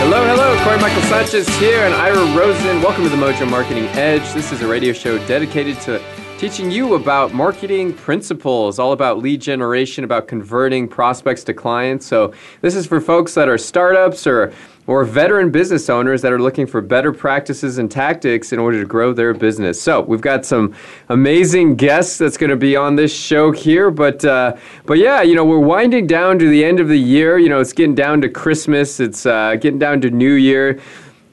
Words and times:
Hello, 0.00 0.24
hello. 0.24 0.56
Corey 0.62 0.78
Michael 0.78 1.02
Sanchez 1.02 1.48
here 1.58 1.80
and 1.80 1.92
Ira 1.92 2.24
Rosen. 2.36 2.80
Welcome 2.80 3.02
to 3.02 3.10
the 3.10 3.16
Mojo 3.16 3.50
Marketing 3.50 3.84
Edge. 3.88 4.22
This 4.32 4.52
is 4.52 4.62
a 4.62 4.68
radio 4.68 4.92
show 4.92 5.18
dedicated 5.26 5.80
to 5.80 6.00
teaching 6.38 6.70
you 6.70 6.94
about 6.94 7.34
marketing 7.34 7.92
principles, 7.92 8.78
all 8.78 8.92
about 8.92 9.18
lead 9.18 9.40
generation, 9.40 10.04
about 10.04 10.28
converting 10.28 10.86
prospects 10.86 11.42
to 11.44 11.52
clients. 11.52 12.06
So, 12.06 12.32
this 12.60 12.76
is 12.76 12.86
for 12.86 13.00
folks 13.00 13.34
that 13.34 13.48
are 13.48 13.58
startups 13.58 14.24
or 14.24 14.52
or 14.88 15.04
veteran 15.04 15.50
business 15.50 15.90
owners 15.90 16.22
that 16.22 16.32
are 16.32 16.40
looking 16.40 16.66
for 16.66 16.80
better 16.80 17.12
practices 17.12 17.76
and 17.76 17.90
tactics 17.90 18.54
in 18.54 18.58
order 18.58 18.80
to 18.80 18.86
grow 18.86 19.12
their 19.12 19.34
business. 19.34 19.80
So 19.80 20.00
we've 20.00 20.22
got 20.22 20.46
some 20.46 20.74
amazing 21.10 21.76
guests 21.76 22.16
that's 22.16 22.38
going 22.38 22.48
to 22.48 22.56
be 22.56 22.74
on 22.74 22.96
this 22.96 23.14
show 23.14 23.52
here, 23.52 23.90
but 23.90 24.24
uh, 24.24 24.56
but 24.86 24.96
yeah, 24.96 25.20
you 25.20 25.34
know 25.34 25.44
we're 25.44 25.58
winding 25.58 26.06
down 26.06 26.38
to 26.38 26.48
the 26.48 26.64
end 26.64 26.80
of 26.80 26.88
the 26.88 26.98
year. 26.98 27.38
You 27.38 27.50
know 27.50 27.60
it's 27.60 27.74
getting 27.74 27.94
down 27.94 28.22
to 28.22 28.30
Christmas. 28.30 28.98
It's 28.98 29.26
uh, 29.26 29.56
getting 29.56 29.78
down 29.78 30.00
to 30.00 30.10
New 30.10 30.32
Year. 30.32 30.80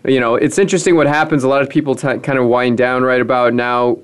You 0.06 0.20
know 0.20 0.36
it's 0.36 0.60
interesting 0.60 0.98
what 0.98 1.08
happens. 1.08 1.46
A 1.46 1.48
lot 1.48 1.62
of 1.62 1.70
people 1.70 1.96
t- 1.96 2.20
kind 2.20 2.38
of 2.38 2.48
wind 2.48 2.78
down 2.78 3.04
right 3.04 3.22
about 3.22 3.54
now 3.54 4.00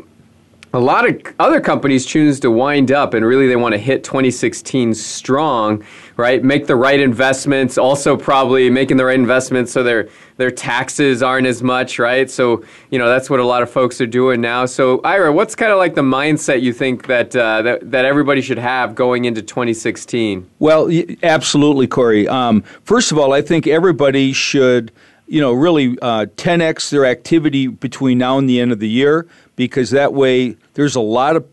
a 0.73 0.80
lot 0.80 1.09
of 1.09 1.22
other 1.39 1.59
companies 1.59 2.05
choose 2.05 2.39
to 2.39 2.52
wind 2.52 2.91
up 2.91 3.14
and 3.14 3.25
really 3.25 3.47
they 3.47 3.55
want 3.55 3.73
to 3.73 3.80
hit 3.80 4.03
2016 4.03 4.94
strong 4.94 5.83
right? 6.17 6.44
Make 6.44 6.67
the 6.67 6.75
right 6.75 7.00
investments 7.00 7.80
also 7.80 8.16
probably 8.16 8.69
making 8.69 8.97
the 8.97 9.05
right 9.05 9.19
investments 9.19 9.72
so 9.72 9.81
their 9.81 10.08
their 10.38 10.52
taxes 10.52 11.23
aren't 11.23 11.47
as 11.47 11.64
much 11.64 11.97
right? 11.99 12.30
So 12.30 12.64
you 12.92 12.99
know 12.99 13.09
that's 13.09 13.30
what 13.30 13.39
a 13.39 13.45
lot 13.45 13.64
of 13.64 13.72
folks 13.72 13.99
are 14.02 14.08
doing 14.08 14.39
now. 14.39 14.66
So 14.66 15.02
ira 15.03 15.31
what's 15.33 15.55
kind 15.55 15.72
of 15.72 15.80
like 15.80 15.95
the 15.95 16.03
mindset 16.03 16.61
you 16.61 16.73
think 16.73 17.08
that 17.08 17.36
uh, 17.36 17.64
that, 17.64 17.92
that 17.92 18.05
everybody 18.05 18.42
should 18.42 18.59
have 18.59 18.94
going 18.94 19.25
into 19.25 19.42
2016 19.42 20.47
well 20.59 20.89
absolutely 21.23 21.88
corey. 21.88 22.27
Um, 22.27 22.61
first 22.83 23.11
of 23.11 23.17
all 23.17 23.33
i 23.33 23.42
think 23.42 23.67
everybody 23.67 24.33
should 24.33 24.92
you 25.32 25.40
know 25.40 25.54
really 25.54 25.98
uh, 26.02 26.26
10x 26.36 26.90
their 26.90 27.06
activity 27.06 27.68
between 27.68 28.17
now 28.17 28.38
and 28.38 28.50
the 28.50 28.60
end 28.60 28.73
of 28.73 28.80
the 28.80 28.89
year 28.89 29.26
because 29.55 29.89
that 29.92 30.14
way 30.14 30.58
there's 30.73 30.95
a 30.95 31.02
lot 31.02 31.38
of 31.38 31.45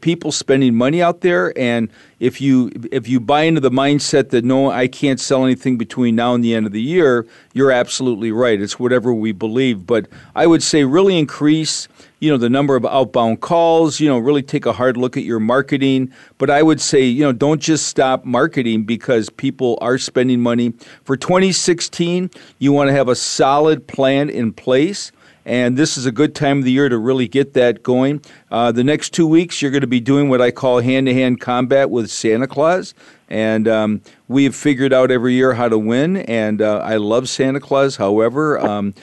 people 0.00 0.30
spending 0.30 0.72
money 0.72 1.02
out 1.02 1.20
there 1.22 1.52
and 1.58 1.88
if 2.20 2.40
you 2.40 2.70
if 2.92 3.08
you 3.08 3.18
buy 3.18 3.42
into 3.42 3.60
the 3.60 3.72
mindset 3.72 4.30
that 4.30 4.44
no 4.44 4.70
I 4.70 4.86
can't 4.86 5.18
sell 5.18 5.44
anything 5.44 5.76
between 5.76 6.14
now 6.14 6.34
and 6.34 6.44
the 6.44 6.54
end 6.54 6.64
of 6.64 6.70
the 6.70 6.80
year 6.80 7.26
you're 7.54 7.72
absolutely 7.72 8.32
right. 8.32 8.60
It's 8.60 8.78
whatever 8.78 9.14
we 9.14 9.32
believe. 9.32 9.86
But 9.86 10.08
I 10.34 10.46
would 10.46 10.62
say 10.62 10.84
really 10.84 11.18
increase 11.18 11.88
you 12.24 12.30
know 12.30 12.38
the 12.38 12.48
number 12.48 12.74
of 12.74 12.86
outbound 12.86 13.42
calls 13.42 14.00
you 14.00 14.08
know 14.08 14.18
really 14.18 14.42
take 14.42 14.64
a 14.64 14.72
hard 14.72 14.96
look 14.96 15.14
at 15.14 15.24
your 15.24 15.38
marketing 15.38 16.10
but 16.38 16.48
I 16.48 16.62
would 16.62 16.80
say 16.80 17.04
you 17.04 17.22
know 17.22 17.32
don't 17.32 17.60
just 17.60 17.86
stop 17.86 18.24
marketing 18.24 18.84
because 18.84 19.28
people 19.28 19.76
are 19.82 19.98
spending 19.98 20.40
money 20.40 20.72
for 21.04 21.18
2016 21.18 22.30
you 22.58 22.72
want 22.72 22.88
to 22.88 22.94
have 22.94 23.08
a 23.08 23.14
solid 23.14 23.86
plan 23.86 24.30
in 24.30 24.54
place 24.54 25.12
and 25.44 25.76
this 25.76 25.98
is 25.98 26.06
a 26.06 26.12
good 26.12 26.34
time 26.34 26.60
of 26.60 26.64
the 26.64 26.72
year 26.72 26.88
to 26.88 26.96
really 26.96 27.28
get 27.28 27.52
that 27.52 27.82
going. 27.82 28.22
Uh, 28.50 28.72
the 28.72 28.82
next 28.82 29.10
two 29.10 29.26
weeks, 29.26 29.60
you're 29.60 29.70
going 29.70 29.82
to 29.82 29.86
be 29.86 30.00
doing 30.00 30.30
what 30.30 30.40
I 30.40 30.50
call 30.50 30.80
hand 30.80 31.06
to 31.06 31.12
hand 31.12 31.38
combat 31.38 31.90
with 31.90 32.10
Santa 32.10 32.46
Claus. 32.46 32.94
And 33.34 33.66
um, 33.66 34.00
we 34.28 34.44
have 34.44 34.54
figured 34.54 34.92
out 34.92 35.10
every 35.10 35.34
year 35.34 35.54
how 35.54 35.68
to 35.68 35.76
win, 35.76 36.18
and 36.18 36.62
uh, 36.62 36.78
I 36.78 36.98
love 36.98 37.28
Santa 37.28 37.58
Claus. 37.58 37.96
However, 37.96 38.60
um, 38.60 38.94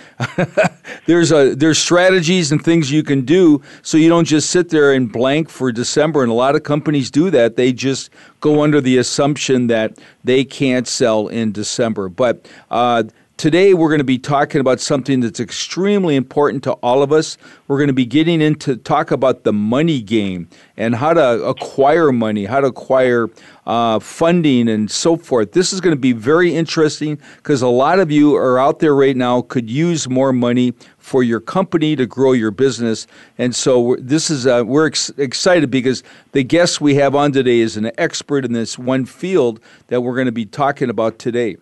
there's 1.06 1.34
a 1.34 1.54
there's 1.54 1.78
strategies 1.78 2.50
and 2.50 2.64
things 2.64 2.94
you 2.94 3.04
can 3.04 3.26
do 3.26 3.62
so 3.82 3.98
you 3.98 4.08
don't 4.08 4.24
just 4.24 4.50
sit 4.50 4.70
there 4.70 4.94
and 4.94 5.12
blank 5.12 5.50
for 5.50 5.74
December. 5.74 6.24
And 6.24 6.32
a 6.32 6.34
lot 6.34 6.56
of 6.56 6.64
companies 6.64 7.12
do 7.12 7.30
that; 7.30 7.58
they 7.58 7.74
just 7.74 8.10
go 8.40 8.64
under 8.64 8.80
the 8.80 8.98
assumption 9.00 9.68
that 9.68 10.00
they 10.24 10.46
can't 10.46 10.88
sell 10.88 11.28
in 11.28 11.52
December. 11.52 12.08
But 12.08 12.48
uh, 12.70 13.04
Today, 13.42 13.74
we're 13.74 13.90
going 13.90 13.98
to 13.98 14.04
be 14.04 14.20
talking 14.20 14.62
about 14.62 14.80
something 14.80 15.20
that's 15.20 15.40
extremely 15.40 16.16
important 16.16 16.64
to 16.66 16.74
all 16.74 17.02
of 17.02 17.12
us. 17.12 17.40
We're 17.68 17.80
going 17.80 17.88
to 17.88 17.92
be 17.92 18.06
getting 18.06 18.40
into 18.40 18.76
talk 18.76 19.10
about 19.10 19.46
the 19.46 19.52
money 19.52 20.00
game 20.00 20.48
and 20.78 20.94
how 20.94 21.16
to 21.16 21.44
acquire 21.46 22.12
money, 22.12 22.46
how 22.46 22.60
to 22.60 22.68
acquire 22.68 23.32
uh, 23.66 23.98
funding, 23.98 24.70
and 24.70 24.92
so 24.92 25.18
forth. 25.18 25.54
This 25.54 25.74
is 25.74 25.82
going 25.82 25.96
to 25.96 26.00
be 26.00 26.12
very 26.12 26.54
interesting 26.54 27.20
because 27.38 27.64
a 27.64 27.68
lot 27.68 27.98
of 27.98 28.12
you 28.12 28.36
are 28.36 28.60
out 28.60 28.78
there 28.78 28.94
right 28.94 29.18
now 29.18 29.42
could 29.42 29.72
use 29.72 30.08
more 30.08 30.32
money 30.32 30.76
for 31.00 31.24
your 31.24 31.40
company 31.40 31.96
to 31.96 32.06
grow 32.06 32.34
your 32.34 32.52
business. 32.52 33.08
And 33.40 33.56
so 33.56 33.98
this 34.00 34.30
is 34.30 34.46
uh, 34.46 34.62
we're 34.68 34.86
ex- 34.86 35.10
excited 35.18 35.72
because 35.72 36.04
the 36.34 36.44
guest 36.44 36.80
we 36.80 36.94
have 36.94 37.16
on 37.16 37.32
today 37.32 37.58
is 37.62 37.76
an 37.76 37.90
expert 37.98 38.46
in 38.46 38.54
this 38.54 38.78
one 38.78 39.06
field 39.06 39.60
that 39.88 40.02
we're 40.02 40.14
going 40.14 40.28
to 40.28 40.32
be 40.32 40.46
talking 40.46 40.92
about 40.92 41.18
today. 41.18 41.58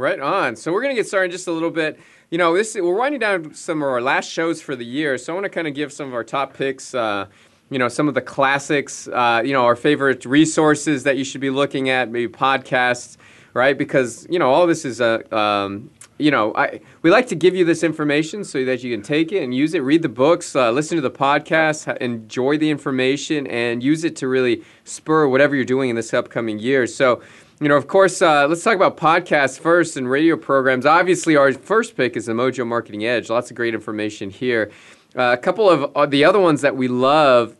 Right 0.00 0.18
on. 0.18 0.56
So 0.56 0.72
we're 0.72 0.80
going 0.80 0.96
to 0.96 0.98
get 0.98 1.06
started 1.06 1.30
just 1.30 1.46
a 1.46 1.52
little 1.52 1.70
bit. 1.70 2.00
You 2.30 2.38
know, 2.38 2.56
this 2.56 2.74
we're 2.74 2.94
winding 2.94 3.20
down 3.20 3.52
some 3.52 3.82
of 3.82 3.88
our 3.88 4.00
last 4.00 4.30
shows 4.30 4.62
for 4.62 4.74
the 4.74 4.84
year, 4.84 5.18
so 5.18 5.30
I 5.30 5.34
want 5.34 5.44
to 5.44 5.50
kind 5.50 5.68
of 5.68 5.74
give 5.74 5.92
some 5.92 6.08
of 6.08 6.14
our 6.14 6.24
top 6.24 6.54
picks. 6.54 6.94
Uh, 6.94 7.26
you 7.68 7.78
know, 7.78 7.86
some 7.88 8.08
of 8.08 8.14
the 8.14 8.22
classics. 8.22 9.08
Uh, 9.08 9.42
you 9.44 9.52
know, 9.52 9.66
our 9.66 9.76
favorite 9.76 10.24
resources 10.24 11.02
that 11.02 11.18
you 11.18 11.24
should 11.24 11.42
be 11.42 11.50
looking 11.50 11.90
at, 11.90 12.10
maybe 12.10 12.32
podcasts, 12.32 13.18
right? 13.52 13.76
Because 13.76 14.26
you 14.30 14.38
know, 14.38 14.50
all 14.50 14.66
this 14.66 14.86
is 14.86 15.02
a. 15.02 15.36
Um, 15.36 15.90
you 16.16 16.30
know, 16.30 16.54
I 16.54 16.80
we 17.02 17.10
like 17.10 17.26
to 17.28 17.34
give 17.34 17.54
you 17.54 17.64
this 17.64 17.82
information 17.82 18.44
so 18.44 18.64
that 18.64 18.82
you 18.82 18.94
can 18.94 19.02
take 19.02 19.32
it 19.32 19.42
and 19.42 19.54
use 19.54 19.74
it, 19.74 19.80
read 19.80 20.02
the 20.02 20.08
books, 20.08 20.54
uh, 20.54 20.70
listen 20.70 20.96
to 20.96 21.02
the 21.02 21.10
podcasts, 21.10 21.94
enjoy 21.98 22.58
the 22.58 22.70
information, 22.70 23.46
and 23.46 23.82
use 23.82 24.04
it 24.04 24.16
to 24.16 24.28
really 24.28 24.62
spur 24.84 25.26
whatever 25.28 25.56
you're 25.56 25.64
doing 25.64 25.90
in 25.90 25.96
this 25.96 26.12
upcoming 26.14 26.58
year. 26.58 26.86
So 26.86 27.22
you 27.60 27.68
know, 27.68 27.76
of 27.76 27.86
course, 27.86 28.22
uh, 28.22 28.46
let's 28.48 28.64
talk 28.64 28.74
about 28.74 28.96
podcasts 28.96 29.60
first 29.60 29.98
and 29.98 30.10
radio 30.10 30.34
programs. 30.34 30.86
Obviously, 30.86 31.36
our 31.36 31.52
first 31.52 31.94
pick 31.94 32.16
is 32.16 32.24
the 32.24 32.32
Mojo 32.32 32.66
Marketing 32.66 33.04
Edge. 33.04 33.28
Lots 33.28 33.50
of 33.50 33.56
great 33.56 33.74
information 33.74 34.30
here. 34.30 34.70
Uh, 35.14 35.34
a 35.34 35.36
couple 35.36 35.68
of 35.68 35.94
uh, 35.94 36.06
the 36.06 36.24
other 36.24 36.40
ones 36.40 36.62
that 36.62 36.74
we 36.74 36.88
love, 36.88 37.54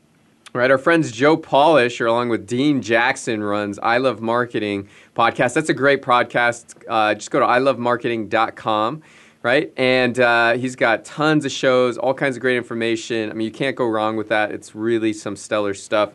right? 0.55 0.71
Our 0.71 0.79
friends 0.79 1.13
Joe 1.13 1.37
Polish, 1.37 2.01
along 2.01 2.31
with 2.31 2.47
Dean 2.47 2.81
Jackson, 2.81 3.43
runs 3.43 3.79
I 3.79 3.99
Love 3.99 4.23
Marketing 4.23 4.89
podcast. 5.15 5.53
That's 5.53 5.69
a 5.69 5.75
great 5.75 6.01
podcast. 6.01 6.83
Uh, 6.89 7.15
just 7.15 7.31
go 7.31 7.41
to 7.41 7.47
ilovemarketing.com 7.47 9.03
right? 9.43 9.73
And 9.79 10.21
uh, 10.21 10.53
he's 10.59 10.77
got 10.77 11.07
tons 11.07 11.47
of 11.47 11.51
shows, 11.51 11.97
all 11.97 12.13
kinds 12.13 12.37
of 12.37 12.43
great 12.43 12.59
information. 12.59 13.31
I 13.31 13.33
mean, 13.33 13.47
you 13.47 13.51
can't 13.51 13.75
go 13.75 13.87
wrong 13.87 14.17
with 14.17 14.29
that. 14.29 14.51
It's 14.51 14.75
really 14.75 15.15
some 15.15 15.35
stellar 15.35 15.73
stuff, 15.73 16.13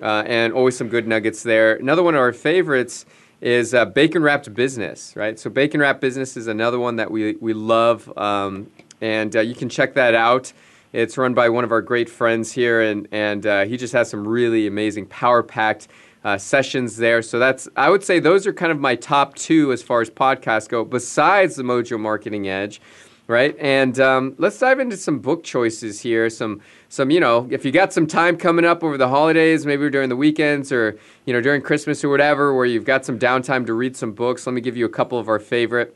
uh, 0.00 0.22
and 0.26 0.52
always 0.52 0.76
some 0.76 0.88
good 0.88 1.08
nuggets 1.08 1.42
there. 1.42 1.74
Another 1.74 2.04
one 2.04 2.14
of 2.14 2.20
our 2.20 2.32
favorites 2.32 3.04
is 3.40 3.74
uh, 3.74 3.84
Bacon 3.84 4.22
Wrapped 4.22 4.52
Business, 4.54 5.14
right? 5.14 5.38
So 5.38 5.48
Bacon 5.50 5.80
Wrapped 5.80 6.00
Business 6.00 6.36
is 6.36 6.46
another 6.46 6.78
one 6.78 6.96
that 6.96 7.10
we, 7.10 7.36
we 7.36 7.52
love, 7.52 8.10
um, 8.18 8.70
and 9.00 9.34
uh, 9.36 9.40
you 9.40 9.54
can 9.54 9.68
check 9.68 9.94
that 9.94 10.14
out. 10.14 10.52
It's 10.92 11.16
run 11.18 11.34
by 11.34 11.48
one 11.48 11.64
of 11.64 11.70
our 11.70 11.82
great 11.82 12.08
friends 12.08 12.50
here, 12.52 12.80
and, 12.80 13.06
and 13.12 13.46
uh, 13.46 13.64
he 13.66 13.76
just 13.76 13.92
has 13.92 14.10
some 14.10 14.26
really 14.26 14.66
amazing 14.66 15.06
power-packed 15.06 15.88
uh, 16.24 16.36
sessions 16.36 16.96
there. 16.96 17.22
So 17.22 17.38
that's 17.38 17.68
I 17.76 17.90
would 17.90 18.02
say 18.02 18.18
those 18.18 18.46
are 18.46 18.52
kind 18.52 18.72
of 18.72 18.80
my 18.80 18.96
top 18.96 19.34
two 19.34 19.72
as 19.72 19.82
far 19.82 20.00
as 20.00 20.10
podcasts 20.10 20.68
go, 20.68 20.84
besides 20.84 21.56
the 21.56 21.62
Mojo 21.62 21.98
Marketing 21.98 22.48
Edge. 22.48 22.80
Right? 23.28 23.54
And 23.60 24.00
um, 24.00 24.34
let's 24.38 24.58
dive 24.58 24.80
into 24.80 24.96
some 24.96 25.20
book 25.20 25.44
choices 25.44 26.00
here. 26.00 26.28
Some, 26.28 26.60
some, 26.88 27.10
you 27.10 27.20
know, 27.20 27.46
if 27.50 27.64
you 27.64 27.70
got 27.70 27.92
some 27.92 28.06
time 28.06 28.36
coming 28.36 28.64
up 28.64 28.82
over 28.82 28.96
the 28.96 29.08
holidays, 29.08 29.64
maybe 29.64 29.88
during 29.90 30.08
the 30.08 30.16
weekends 30.16 30.72
or 30.72 30.98
you 31.26 31.32
know 31.32 31.40
during 31.40 31.62
Christmas 31.62 32.02
or 32.02 32.08
whatever, 32.08 32.54
where 32.54 32.66
you've 32.66 32.86
got 32.86 33.04
some 33.04 33.18
downtime 33.18 33.64
to 33.66 33.74
read 33.74 33.96
some 33.96 34.12
books. 34.12 34.46
Let 34.46 34.54
me 34.54 34.60
give 34.60 34.76
you 34.76 34.86
a 34.86 34.90
couple 34.90 35.18
of 35.18 35.28
our 35.28 35.38
favorite. 35.38 35.94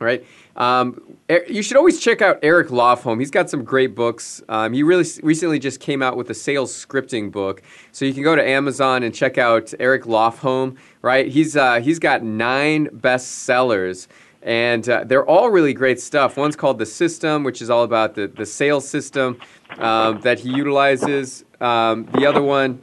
Right, 0.00 0.26
um, 0.56 1.00
you 1.48 1.62
should 1.62 1.76
always 1.76 2.00
check 2.00 2.20
out 2.20 2.40
Eric 2.42 2.68
Lofholm. 2.68 3.20
He's 3.20 3.30
got 3.30 3.48
some 3.48 3.62
great 3.62 3.94
books. 3.94 4.42
Um, 4.48 4.72
he 4.72 4.82
really 4.82 5.06
recently 5.22 5.60
just 5.60 5.78
came 5.78 6.02
out 6.02 6.16
with 6.16 6.28
a 6.30 6.34
sales 6.34 6.74
scripting 6.74 7.30
book, 7.30 7.62
so 7.92 8.04
you 8.04 8.12
can 8.12 8.24
go 8.24 8.34
to 8.34 8.46
Amazon 8.46 9.04
and 9.04 9.14
check 9.14 9.38
out 9.38 9.72
Eric 9.78 10.02
Lofholm. 10.02 10.76
Right, 11.00 11.28
he's 11.28 11.56
uh, 11.56 11.80
he's 11.80 12.00
got 12.00 12.24
nine 12.24 12.88
bestsellers 12.88 14.08
and 14.44 14.86
uh, 14.88 15.04
they're 15.04 15.26
all 15.26 15.48
really 15.48 15.72
great 15.72 15.98
stuff. 15.98 16.36
One's 16.36 16.54
called 16.54 16.78
The 16.78 16.86
System, 16.86 17.44
which 17.44 17.62
is 17.62 17.70
all 17.70 17.82
about 17.82 18.14
the, 18.14 18.28
the 18.28 18.44
sales 18.44 18.86
system 18.86 19.40
um, 19.78 20.20
that 20.20 20.38
he 20.38 20.50
utilizes. 20.50 21.44
Um, 21.60 22.04
the 22.12 22.26
other 22.26 22.42
one 22.42 22.80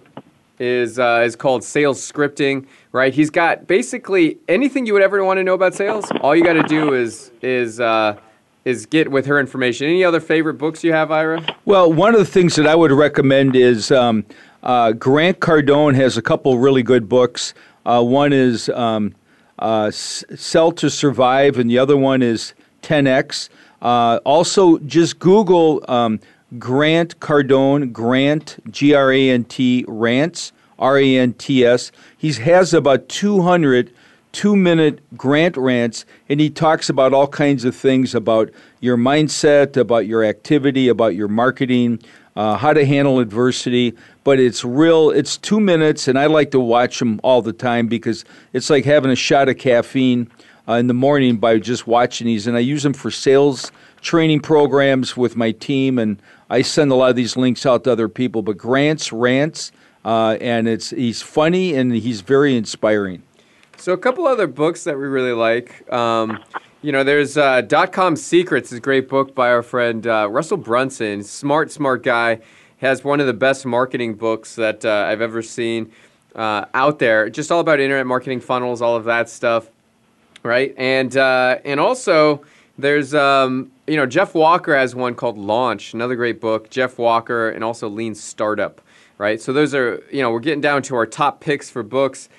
is, 0.57 0.97
uh, 0.97 1.21
is 1.23 1.35
called 1.35 1.63
Sales 1.63 2.01
Scripting, 2.01 2.65
right? 2.91 3.13
He's 3.13 3.29
got 3.29 3.67
basically 3.67 4.39
anything 4.47 4.87
you 4.87 4.93
would 4.93 5.03
ever 5.03 5.23
want 5.23 5.37
to 5.37 5.43
know 5.43 5.53
about 5.53 5.75
sales. 5.75 6.11
All 6.21 6.35
you 6.35 6.43
got 6.43 6.53
to 6.53 6.63
do 6.63 6.95
is, 6.95 7.31
is, 7.43 7.79
uh, 7.79 8.19
is 8.65 8.87
get 8.87 9.11
with 9.11 9.27
her 9.27 9.39
information. 9.39 9.87
Any 9.87 10.03
other 10.03 10.19
favorite 10.19 10.55
books 10.55 10.83
you 10.83 10.93
have, 10.93 11.11
Ira? 11.11 11.45
Well, 11.65 11.93
one 11.93 12.15
of 12.15 12.19
the 12.19 12.25
things 12.25 12.55
that 12.55 12.65
I 12.65 12.73
would 12.73 12.91
recommend 12.91 13.55
is 13.55 13.91
um, 13.91 14.25
uh, 14.63 14.93
Grant 14.93 15.39
Cardone 15.39 15.93
has 15.95 16.17
a 16.17 16.21
couple 16.23 16.57
really 16.57 16.83
good 16.83 17.07
books. 17.07 17.53
Uh, 17.85 18.03
one 18.03 18.33
is 18.33 18.69
um, 18.69 19.15
uh, 19.61 19.91
Sell 19.91 20.71
to 20.73 20.89
Survive, 20.89 21.57
and 21.57 21.69
the 21.69 21.77
other 21.77 21.95
one 21.95 22.21
is 22.21 22.53
10X. 22.81 23.49
Uh, 23.81 24.19
also, 24.25 24.77
just 24.79 25.19
Google 25.19 25.83
um, 25.87 26.19
Grant 26.59 27.19
Cardone, 27.19 27.93
Grant, 27.93 28.57
G 28.69 28.93
R 28.93 29.11
A 29.11 29.29
N 29.29 29.43
T, 29.45 29.85
Rants, 29.87 30.51
R 30.77 30.97
A 30.97 31.17
N 31.17 31.33
T 31.33 31.65
S. 31.65 31.91
He 32.17 32.33
has 32.33 32.73
about 32.73 33.07
200 33.07 33.93
two 34.31 34.55
minute 34.55 35.01
grant 35.17 35.57
rants, 35.57 36.05
and 36.29 36.39
he 36.39 36.49
talks 36.49 36.89
about 36.89 37.13
all 37.13 37.27
kinds 37.27 37.65
of 37.65 37.75
things 37.75 38.15
about 38.15 38.49
your 38.79 38.97
mindset, 38.97 39.75
about 39.77 40.07
your 40.07 40.23
activity, 40.23 40.87
about 40.87 41.15
your 41.15 41.27
marketing, 41.27 41.99
uh, 42.35 42.57
how 42.57 42.73
to 42.73 42.85
handle 42.85 43.19
adversity. 43.19 43.95
But 44.23 44.39
it's 44.39 44.63
real, 44.63 45.09
it's 45.09 45.37
two 45.37 45.59
minutes, 45.59 46.07
and 46.07 46.17
I 46.17 46.27
like 46.27 46.51
to 46.51 46.59
watch 46.59 46.99
them 46.99 47.19
all 47.23 47.41
the 47.41 47.53
time 47.53 47.87
because 47.87 48.23
it's 48.53 48.69
like 48.69 48.85
having 48.85 49.11
a 49.11 49.15
shot 49.15 49.49
of 49.49 49.57
caffeine 49.57 50.29
uh, 50.67 50.73
in 50.73 50.87
the 50.87 50.93
morning 50.93 51.37
by 51.37 51.57
just 51.59 51.87
watching 51.87 52.27
these. 52.27 52.47
And 52.47 52.55
I 52.55 52.59
use 52.59 52.83
them 52.83 52.93
for 52.93 53.11
sales 53.11 53.71
training 54.01 54.41
programs 54.41 55.15
with 55.17 55.35
my 55.35 55.51
team, 55.51 55.97
and 55.97 56.21
I 56.49 56.61
send 56.61 56.91
a 56.91 56.95
lot 56.95 57.09
of 57.09 57.15
these 57.15 57.37
links 57.37 57.65
out 57.65 57.83
to 57.85 57.91
other 57.91 58.09
people. 58.09 58.41
But 58.41 58.57
Grant's 58.57 59.11
Rants, 59.11 59.71
uh, 60.05 60.37
and 60.41 60.67
it's 60.67 60.89
he's 60.91 61.21
funny 61.21 61.73
and 61.73 61.93
he's 61.93 62.21
very 62.21 62.55
inspiring. 62.55 63.23
So 63.77 63.93
a 63.93 63.97
couple 63.97 64.27
other 64.27 64.47
books 64.47 64.83
that 64.83 64.97
we 64.97 65.05
really 65.05 65.33
like. 65.33 65.91
Um, 65.91 66.43
you 66.81 66.91
know, 66.91 67.03
there's 67.03 67.37
uh, 67.37 67.61
Dot 67.61 67.91
Com 67.91 68.15
Secrets, 68.15 68.71
is 68.71 68.79
a 68.79 68.81
great 68.81 69.07
book 69.07 69.35
by 69.35 69.49
our 69.51 69.61
friend 69.61 70.05
uh, 70.07 70.27
Russell 70.29 70.57
Brunson. 70.57 71.23
Smart, 71.23 71.71
smart 71.71 72.03
guy. 72.03 72.39
Has 72.77 73.03
one 73.03 73.19
of 73.19 73.27
the 73.27 73.33
best 73.33 73.63
marketing 73.67 74.15
books 74.15 74.55
that 74.55 74.83
uh, 74.83 75.05
I've 75.07 75.21
ever 75.21 75.43
seen 75.43 75.91
uh, 76.35 76.65
out 76.73 76.97
there. 76.97 77.29
Just 77.29 77.51
all 77.51 77.59
about 77.59 77.79
internet 77.79 78.07
marketing 78.07 78.39
funnels, 78.39 78.81
all 78.81 78.95
of 78.95 79.03
that 79.03 79.29
stuff, 79.29 79.69
right? 80.41 80.73
And 80.75 81.15
uh, 81.15 81.59
and 81.63 81.79
also 81.79 82.43
there's 82.79 83.13
um, 83.13 83.71
you 83.85 83.97
know 83.97 84.07
Jeff 84.07 84.33
Walker 84.33 84.75
has 84.75 84.95
one 84.95 85.13
called 85.13 85.37
Launch, 85.37 85.93
another 85.93 86.15
great 86.15 86.41
book. 86.41 86.71
Jeff 86.71 86.97
Walker 86.97 87.51
and 87.51 87.63
also 87.63 87.87
Lean 87.87 88.15
Startup, 88.15 88.81
right? 89.19 89.39
So 89.39 89.53
those 89.53 89.75
are 89.75 90.03
you 90.11 90.23
know 90.23 90.31
we're 90.31 90.39
getting 90.39 90.61
down 90.61 90.81
to 90.83 90.95
our 90.95 91.05
top 91.05 91.39
picks 91.39 91.69
for 91.69 91.83
books. 91.83 92.29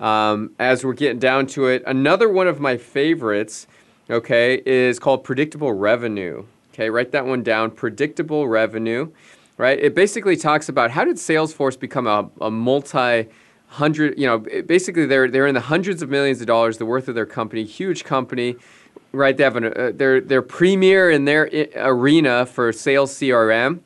Um, 0.00 0.50
as 0.58 0.84
we're 0.84 0.94
getting 0.94 1.20
down 1.20 1.46
to 1.48 1.68
it, 1.68 1.84
another 1.86 2.28
one 2.28 2.48
of 2.48 2.58
my 2.58 2.76
favorites 2.76 3.68
okay, 4.12 4.62
is 4.64 4.98
called 4.98 5.24
predictable 5.24 5.72
revenue. 5.72 6.44
Okay, 6.72 6.90
write 6.90 7.12
that 7.12 7.26
one 7.26 7.42
down. 7.42 7.70
Predictable 7.70 8.46
revenue, 8.48 9.10
right? 9.56 9.78
It 9.78 9.94
basically 9.94 10.36
talks 10.36 10.68
about 10.68 10.90
how 10.90 11.04
did 11.04 11.16
Salesforce 11.16 11.78
become 11.78 12.06
a, 12.06 12.30
a 12.40 12.50
multi 12.50 13.28
hundred, 13.68 14.18
you 14.18 14.26
know, 14.26 14.38
basically 14.38 15.06
they're 15.06 15.30
they're 15.30 15.46
in 15.46 15.54
the 15.54 15.60
hundreds 15.60 16.02
of 16.02 16.10
millions 16.10 16.40
of 16.40 16.46
dollars 16.46 16.78
the 16.78 16.86
worth 16.86 17.08
of 17.08 17.14
their 17.14 17.26
company, 17.26 17.64
huge 17.64 18.04
company, 18.04 18.56
right? 19.12 19.36
They 19.36 19.44
have 19.44 19.56
an, 19.56 19.64
uh, 19.64 19.92
they're 19.94 20.20
they're 20.20 20.42
premier 20.42 21.10
in 21.10 21.24
their 21.24 21.50
arena 21.76 22.46
for 22.46 22.72
sales 22.72 23.12
CRM. 23.14 23.80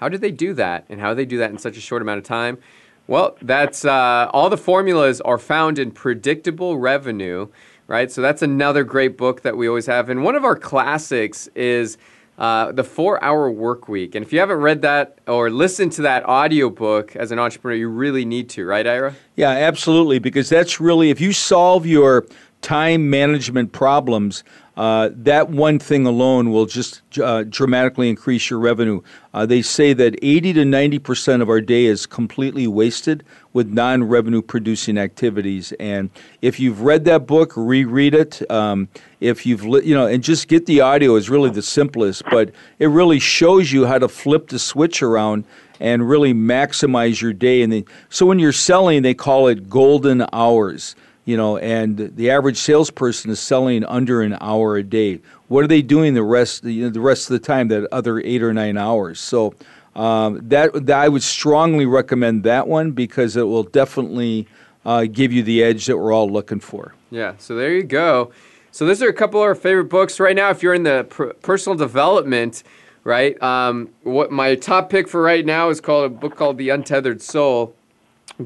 How 0.00 0.08
did 0.08 0.20
they 0.20 0.32
do 0.32 0.52
that, 0.54 0.84
and 0.88 1.00
how 1.00 1.10
do 1.10 1.14
they 1.14 1.26
do 1.26 1.38
that 1.38 1.50
in 1.50 1.58
such 1.58 1.76
a 1.76 1.80
short 1.80 2.02
amount 2.02 2.18
of 2.18 2.24
time? 2.24 2.58
Well, 3.06 3.36
that's 3.42 3.84
uh, 3.84 4.30
all 4.32 4.48
the 4.48 4.56
formulas 4.56 5.20
are 5.20 5.38
found 5.38 5.78
in 5.78 5.90
predictable 5.90 6.78
revenue 6.78 7.48
right? 7.86 8.10
So 8.10 8.22
that's 8.22 8.42
another 8.42 8.84
great 8.84 9.16
book 9.16 9.42
that 9.42 9.56
we 9.56 9.68
always 9.68 9.86
have. 9.86 10.08
And 10.08 10.22
one 10.24 10.34
of 10.34 10.44
our 10.44 10.56
classics 10.56 11.48
is 11.54 11.98
uh, 12.38 12.72
The 12.72 12.84
Four 12.84 13.22
Hour 13.22 13.50
Work 13.50 13.88
Week. 13.88 14.14
And 14.14 14.24
if 14.24 14.32
you 14.32 14.40
haven't 14.40 14.58
read 14.58 14.82
that 14.82 15.18
or 15.26 15.50
listened 15.50 15.92
to 15.92 16.02
that 16.02 16.24
audiobook 16.24 17.14
as 17.16 17.30
an 17.30 17.38
entrepreneur, 17.38 17.76
you 17.76 17.88
really 17.88 18.24
need 18.24 18.48
to, 18.50 18.64
right, 18.64 18.86
Ira? 18.86 19.14
Yeah, 19.36 19.50
absolutely. 19.50 20.18
Because 20.18 20.48
that's 20.48 20.80
really, 20.80 21.10
if 21.10 21.20
you 21.20 21.32
solve 21.32 21.86
your 21.86 22.26
time 22.62 23.10
management 23.10 23.72
problems, 23.72 24.44
uh, 24.76 25.10
that 25.12 25.50
one 25.50 25.78
thing 25.78 26.06
alone 26.06 26.50
will 26.50 26.64
just 26.64 27.02
uh, 27.18 27.44
dramatically 27.44 28.08
increase 28.08 28.48
your 28.48 28.58
revenue. 28.58 29.02
Uh, 29.34 29.44
they 29.44 29.60
say 29.60 29.92
that 29.92 30.16
80 30.22 30.54
to 30.54 30.64
90 30.64 30.98
percent 31.00 31.42
of 31.42 31.50
our 31.50 31.60
day 31.60 31.84
is 31.84 32.06
completely 32.06 32.66
wasted 32.66 33.22
with 33.52 33.68
non-revenue 33.68 34.42
producing 34.42 34.98
activities. 34.98 35.72
And 35.78 36.10
if 36.40 36.58
you've 36.58 36.82
read 36.82 37.04
that 37.04 37.26
book, 37.26 37.52
reread 37.56 38.14
it. 38.14 38.50
Um, 38.50 38.88
if 39.20 39.44
you've 39.46 39.64
li- 39.64 39.84
you 39.84 39.94
know, 39.94 40.06
and 40.06 40.22
just 40.22 40.48
get 40.48 40.66
the 40.66 40.80
audio 40.80 41.16
is 41.16 41.28
really 41.28 41.50
the 41.50 41.62
simplest, 41.62 42.22
but 42.30 42.50
it 42.78 42.86
really 42.86 43.18
shows 43.18 43.72
you 43.72 43.86
how 43.86 43.98
to 43.98 44.08
flip 44.08 44.48
the 44.48 44.58
switch 44.58 45.02
around 45.02 45.44
and 45.80 46.08
really 46.08 46.32
maximize 46.32 47.20
your 47.20 47.32
day. 47.32 47.62
And 47.62 47.72
they, 47.72 47.84
so 48.08 48.26
when 48.26 48.38
you're 48.38 48.52
selling, 48.52 49.02
they 49.02 49.14
call 49.14 49.48
it 49.48 49.68
golden 49.68 50.26
hours 50.32 50.94
you 51.24 51.36
know, 51.36 51.56
and 51.58 52.16
the 52.16 52.30
average 52.30 52.56
salesperson 52.56 53.30
is 53.30 53.38
selling 53.38 53.84
under 53.84 54.22
an 54.22 54.36
hour 54.40 54.76
a 54.76 54.82
day. 54.82 55.20
What 55.48 55.62
are 55.62 55.68
they 55.68 55.82
doing 55.82 56.14
the 56.14 56.22
rest 56.22 56.64
you 56.64 56.84
know, 56.84 56.90
the 56.90 57.00
rest 57.00 57.30
of 57.30 57.34
the 57.34 57.46
time? 57.46 57.68
That 57.68 57.88
other 57.92 58.18
eight 58.20 58.42
or 58.42 58.52
nine 58.52 58.76
hours. 58.76 59.20
So 59.20 59.54
um, 59.94 60.40
that, 60.48 60.86
that, 60.86 60.98
I 60.98 61.08
would 61.08 61.22
strongly 61.22 61.86
recommend 61.86 62.44
that 62.44 62.66
one 62.66 62.92
because 62.92 63.36
it 63.36 63.42
will 63.42 63.64
definitely 63.64 64.48
uh, 64.84 65.04
give 65.04 65.32
you 65.32 65.42
the 65.42 65.62
edge 65.62 65.86
that 65.86 65.98
we're 65.98 66.12
all 66.12 66.30
looking 66.30 66.60
for. 66.60 66.94
Yeah. 67.10 67.34
So 67.38 67.54
there 67.54 67.72
you 67.74 67.82
go. 67.82 68.32
So 68.70 68.86
those 68.86 69.02
are 69.02 69.08
a 69.08 69.12
couple 69.12 69.40
of 69.40 69.44
our 69.44 69.54
favorite 69.54 69.90
books 69.90 70.18
right 70.18 70.34
now. 70.34 70.48
If 70.48 70.62
you're 70.62 70.72
in 70.72 70.84
the 70.84 71.04
personal 71.42 71.76
development, 71.76 72.62
right? 73.04 73.40
Um, 73.42 73.90
what 74.02 74.30
my 74.30 74.54
top 74.54 74.88
pick 74.88 75.08
for 75.08 75.20
right 75.20 75.44
now 75.44 75.68
is 75.68 75.80
called 75.80 76.06
a 76.06 76.08
book 76.08 76.36
called 76.36 76.56
The 76.56 76.70
Untethered 76.70 77.20
Soul. 77.20 77.74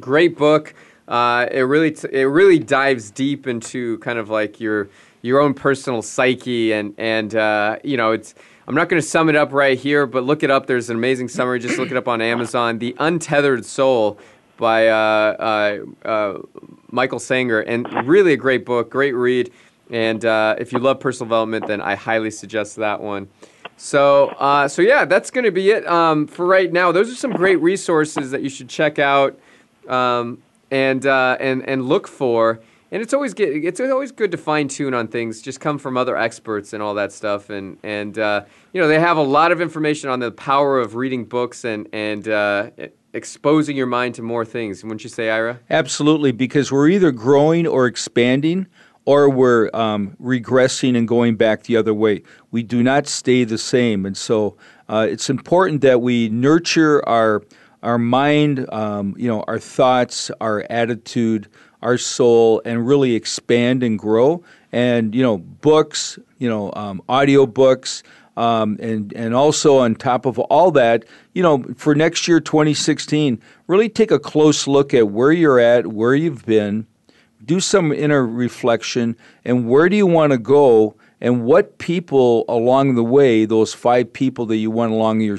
Great 0.01 0.37
book. 0.37 0.75
Uh, 1.07 1.47
it 1.53 1.61
really 1.61 1.93
t- 1.93 2.09
it 2.11 2.25
really 2.25 2.59
dives 2.59 3.13
deep 3.13 3.47
into 3.47 3.99
kind 3.99 4.19
of 4.19 4.29
like 4.29 4.59
your 4.59 4.89
your 5.23 5.41
own 5.41 5.55
personal 5.55 6.03
psyche 6.03 6.73
and 6.73 6.95
and 6.99 7.37
uh, 7.37 7.79
you 7.85 7.97
know 7.97 8.11
it's 8.11 8.35
I'm 8.69 8.75
not 8.75 8.89
going 8.89 9.01
to 9.01 9.07
sum 9.07 9.29
it 9.29 9.37
up 9.37 9.53
right 9.53 9.79
here, 9.79 10.07
but 10.07 10.25
look 10.25 10.43
it 10.43 10.51
up. 10.51 10.67
There's 10.67 10.91
an 10.91 10.97
amazing 10.97 11.29
summary. 11.29 11.61
Just 11.61 11.79
look 11.79 11.91
it 11.91 11.97
up 11.97 12.09
on 12.09 12.21
Amazon. 12.33 12.79
The 12.79 12.97
Untethered 12.99 13.65
Soul 13.65 14.19
by 14.57 14.89
uh, 14.89 14.97
uh, 16.05 16.09
uh 16.09 16.39
Michael 16.91 17.19
Singer, 17.19 17.61
and 17.61 17.87
really 18.09 18.33
a 18.33 18.37
great 18.37 18.65
book, 18.65 18.91
great 18.91 19.13
read. 19.13 19.53
And 19.91 20.25
uh, 20.25 20.57
if 20.59 20.73
you 20.73 20.79
love 20.79 20.99
personal 20.99 21.29
development, 21.29 21.67
then 21.67 21.81
I 21.81 21.95
highly 21.95 22.31
suggest 22.31 22.77
that 22.77 23.01
one. 23.01 23.29
So, 23.77 24.29
uh, 24.39 24.67
so 24.67 24.83
yeah, 24.83 25.05
that's 25.05 25.31
going 25.31 25.45
to 25.45 25.51
be 25.51 25.71
it 25.71 25.87
um, 25.87 26.27
for 26.27 26.47
right 26.47 26.73
now. 26.73 26.91
Those 26.91 27.13
are 27.13 27.15
some 27.15 27.33
great 27.33 27.61
resources 27.61 28.31
that 28.31 28.43
you 28.43 28.49
should 28.49 28.69
check 28.69 28.99
out. 28.99 29.39
Um, 29.87 30.43
and 30.71 31.07
uh, 31.07 31.37
and 31.41 31.67
and 31.69 31.89
look 31.89 32.09
for. 32.09 32.61
And 32.93 33.03
it's 33.03 33.13
always 33.13 33.35
it's 33.37 33.81
always 33.81 34.13
good 34.13 34.31
to 34.31 34.37
fine 34.37 34.69
tune 34.69 34.95
on 34.95 35.09
things. 35.09 35.43
Just 35.43 35.61
come 35.61 35.79
from 35.79 35.97
other 35.97 36.17
experts 36.17 36.73
and 36.73 36.83
all 36.83 36.95
that 36.95 37.13
stuff. 37.13 37.51
And 37.51 37.79
and 37.83 38.19
uh, 38.19 38.45
you 38.73 38.81
know 38.81 38.89
they 38.89 39.01
have 39.01 39.17
a 39.17 39.23
lot 39.23 39.53
of 39.53 39.61
information 39.61 40.09
on 40.09 40.21
the 40.21 40.31
power 40.31 40.79
of 40.79 40.95
reading 40.95 41.25
books 41.25 41.65
and 41.65 41.89
and 41.93 42.29
uh, 42.29 42.71
exposing 43.13 43.77
your 43.77 43.87
mind 43.87 44.15
to 44.17 44.23
more 44.23 44.45
things. 44.45 44.85
Wouldn't 44.85 45.03
you 45.03 45.11
say, 45.11 45.31
Ira? 45.31 45.59
Absolutely, 45.69 46.31
because 46.33 46.71
we're 46.71 46.89
either 46.89 47.11
growing 47.11 47.67
or 47.67 47.87
expanding 47.87 48.67
or 49.07 49.31
we're 49.31 49.71
um, 49.73 50.17
regressing 50.21 50.97
and 50.97 51.09
going 51.09 51.37
back 51.37 51.63
the 51.63 51.77
other 51.77 51.95
way. 51.95 52.23
We 52.51 52.63
do 52.63 52.83
not 52.83 53.07
stay 53.07 53.45
the 53.45 53.57
same. 53.57 54.05
And 54.05 54.17
so 54.17 54.57
uh, 54.89 55.07
it's 55.09 55.31
important 55.31 55.81
that 55.81 56.03
we 56.03 56.29
nurture 56.29 57.07
our 57.09 57.43
our 57.83 57.99
mind, 57.99 58.67
um, 58.73 59.15
you 59.17 59.29
know, 59.29 59.45
our 59.47 59.61
thoughts, 59.61 60.31
our 60.41 60.67
attitude, 60.69 61.49
our 61.87 61.97
soul, 61.99 62.61
and 62.65 62.87
really 62.87 63.15
expand 63.15 63.83
and 63.83 63.97
grow. 63.99 64.43
and 64.73 65.15
you 65.15 65.23
know 65.23 65.39
books, 65.39 66.19
you 66.39 66.49
know 66.49 66.73
um, 66.75 67.01
audio 67.09 67.47
books. 67.47 68.03
Um, 68.37 68.77
and 68.81 69.15
and 69.15 69.35
also 69.35 69.79
on 69.79 69.95
top 69.95 70.27
of 70.27 70.39
all 70.39 70.71
that, 70.73 71.07
you 71.33 71.43
know, 71.43 71.65
for 71.75 71.95
next 71.95 72.29
year, 72.29 72.39
2016, 72.39 73.41
really 73.67 73.89
take 73.89 74.11
a 74.11 74.19
close 74.19 74.67
look 74.67 74.93
at 74.93 75.09
where 75.09 75.33
you're 75.33 75.59
at, 75.59 75.87
where 75.87 76.15
you've 76.15 76.45
been, 76.45 76.87
do 77.47 77.61
some 77.61 77.93
inner 77.93 78.27
reflection, 78.27 79.17
and 79.47 79.67
where 79.71 79.89
do 79.89 79.97
you 79.97 80.07
want 80.07 80.33
to 80.33 80.39
go, 80.39 80.95
and 81.23 81.47
what 81.47 81.79
people 81.79 82.45
along 82.47 82.95
the 82.95 83.09
way, 83.19 83.47
those 83.47 83.73
five 83.73 84.13
people 84.13 84.45
that 84.47 84.57
you 84.57 84.71
want 84.71 84.93
along 84.93 85.23
your 85.23 85.39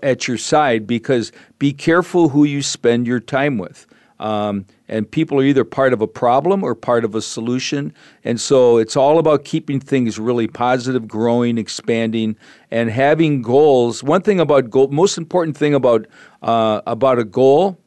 at 0.00 0.28
your 0.28 0.38
side, 0.38 0.86
because 0.86 1.32
be 1.58 1.72
careful 1.72 2.28
who 2.28 2.44
you 2.44 2.62
spend 2.62 3.08
your 3.08 3.18
time 3.18 3.58
with. 3.58 3.86
Um, 4.20 4.66
and 4.86 5.10
people 5.10 5.40
are 5.40 5.44
either 5.44 5.64
part 5.64 5.94
of 5.94 6.02
a 6.02 6.06
problem 6.06 6.62
or 6.62 6.74
part 6.74 7.04
of 7.06 7.14
a 7.14 7.22
solution. 7.22 7.94
And 8.22 8.38
so 8.38 8.76
it's 8.76 8.94
all 8.94 9.18
about 9.18 9.44
keeping 9.44 9.80
things 9.80 10.18
really 10.18 10.46
positive, 10.46 11.08
growing, 11.08 11.56
expanding, 11.56 12.36
and 12.70 12.90
having 12.90 13.40
goals. 13.40 14.04
One 14.04 14.20
thing 14.20 14.38
about 14.38 14.68
goal, 14.68 14.88
most 14.88 15.16
important 15.16 15.56
thing 15.56 15.74
about 15.74 16.06
uh, 16.42 16.82
about 16.86 17.18
a 17.18 17.24
goal 17.24 17.78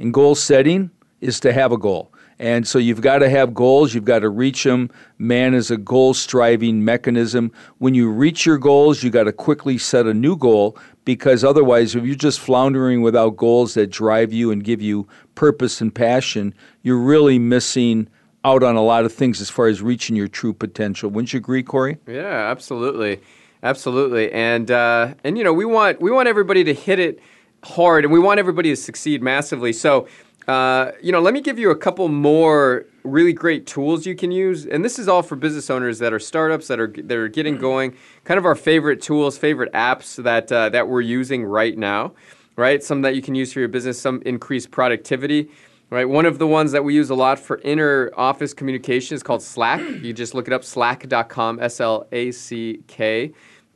and 0.00 0.12
goal 0.12 0.34
setting 0.34 0.90
is 1.20 1.38
to 1.40 1.52
have 1.52 1.70
a 1.70 1.78
goal. 1.78 2.12
And 2.38 2.66
so 2.68 2.78
you've 2.78 3.00
got 3.00 3.18
to 3.18 3.30
have 3.30 3.54
goals, 3.54 3.94
you've 3.94 4.04
got 4.04 4.18
to 4.18 4.28
reach 4.28 4.64
them. 4.64 4.90
Man 5.18 5.54
is 5.54 5.70
a 5.70 5.78
goal 5.78 6.12
striving 6.12 6.84
mechanism. 6.84 7.50
When 7.78 7.94
you 7.94 8.10
reach 8.10 8.44
your 8.44 8.58
goals, 8.58 9.02
you 9.02 9.08
got 9.10 9.24
to 9.24 9.32
quickly 9.32 9.78
set 9.78 10.06
a 10.06 10.12
new 10.12 10.36
goal 10.36 10.76
because 11.06 11.44
otherwise, 11.44 11.94
if 11.94 12.04
you're 12.04 12.16
just 12.16 12.40
floundering 12.40 13.00
without 13.00 13.36
goals 13.36 13.74
that 13.74 13.86
drive 13.86 14.32
you 14.32 14.50
and 14.50 14.62
give 14.62 14.82
you 14.82 15.06
purpose 15.36 15.80
and 15.80 15.94
passion, 15.94 16.52
you're 16.82 16.98
really 16.98 17.38
missing 17.38 18.08
out 18.44 18.62
on 18.62 18.74
a 18.74 18.82
lot 18.82 19.04
of 19.06 19.12
things 19.12 19.40
as 19.40 19.48
far 19.48 19.68
as 19.68 19.80
reaching 19.80 20.16
your 20.16 20.28
true 20.28 20.52
potential. 20.52 21.08
Wouldn't 21.08 21.32
you 21.32 21.38
agree, 21.38 21.62
Corey? 21.62 21.96
Yeah, 22.06 22.50
absolutely, 22.50 23.20
absolutely. 23.62 24.32
And 24.32 24.70
uh, 24.70 25.14
and 25.24 25.38
you 25.38 25.44
know 25.44 25.52
we 25.52 25.64
want 25.64 26.02
we 26.02 26.10
want 26.10 26.28
everybody 26.28 26.64
to 26.64 26.74
hit 26.74 26.98
it 26.98 27.20
hard, 27.62 28.04
and 28.04 28.12
we 28.12 28.18
want 28.18 28.40
everybody 28.40 28.70
to 28.70 28.76
succeed 28.76 29.22
massively. 29.22 29.72
So 29.72 30.08
uh, 30.48 30.92
you 31.00 31.12
know, 31.12 31.20
let 31.20 31.34
me 31.34 31.40
give 31.40 31.58
you 31.58 31.70
a 31.70 31.76
couple 31.76 32.08
more 32.08 32.84
really 33.06 33.32
great 33.32 33.66
tools 33.66 34.06
you 34.06 34.14
can 34.14 34.30
use, 34.30 34.66
and 34.66 34.84
this 34.84 34.98
is 34.98 35.08
all 35.08 35.22
for 35.22 35.36
business 35.36 35.70
owners 35.70 35.98
that 36.00 36.12
are 36.12 36.18
startups 36.18 36.68
that 36.68 36.80
are 36.80 36.88
that 36.88 37.16
are 37.16 37.28
getting 37.28 37.54
mm-hmm. 37.54 37.62
going. 37.62 37.96
Kind 38.24 38.38
of 38.38 38.44
our 38.44 38.54
favorite 38.54 39.00
tools, 39.00 39.38
favorite 39.38 39.72
apps 39.72 40.22
that 40.22 40.50
uh, 40.52 40.68
that 40.70 40.88
we're 40.88 41.00
using 41.00 41.44
right 41.44 41.76
now, 41.76 42.14
right? 42.56 42.82
Some 42.82 43.02
that 43.02 43.14
you 43.14 43.22
can 43.22 43.34
use 43.34 43.52
for 43.52 43.60
your 43.60 43.68
business, 43.68 44.00
some 44.00 44.22
increase 44.26 44.66
productivity. 44.66 45.50
Right, 45.88 46.08
one 46.08 46.26
of 46.26 46.40
the 46.40 46.48
ones 46.48 46.72
that 46.72 46.82
we 46.82 46.96
use 46.96 47.10
a 47.10 47.14
lot 47.14 47.38
for 47.38 47.60
inner 47.60 48.10
office 48.16 48.52
communication 48.52 49.14
is 49.14 49.22
called 49.22 49.40
Slack. 49.40 49.80
You 50.02 50.12
just 50.12 50.34
look 50.34 50.48
it 50.48 50.52
up, 50.52 50.64
slack.com, 50.64 51.60
S 51.60 51.80
L 51.80 52.08
A 52.10 52.32
C 52.32 52.80
K. 52.88 53.32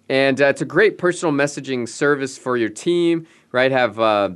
And 0.08 0.42
uh, 0.42 0.46
it's 0.46 0.60
a 0.60 0.64
great 0.64 0.99
personal 0.99 1.32
messaging 1.32 1.88
service 1.88 2.37
for 2.37 2.56
your 2.56 2.68
team, 2.68 3.28
right? 3.52 3.70
Have 3.70 4.00
uh, 4.00 4.30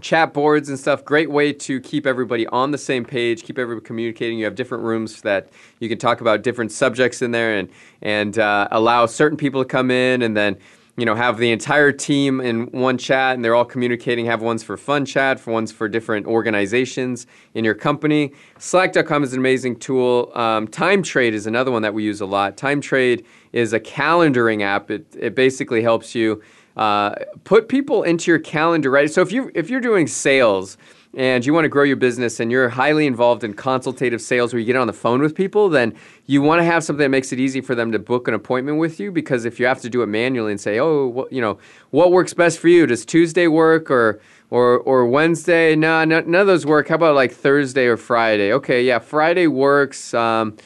chat 0.00 0.34
boards 0.34 0.68
and 0.68 0.78
stuff. 0.78 1.04
Great 1.04 1.30
way 1.30 1.52
to 1.52 1.80
keep 1.80 2.06
everybody 2.06 2.46
on 2.48 2.70
the 2.70 2.78
same 2.78 3.04
page 3.04 3.42
keep 3.42 3.58
everybody 3.58 3.84
communicating. 3.84 4.38
You 4.38 4.44
have 4.44 4.54
different 4.54 4.84
rooms 4.84 5.22
that 5.22 5.48
you 5.80 5.88
can 5.88 5.98
talk 5.98 6.20
about 6.20 6.42
different 6.42 6.72
subjects 6.72 7.22
in 7.22 7.30
there 7.30 7.56
and 7.56 7.68
and 8.02 8.38
uh, 8.38 8.68
allow 8.70 9.06
certain 9.06 9.38
people 9.38 9.62
to 9.62 9.68
come 9.68 9.90
in 9.90 10.22
and 10.22 10.36
then 10.36 10.56
you 10.96 11.04
know 11.04 11.14
have 11.14 11.38
the 11.38 11.50
entire 11.50 11.92
team 11.92 12.40
in 12.40 12.66
one 12.72 12.98
chat 12.98 13.34
and 13.34 13.44
they're 13.44 13.54
all 13.54 13.64
communicating 13.64 14.26
have 14.26 14.42
ones 14.42 14.62
for 14.62 14.76
fun 14.76 15.04
chat 15.04 15.38
for 15.38 15.52
ones 15.52 15.70
for 15.70 15.88
different 15.88 16.26
organizations 16.26 17.26
in 17.54 17.64
your 17.64 17.74
company. 17.74 18.32
Slack.com 18.58 19.22
is 19.22 19.32
an 19.32 19.38
amazing 19.38 19.78
tool. 19.78 20.32
Um, 20.34 20.68
time 20.68 21.02
trade 21.02 21.34
is 21.34 21.46
another 21.46 21.70
one 21.70 21.82
that 21.82 21.94
we 21.94 22.04
use 22.04 22.20
a 22.20 22.26
lot. 22.26 22.56
Time 22.56 22.80
trade 22.80 23.24
is 23.52 23.72
a 23.72 23.80
calendaring 23.80 24.62
app. 24.62 24.90
It, 24.90 25.06
it 25.18 25.34
basically 25.34 25.82
helps 25.82 26.14
you 26.14 26.42
uh, 26.76 27.14
put 27.44 27.68
people 27.68 28.02
into 28.02 28.30
your 28.30 28.38
calendar, 28.38 28.90
right? 28.90 29.10
So 29.10 29.22
if 29.22 29.32
you 29.32 29.50
if 29.54 29.70
you're 29.70 29.80
doing 29.80 30.06
sales 30.06 30.76
and 31.14 31.46
you 31.46 31.54
want 31.54 31.64
to 31.64 31.70
grow 31.70 31.84
your 31.84 31.96
business 31.96 32.40
and 32.40 32.50
you're 32.52 32.68
highly 32.68 33.06
involved 33.06 33.42
in 33.42 33.54
consultative 33.54 34.20
sales 34.20 34.52
where 34.52 34.60
you 34.60 34.66
get 34.66 34.76
on 34.76 34.86
the 34.86 34.92
phone 34.92 35.22
with 35.22 35.34
people, 35.34 35.70
then 35.70 35.94
you 36.26 36.42
want 36.42 36.58
to 36.58 36.64
have 36.64 36.84
something 36.84 37.02
that 37.02 37.08
makes 37.08 37.32
it 37.32 37.40
easy 37.40 37.62
for 37.62 37.74
them 37.74 37.90
to 37.92 37.98
book 37.98 38.28
an 38.28 38.34
appointment 38.34 38.78
with 38.78 39.00
you 39.00 39.10
because 39.10 39.46
if 39.46 39.58
you 39.58 39.64
have 39.64 39.80
to 39.80 39.88
do 39.88 40.02
it 40.02 40.06
manually 40.06 40.52
and 40.52 40.60
say, 40.60 40.78
"Oh, 40.78 41.06
what, 41.06 41.32
you 41.32 41.40
know, 41.40 41.58
what 41.90 42.12
works 42.12 42.34
best 42.34 42.58
for 42.58 42.68
you? 42.68 42.86
Does 42.86 43.06
Tuesday 43.06 43.46
work 43.46 43.90
or 43.90 44.20
or 44.50 44.78
or 44.80 45.06
Wednesday? 45.06 45.74
No, 45.74 46.04
nah, 46.04 46.20
none 46.20 46.34
of 46.34 46.46
those 46.46 46.66
work. 46.66 46.88
How 46.88 46.96
about 46.96 47.14
like 47.14 47.32
Thursday 47.32 47.86
or 47.86 47.96
Friday? 47.96 48.52
Okay, 48.52 48.84
yeah, 48.84 48.98
Friday 48.98 49.46
works. 49.46 50.12
Um, 50.12 50.56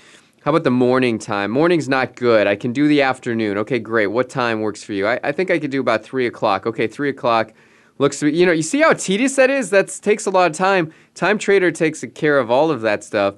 how 0.43 0.51
about 0.51 0.65
the 0.65 0.71
morning 0.71 1.19
time? 1.19 1.51
Morning's 1.51 1.89
not 1.89 2.17
good. 2.17 2.47
I 2.47 2.57
can 2.57 2.73
do 2.73 2.89
the 2.89 3.03
afternoon. 3.03 3.59
Okay, 3.59 3.79
great. 3.79 4.07
What 4.07 4.31
time 4.31 4.63
works 4.63 4.83
for 4.83 4.95
you? 4.95 5.07
I, 5.07 5.21
I 5.23 5.33
think 5.33 5.51
I 5.51 5.59
could 5.59 5.71
do 5.71 5.81
about 5.81 6.03
three 6.03 6.27
o'clock. 6.27 6.67
Okay, 6.67 6.87
three 6.87 7.11
o'clock 7.11 7.53
looks. 7.99 8.23
You 8.23 8.47
know, 8.47 8.53
you 8.53 8.63
see 8.63 8.81
how 8.81 8.95
tedious 8.95 9.37
that 9.37 9.51
is. 9.51 9.69
That 9.69 9.89
takes 10.01 10.25
a 10.25 10.31
lot 10.31 10.51
of 10.51 10.57
time. 10.57 10.93
Time 11.15 11.37
Trader 11.37 11.71
takes 11.71 12.03
care 12.15 12.39
of 12.39 12.51
all 12.51 12.71
of 12.71 12.81
that 12.81 13.05
stuff. 13.05 13.35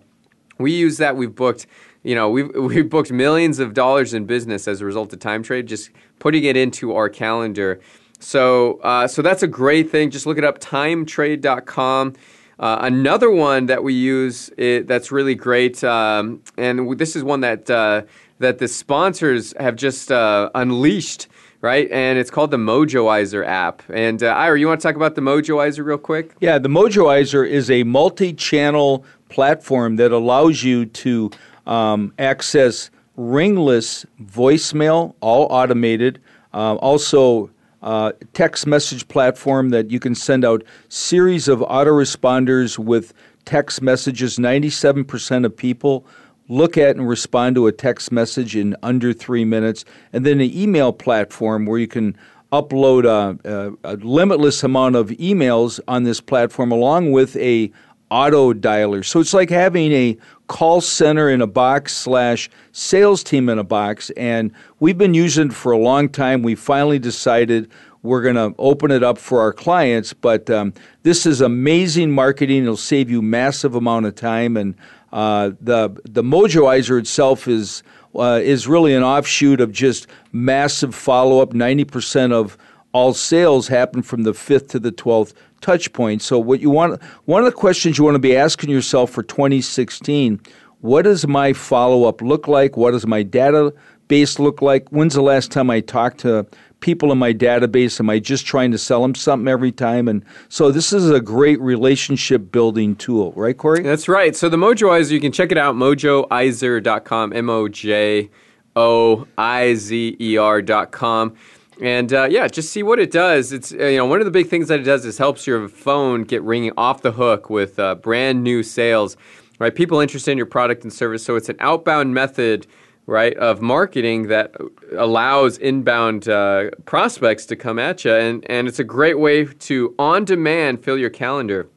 We 0.58 0.72
use 0.72 0.98
that. 0.98 1.16
We've 1.16 1.34
booked. 1.34 1.66
You 2.04 2.14
know, 2.14 2.30
we've 2.30 2.50
we've 2.54 2.88
booked 2.88 3.10
millions 3.10 3.58
of 3.58 3.74
dollars 3.74 4.14
in 4.14 4.24
business 4.24 4.68
as 4.68 4.80
a 4.80 4.84
result 4.84 5.12
of 5.12 5.18
Time 5.18 5.42
Trade. 5.42 5.66
Just 5.66 5.90
putting 6.20 6.44
it 6.44 6.56
into 6.56 6.94
our 6.94 7.08
calendar. 7.08 7.80
So, 8.20 8.78
uh, 8.84 9.08
so 9.08 9.22
that's 9.22 9.42
a 9.42 9.48
great 9.48 9.90
thing. 9.90 10.10
Just 10.10 10.26
look 10.26 10.38
it 10.38 10.44
up. 10.44 10.60
TimeTrade.com. 10.60 12.14
Uh, 12.58 12.78
another 12.80 13.30
one 13.30 13.66
that 13.66 13.82
we 13.82 13.94
use 13.94 14.50
it, 14.56 14.86
that's 14.86 15.10
really 15.10 15.34
great, 15.34 15.82
um, 15.82 16.42
and 16.56 16.98
this 16.98 17.16
is 17.16 17.24
one 17.24 17.40
that 17.40 17.70
uh, 17.70 18.02
that 18.38 18.58
the 18.58 18.68
sponsors 18.68 19.54
have 19.58 19.76
just 19.76 20.12
uh, 20.12 20.50
unleashed, 20.54 21.28
right? 21.60 21.90
And 21.90 22.18
it's 22.18 22.30
called 22.30 22.50
the 22.50 22.56
Mojoizer 22.58 23.46
app. 23.46 23.82
And 23.88 24.22
uh, 24.22 24.28
Ira, 24.28 24.58
you 24.58 24.66
want 24.66 24.80
to 24.80 24.86
talk 24.86 24.96
about 24.96 25.14
the 25.14 25.20
Mojoizer 25.20 25.84
real 25.84 25.98
quick? 25.98 26.34
Yeah, 26.40 26.58
the 26.58 26.68
Mojoizer 26.68 27.48
is 27.48 27.70
a 27.70 27.84
multi-channel 27.84 29.04
platform 29.28 29.96
that 29.96 30.12
allows 30.12 30.62
you 30.62 30.86
to 30.86 31.30
um, 31.66 32.12
access 32.18 32.90
ringless 33.16 34.04
voicemail, 34.20 35.14
all 35.20 35.46
automated. 35.50 36.20
Uh, 36.52 36.74
also 36.76 37.50
uh, 37.82 38.12
text 38.32 38.66
message 38.66 39.06
platform 39.08 39.70
that 39.70 39.90
you 39.90 39.98
can 39.98 40.14
send 40.14 40.44
out 40.44 40.62
series 40.88 41.48
of 41.48 41.60
autoresponders 41.60 42.78
with 42.78 43.12
text 43.44 43.82
messages. 43.82 44.38
97% 44.38 45.44
of 45.44 45.56
people 45.56 46.06
look 46.48 46.76
at 46.76 46.96
and 46.96 47.08
respond 47.08 47.56
to 47.56 47.66
a 47.66 47.72
text 47.72 48.12
message 48.12 48.56
in 48.56 48.76
under 48.82 49.12
three 49.12 49.44
minutes. 49.44 49.84
And 50.12 50.24
then 50.24 50.40
an 50.40 50.52
email 50.52 50.92
platform 50.92 51.66
where 51.66 51.78
you 51.78 51.88
can 51.88 52.16
upload 52.52 53.04
a, 53.04 53.38
a, 53.84 53.94
a 53.94 53.96
limitless 53.96 54.62
amount 54.62 54.94
of 54.94 55.08
emails 55.08 55.80
on 55.88 56.02
this 56.04 56.20
platform 56.20 56.70
along 56.70 57.10
with 57.10 57.34
a 57.36 57.72
auto 58.12 58.52
dialer. 58.52 59.02
So 59.02 59.20
it's 59.20 59.32
like 59.32 59.48
having 59.48 59.90
a 59.92 60.18
call 60.46 60.82
center 60.82 61.30
in 61.30 61.40
a 61.40 61.46
box 61.46 61.96
slash 61.96 62.50
sales 62.72 63.24
team 63.24 63.48
in 63.48 63.58
a 63.58 63.64
box. 63.64 64.10
And 64.10 64.52
we've 64.80 64.98
been 64.98 65.14
using 65.14 65.46
it 65.48 65.54
for 65.54 65.72
a 65.72 65.78
long 65.78 66.10
time. 66.10 66.42
We 66.42 66.54
finally 66.54 66.98
decided 66.98 67.70
we're 68.02 68.20
going 68.20 68.34
to 68.34 68.54
open 68.58 68.90
it 68.90 69.02
up 69.02 69.16
for 69.16 69.40
our 69.40 69.52
clients. 69.52 70.12
But 70.12 70.50
um, 70.50 70.74
this 71.04 71.24
is 71.24 71.40
amazing 71.40 72.10
marketing. 72.10 72.64
It'll 72.64 72.76
save 72.76 73.08
you 73.10 73.22
massive 73.22 73.74
amount 73.74 74.04
of 74.04 74.14
time. 74.14 74.58
And 74.58 74.74
uh, 75.12 75.52
the 75.60 75.98
the 76.04 76.22
Mojoizer 76.22 76.98
itself 76.98 77.48
is 77.48 77.82
uh, 78.14 78.40
is 78.42 78.68
really 78.68 78.94
an 78.94 79.02
offshoot 79.02 79.60
of 79.60 79.72
just 79.72 80.06
massive 80.32 80.94
follow 80.94 81.40
up. 81.40 81.54
Ninety 81.54 81.84
percent 81.84 82.32
of 82.34 82.58
all 82.92 83.14
sales 83.14 83.68
happen 83.68 84.02
from 84.02 84.22
the 84.22 84.34
fifth 84.34 84.68
to 84.68 84.78
the 84.78 84.92
twelfth 84.92 85.34
touch 85.60 85.92
point. 85.92 86.22
So 86.22 86.38
what 86.38 86.60
you 86.60 86.70
want 86.70 87.02
one 87.24 87.42
of 87.42 87.46
the 87.46 87.56
questions 87.56 87.98
you 87.98 88.04
want 88.04 88.16
to 88.16 88.20
be 88.20 88.36
asking 88.36 88.70
yourself 88.70 89.10
for 89.10 89.22
2016, 89.22 90.40
what 90.80 91.02
does 91.02 91.26
my 91.26 91.52
follow 91.52 92.04
up 92.04 92.20
look 92.20 92.48
like? 92.48 92.76
What 92.76 92.90
does 92.90 93.06
my 93.06 93.24
database 93.24 94.38
look 94.38 94.60
like? 94.60 94.88
When's 94.90 95.14
the 95.14 95.22
last 95.22 95.50
time 95.52 95.70
I 95.70 95.80
talked 95.80 96.18
to 96.20 96.46
people 96.80 97.12
in 97.12 97.18
my 97.18 97.32
database? 97.32 97.98
Am 98.00 98.10
I 98.10 98.18
just 98.18 98.44
trying 98.44 98.72
to 98.72 98.78
sell 98.78 99.00
them 99.00 99.14
something 99.14 99.48
every 99.48 99.72
time? 99.72 100.08
And 100.08 100.24
so 100.48 100.70
this 100.70 100.92
is 100.92 101.08
a 101.08 101.20
great 101.20 101.60
relationship 101.60 102.50
building 102.50 102.96
tool, 102.96 103.32
right, 103.36 103.56
Corey? 103.56 103.82
That's 103.82 104.08
right. 104.08 104.36
So 104.36 104.48
the 104.48 104.56
Mojoizer, 104.56 105.12
you 105.12 105.20
can 105.20 105.32
check 105.32 105.52
it 105.52 105.58
out, 105.58 105.76
mojoizer.com, 105.76 107.32
M 107.32 107.48
O 107.48 107.68
J 107.68 108.28
O 108.74 109.26
I 109.38 109.74
Z 109.74 110.16
E 110.20 110.36
R.com. 110.36 111.36
And 111.80 112.12
uh, 112.12 112.28
yeah, 112.30 112.46
just 112.48 112.70
see 112.70 112.82
what 112.82 112.98
it 112.98 113.10
does. 113.10 113.52
It's 113.52 113.72
uh, 113.72 113.86
you 113.86 113.96
know 113.96 114.06
one 114.06 114.20
of 114.20 114.24
the 114.26 114.30
big 114.30 114.48
things 114.48 114.68
that 114.68 114.78
it 114.80 114.84
does 114.84 115.04
is 115.04 115.18
helps 115.18 115.46
your 115.46 115.68
phone 115.68 116.22
get 116.24 116.42
ringing 116.42 116.72
off 116.76 117.02
the 117.02 117.12
hook 117.12 117.50
with 117.50 117.78
uh, 117.78 117.94
brand 117.96 118.44
new 118.44 118.62
sales, 118.62 119.16
right? 119.58 119.74
People 119.74 119.98
interested 119.98 120.30
in 120.32 120.36
your 120.36 120.46
product 120.46 120.84
and 120.84 120.92
service. 120.92 121.24
So 121.24 121.34
it's 121.34 121.48
an 121.48 121.56
outbound 121.60 122.14
method, 122.14 122.66
right, 123.06 123.36
of 123.38 123.62
marketing 123.62 124.28
that 124.28 124.54
allows 124.96 125.58
inbound 125.58 126.28
uh, 126.28 126.70
prospects 126.84 127.46
to 127.46 127.56
come 127.56 127.78
at 127.78 128.04
you, 128.04 128.14
and 128.14 128.48
and 128.50 128.68
it's 128.68 128.78
a 128.78 128.84
great 128.84 129.18
way 129.18 129.44
to 129.46 129.94
on 129.98 130.24
demand 130.24 130.84
fill 130.84 130.98
your 130.98 131.10
calendar. 131.10 131.68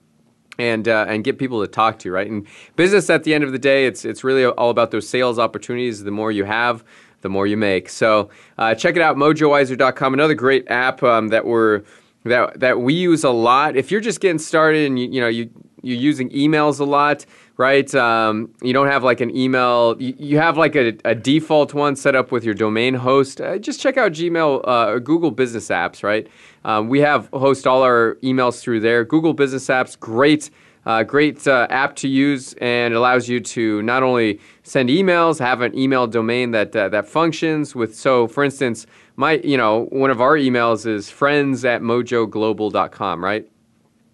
and 0.57 0.87
uh, 0.87 1.05
and 1.09 1.23
get 1.23 1.37
people 1.37 1.59
to 1.61 1.67
talk 1.67 1.99
to, 1.99 2.09
you, 2.09 2.13
right? 2.13 2.29
And 2.29 2.47
business 2.75 3.09
at 3.09 3.23
the 3.23 3.33
end 3.33 3.43
of 3.43 3.51
the 3.51 3.59
day, 3.59 3.87
it's 3.87 4.05
it's 4.05 4.23
really 4.23 4.45
all 4.45 4.69
about 4.69 4.91
those 4.91 5.07
sales 5.07 5.37
opportunities. 5.37 6.03
The 6.03 6.11
more 6.11 6.31
you 6.31 6.45
have, 6.45 6.83
the 7.25 7.29
more 7.29 7.47
you 7.47 7.57
make. 7.57 7.89
So 7.89 8.29
uh, 8.59 8.75
check 8.75 8.95
it 8.95 9.01
out, 9.01 9.17
mojoizer.com. 9.17 10.13
Another 10.13 10.35
great 10.35 10.69
app 10.69 11.01
um, 11.01 11.29
that 11.29 11.43
we're 11.43 11.81
that 12.23 12.59
that 12.59 12.79
we 12.79 12.93
use 12.93 13.23
a 13.23 13.31
lot. 13.31 13.75
If 13.75 13.89
you're 13.89 13.99
just 13.99 14.19
getting 14.19 14.37
started 14.37 14.85
and 14.85 14.99
you 14.99 15.09
you 15.09 15.21
know 15.21 15.27
you 15.27 15.49
you're 15.81 15.97
using 15.97 16.29
emails 16.29 16.79
a 16.79 16.83
lot, 16.83 17.25
right? 17.57 17.93
Um, 17.95 18.51
you 18.61 18.73
don't 18.73 18.87
have 18.87 19.03
like 19.03 19.21
an 19.21 19.35
email. 19.35 19.95
You, 19.99 20.13
you 20.17 20.37
have 20.37 20.57
like 20.57 20.75
a, 20.75 20.93
a, 21.05 21.13
default 21.13 21.75
one 21.75 21.95
set 21.95 22.15
up 22.15 22.31
with 22.31 22.43
your 22.43 22.55
domain 22.55 22.95
host. 22.95 23.39
Uh, 23.39 23.59
just 23.59 23.79
check 23.79 23.95
out 23.95 24.11
Gmail 24.11 24.67
uh, 24.67 24.87
or 24.87 24.99
Google 24.99 25.29
Business 25.29 25.69
Apps, 25.69 26.01
right? 26.03 26.27
Um, 26.63 26.89
we 26.89 27.01
have 27.01 27.29
host 27.33 27.67
all 27.67 27.83
our 27.83 28.17
emails 28.23 28.61
through 28.61 28.79
there. 28.79 29.05
Google 29.05 29.33
Business 29.33 29.67
Apps, 29.67 29.97
great. 29.99 30.49
Uh, 30.85 31.01
great 31.01 31.47
uh, 31.47 31.65
app 31.71 31.95
to 31.95 32.07
use 32.07 32.53
and 32.61 32.93
allows 32.93 33.27
you 33.27 33.39
to 33.39 33.81
not 33.81 34.03
only 34.03 34.39
send 34.61 34.89
emails, 34.89 35.39
have 35.39 35.61
an 35.61 35.75
email 35.77 36.05
domain 36.05 36.51
that 36.51 36.75
uh, 36.75 36.89
that 36.89 37.07
functions 37.07 37.73
with. 37.73 37.95
So, 37.95 38.27
for 38.27 38.43
instance, 38.43 38.85
my 39.15 39.33
you 39.43 39.57
know 39.57 39.85
one 39.85 40.11
of 40.11 40.21
our 40.21 40.35
emails 40.35 40.85
is 40.85 41.09
friends 41.09 41.65
at 41.65 41.81
mojoglobal.com, 41.81 43.23
right? 43.23 43.47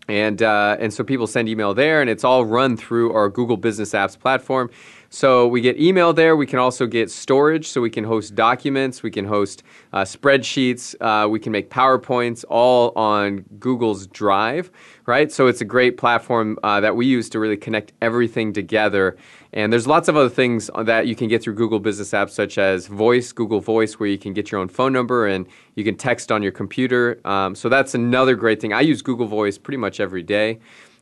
And 0.07 0.41
uh, 0.41 0.77
and 0.79 0.93
so 0.93 1.03
people 1.03 1.27
send 1.27 1.49
email 1.49 1.73
there, 1.73 1.99
and 1.99 2.09
it's 2.09 2.23
all 2.23 2.45
run 2.45 2.77
through 2.77 3.13
our 3.13 3.29
Google 3.29 3.57
Business 3.57 3.91
Apps 3.91 4.17
platform. 4.17 4.69
So 5.13 5.45
we 5.45 5.59
get 5.59 5.77
email 5.77 6.13
there. 6.13 6.37
We 6.37 6.45
can 6.45 6.57
also 6.57 6.87
get 6.87 7.11
storage, 7.11 7.67
so 7.67 7.81
we 7.81 7.89
can 7.89 8.05
host 8.05 8.33
documents, 8.33 9.03
we 9.03 9.11
can 9.11 9.25
host 9.25 9.61
uh, 9.91 10.03
spreadsheets, 10.03 10.95
uh, 11.01 11.27
we 11.27 11.37
can 11.37 11.51
make 11.51 11.69
PowerPoints, 11.69 12.45
all 12.47 12.93
on 12.95 13.43
Google's 13.59 14.07
Drive, 14.07 14.71
right? 15.07 15.29
So 15.29 15.47
it's 15.47 15.59
a 15.59 15.65
great 15.65 15.97
platform 15.97 16.57
uh, 16.63 16.79
that 16.79 16.95
we 16.95 17.07
use 17.07 17.27
to 17.31 17.39
really 17.39 17.57
connect 17.57 17.91
everything 18.01 18.53
together. 18.53 19.17
And 19.51 19.73
there's 19.73 19.85
lots 19.85 20.07
of 20.07 20.15
other 20.15 20.29
things 20.29 20.69
that 20.81 21.07
you 21.07 21.15
can 21.17 21.27
get 21.27 21.43
through 21.43 21.55
Google 21.55 21.81
Business 21.81 22.11
Apps, 22.11 22.29
such 22.29 22.57
as 22.57 22.87
Voice, 22.87 23.33
Google 23.33 23.59
Voice, 23.59 23.99
where 23.99 24.07
you 24.07 24.17
can 24.17 24.31
get 24.31 24.49
your 24.49 24.61
own 24.61 24.69
phone 24.69 24.93
number 24.93 25.27
and 25.27 25.45
you 25.75 25.83
can 25.83 25.97
text 25.97 26.31
on 26.31 26.41
your 26.41 26.53
computer. 26.53 27.19
Um, 27.25 27.53
so 27.53 27.67
that's 27.67 27.95
another 27.95 28.35
great 28.35 28.61
thing. 28.61 28.71
I 28.71 28.79
use 28.79 29.01
Google 29.01 29.27
Voice 29.27 29.57
pretty 29.57 29.77
much 29.77 29.99
every 29.99 30.23
day 30.23 30.59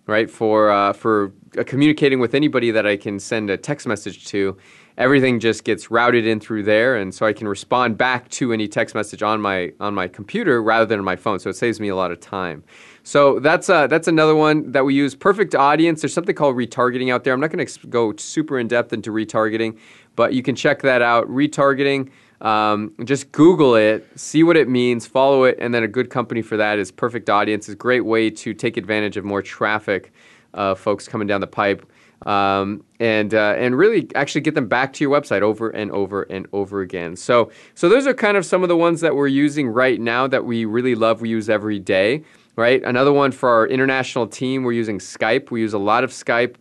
right? 0.10 0.30
For 0.30 0.72
uh, 0.72 0.94
for 0.94 1.32
uh, 1.58 1.63
communicating 1.63 2.20
with 2.20 2.34
anybody 2.34 2.72
that 2.72 2.86
I 2.86 2.98
can 2.98 3.20
send 3.20 3.50
a 3.50 3.58
text 3.58 3.88
message 3.88 4.25
to, 4.28 4.58
everything 4.98 5.39
just 5.39 5.63
gets 5.63 5.89
routed 5.89 6.25
in 6.25 6.39
through 6.39 6.63
there, 6.63 6.96
and 6.96 7.13
so 7.13 7.25
I 7.25 7.34
can 7.34 7.48
respond 7.48 7.98
back 7.98 8.30
to 8.30 8.51
any 8.51 8.68
text 8.68 8.96
message 8.96 9.24
on 9.24 9.42
my 9.42 9.72
on 9.80 9.94
my 9.94 10.08
computer 10.08 10.62
rather 10.62 10.86
than 10.86 11.00
on 11.00 11.06
my 11.06 11.16
phone. 11.16 11.39
So 11.39 11.50
it 11.50 11.56
saves 11.56 11.80
me 11.80 11.88
a 11.88 11.96
lot 11.96 12.12
of 12.12 12.20
time. 12.20 12.63
So 13.04 13.39
that's 13.39 13.70
uh, 13.70 13.88
that's 13.88 14.08
another 14.08 14.36
one 14.36 14.72
that 14.72 14.86
we 14.86 14.94
use. 14.94 15.16
Perfect 15.16 15.56
audience. 15.56 16.01
There's 16.01 16.13
something 16.13 16.36
called 16.36 16.56
retargeting 16.56 17.12
out 17.12 17.24
there. 17.24 17.34
I'm 17.34 17.39
not 17.39 17.51
going 17.51 17.66
to 17.66 17.88
go 17.88 18.13
super 18.18 18.60
in 18.60 18.68
depth 18.68 18.94
into 18.94 19.12
retargeting, 19.12 19.78
but 20.16 20.34
you 20.34 20.44
can 20.44 20.56
check 20.56 20.82
that 20.82 21.01
out. 21.01 21.28
Retargeting. 21.28 22.12
Um, 22.41 22.93
just 23.03 23.31
Google 23.31 23.75
it, 23.75 24.08
see 24.15 24.43
what 24.43 24.55
it 24.55 24.69
means, 24.69 25.05
follow 25.05 25.43
it, 25.43 25.58
and 25.60 25.74
then 25.74 25.84
a 25.84 25.88
good 25.88 26.10
company 26.10 26.41
for 26.41 26.55
that 26.58 26.79
is 26.79 26.91
Perfect 26.91 27.29
Audience. 27.29 27.67
It's 27.67 27.74
a 27.74 27.77
great 27.77 28.05
way 28.05 28.29
to 28.29 28.53
take 28.53 28.77
advantage 28.77 29.17
of 29.17 29.25
more 29.25 29.41
traffic, 29.41 30.13
uh, 30.53 30.75
folks 30.75 31.08
coming 31.08 31.27
down 31.27 31.41
the 31.41 31.48
pipe, 31.48 31.86
um, 32.25 32.84
and 33.00 33.34
uh, 33.34 33.55
and 33.58 33.77
really 33.77 34.08
actually 34.15 34.41
get 34.41 34.55
them 34.55 34.67
back 34.67 34.93
to 34.93 35.03
your 35.03 35.12
website 35.12 35.41
over 35.41 35.69
and 35.69 35.91
over 35.91 36.24
and 36.24 36.48
over 36.53 36.81
again. 36.81 37.15
So 37.17 37.51
so 37.75 37.89
those 37.89 38.08
are 38.08 38.13
kind 38.13 38.38
of 38.38 38.46
some 38.46 38.63
of 38.63 38.69
the 38.69 38.77
ones 38.77 39.01
that 39.01 39.15
we're 39.15 39.27
using 39.27 39.67
right 39.67 40.00
now 40.00 40.27
that 40.27 40.46
we 40.46 40.63
really 40.65 40.96
love. 40.96 41.22
We 41.22 41.29
use 41.29 41.50
every 41.50 41.79
day. 41.79 42.24
Right. 42.55 42.84
Another 42.84 43.13
one 43.13 43.31
for 43.31 43.48
our 43.48 43.67
international 43.67 44.27
team, 44.27 44.63
we're 44.63 44.74
using 44.74 45.00
Skype. 45.00 45.50
We 45.50 45.62
use 45.62 45.74
a 45.74 45.79
lot 45.79 46.03
of 46.03 46.12
Skype 46.12 46.55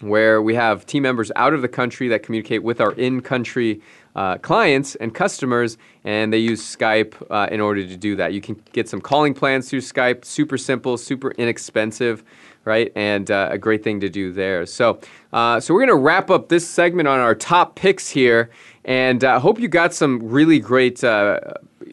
where 0.00 0.42
we 0.42 0.54
have 0.54 0.86
team 0.86 1.02
members 1.02 1.30
out 1.36 1.52
of 1.52 1.62
the 1.62 1.68
country 1.68 2.08
that 2.08 2.22
communicate 2.22 2.62
with 2.62 2.80
our 2.80 2.92
in 2.92 3.20
country 3.20 3.80
uh, 4.16 4.38
clients 4.38 4.94
and 4.96 5.14
customers, 5.14 5.78
and 6.04 6.32
they 6.32 6.38
use 6.38 6.62
Skype 6.62 7.14
uh, 7.30 7.48
in 7.50 7.60
order 7.60 7.86
to 7.86 7.96
do 7.96 8.16
that. 8.16 8.32
You 8.32 8.40
can 8.40 8.60
get 8.72 8.88
some 8.88 9.00
calling 9.00 9.34
plans 9.34 9.68
through 9.70 9.80
Skype, 9.80 10.24
super 10.24 10.58
simple, 10.58 10.96
super 10.96 11.30
inexpensive, 11.32 12.24
right? 12.64 12.92
And 12.96 13.30
uh, 13.30 13.48
a 13.50 13.58
great 13.58 13.84
thing 13.84 14.00
to 14.00 14.08
do 14.08 14.32
there. 14.32 14.66
So, 14.66 15.00
uh, 15.32 15.60
so 15.60 15.74
we're 15.74 15.80
going 15.80 15.98
to 15.98 16.02
wrap 16.02 16.30
up 16.30 16.48
this 16.48 16.68
segment 16.68 17.08
on 17.08 17.18
our 17.18 17.34
top 17.34 17.76
picks 17.76 18.08
here, 18.08 18.50
and 18.84 19.22
I 19.24 19.34
uh, 19.34 19.40
hope 19.40 19.60
you 19.60 19.68
got 19.68 19.94
some 19.94 20.20
really 20.20 20.58
great. 20.58 21.02
Uh, 21.04 21.40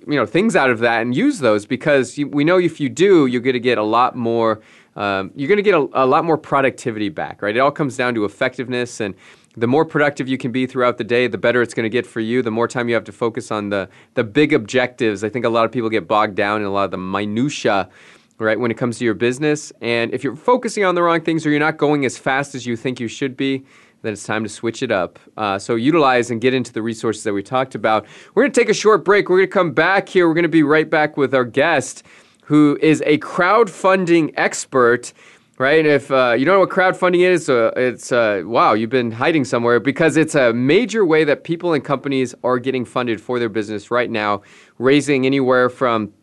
you 0.06 0.16
know 0.16 0.26
things 0.26 0.56
out 0.56 0.70
of 0.70 0.80
that 0.80 1.02
and 1.02 1.16
use 1.16 1.40
those 1.40 1.66
because 1.66 2.18
you, 2.18 2.28
we 2.28 2.46
know 2.46 2.58
if 2.58 2.80
you 2.80 2.88
do 2.88 3.26
you're 3.26 3.42
going 3.42 3.54
to 3.54 3.60
get 3.60 3.78
a 3.78 3.84
lot 3.84 4.16
more 4.16 4.62
um, 4.98 5.32
you're 5.36 5.48
going 5.48 5.58
to 5.58 5.64
get 5.64 5.76
a, 5.76 5.88
a, 5.94 6.06
lot 6.06 6.26
more 6.26 6.40
productivity 6.40 7.10
back, 7.10 7.44
right? 7.44 7.56
It 7.56 7.60
all 7.60 7.72
comes 7.72 7.96
down 7.96 8.16
to 8.16 8.26
effectiveness, 8.26 9.00
and 9.00 9.14
the 9.58 9.68
more 9.68 9.84
productive 9.84 10.28
you 10.28 10.38
can 10.38 10.52
be 10.52 10.68
throughout 10.68 11.00
the 11.00 11.04
day, 11.04 11.28
the 11.28 11.38
better 11.38 11.64
it's 11.64 11.74
going 11.74 11.84
to 11.84 11.90
get 11.90 12.06
for 12.06 12.20
you. 12.20 12.44
The 12.44 12.52
more 12.52 12.68
time 12.68 12.88
you 12.88 12.96
have 12.96 13.04
to 13.06 13.12
focus 13.12 13.52
on 13.52 13.70
the 13.70 13.90
the 14.14 14.24
big 14.24 14.54
objectives. 14.54 15.24
I 15.24 15.30
think 15.30 15.46
a 15.46 15.50
lot 15.50 15.66
of 15.66 15.72
people 15.72 15.90
get 15.90 16.08
bogged 16.08 16.36
down 16.36 16.62
in 16.62 16.68
a 16.68 16.72
lot 16.72 16.86
of 16.86 16.92
the 16.92 16.98
minutia, 16.98 17.90
right, 18.38 18.60
when 18.60 18.70
it 18.70 18.78
comes 18.78 19.00
to 19.00 19.06
your 19.06 19.16
business. 19.16 19.74
And 19.82 20.14
if 20.14 20.24
you're 20.24 20.36
focusing 20.36 20.84
on 20.86 20.94
the 20.94 21.02
wrong 21.02 21.22
things 21.22 21.46
or 21.46 21.50
you're 21.50 21.60
not 21.60 21.78
going 21.78 22.06
as 22.06 22.18
fast 22.18 22.54
as 22.54 22.68
you 22.68 22.78
think 22.78 23.00
you 23.00 23.08
should 23.08 23.36
be, 23.36 23.66
then 24.04 24.14
it's 24.14 24.24
time 24.24 24.44
to 24.44 24.50
switch 24.50 24.84
it 24.84 24.92
up. 24.92 25.18
Uh, 25.36 25.58
so 25.58 25.76
utilize 25.76 26.30
and 26.30 26.40
get 26.40 26.54
into 26.54 26.72
the 26.72 26.84
resources 26.84 27.24
that 27.24 27.34
we 27.34 27.42
talked 27.42 27.74
about. 27.74 28.06
We're 28.36 28.44
going 28.44 28.52
to 28.52 28.60
take 28.60 28.70
a 28.70 28.76
short 28.76 29.04
break. 29.04 29.28
We're 29.28 29.38
going 29.38 29.50
to 29.50 29.54
come 29.54 29.72
back 29.72 30.08
here. 30.08 30.28
We're 30.28 30.36
going 30.36 30.44
to 30.44 30.50
be 30.50 30.64
right 30.64 30.90
back 30.90 31.18
with 31.18 31.34
our 31.34 31.46
guest 31.46 32.04
who 32.44 32.78
is 32.82 33.04
a 33.06 33.18
crowdfunding 33.18 34.34
expert. 34.38 35.12
Right? 35.60 35.80
And 35.80 35.88
If 35.88 36.12
uh, 36.12 36.36
you 36.38 36.46
don't 36.46 36.56
know 36.56 36.60
what 36.60 36.70
crowdfunding 36.70 37.22
is, 37.22 37.50
uh, 37.50 37.72
it's 37.76 38.12
uh, 38.12 38.44
wow, 38.46 38.74
you've 38.74 38.92
been 38.92 39.12
hiding 39.12 39.44
somewhere 39.44 39.80
because 39.80 40.16
it's 40.16 40.36
a 40.36 40.54
major 40.54 41.04
way 41.04 41.24
that 41.24 41.44
people 41.44 41.74
and 41.74 41.84
companies 41.84 42.36
are 42.44 42.60
getting 42.60 42.86
funded 42.86 43.20
for 43.20 43.40
their 43.40 43.50
business 43.50 43.90
right 43.90 44.10
now, 44.10 44.44
raising 44.78 45.26
anywhere 45.26 45.68
from 45.70 46.14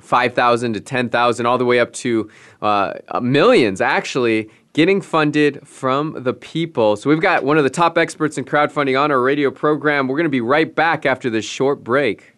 5,000 0.00 0.72
to 0.74 0.80
10,000, 0.80 1.44
all 1.44 1.58
the 1.58 1.64
way 1.64 1.80
up 1.80 1.92
to 1.92 2.30
uh, 2.62 2.94
millions 3.20 3.80
actually 3.80 4.48
getting 4.72 5.00
funded 5.00 5.66
from 5.66 6.22
the 6.22 6.32
people. 6.32 6.96
So 6.96 7.10
we've 7.10 7.20
got 7.20 7.44
one 7.44 7.58
of 7.58 7.64
the 7.64 7.70
top 7.70 7.98
experts 7.98 8.38
in 8.38 8.44
crowdfunding 8.44 8.98
on 8.98 9.10
our 9.10 9.20
radio 9.20 9.50
program. 9.50 10.08
We're 10.08 10.16
going 10.16 10.24
to 10.24 10.30
be 10.30 10.40
right 10.40 10.72
back 10.72 11.04
after 11.04 11.28
this 11.28 11.44
short 11.44 11.82
break. 11.82 12.37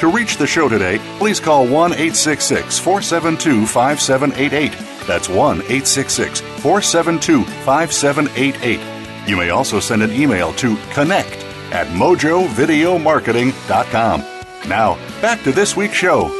To 0.00 0.10
reach 0.10 0.38
the 0.38 0.46
show 0.46 0.68
today, 0.68 0.98
please 1.18 1.38
call 1.38 1.66
1 1.66 1.92
866 1.92 2.78
472 2.78 3.66
5788. 3.66 4.72
That's 5.06 5.28
1 5.28 5.58
866 5.58 6.40
472 6.40 7.44
5788. 7.44 9.28
You 9.28 9.36
may 9.36 9.50
also 9.50 9.78
send 9.80 10.02
an 10.02 10.10
email 10.12 10.52
to 10.54 10.76
connect 10.92 11.44
at 11.72 11.86
mojovideomarketing.com. 11.88 14.20
Now, 14.68 14.96
back 15.22 15.42
to 15.44 15.52
this 15.52 15.76
week's 15.76 15.94
show. 15.94 16.30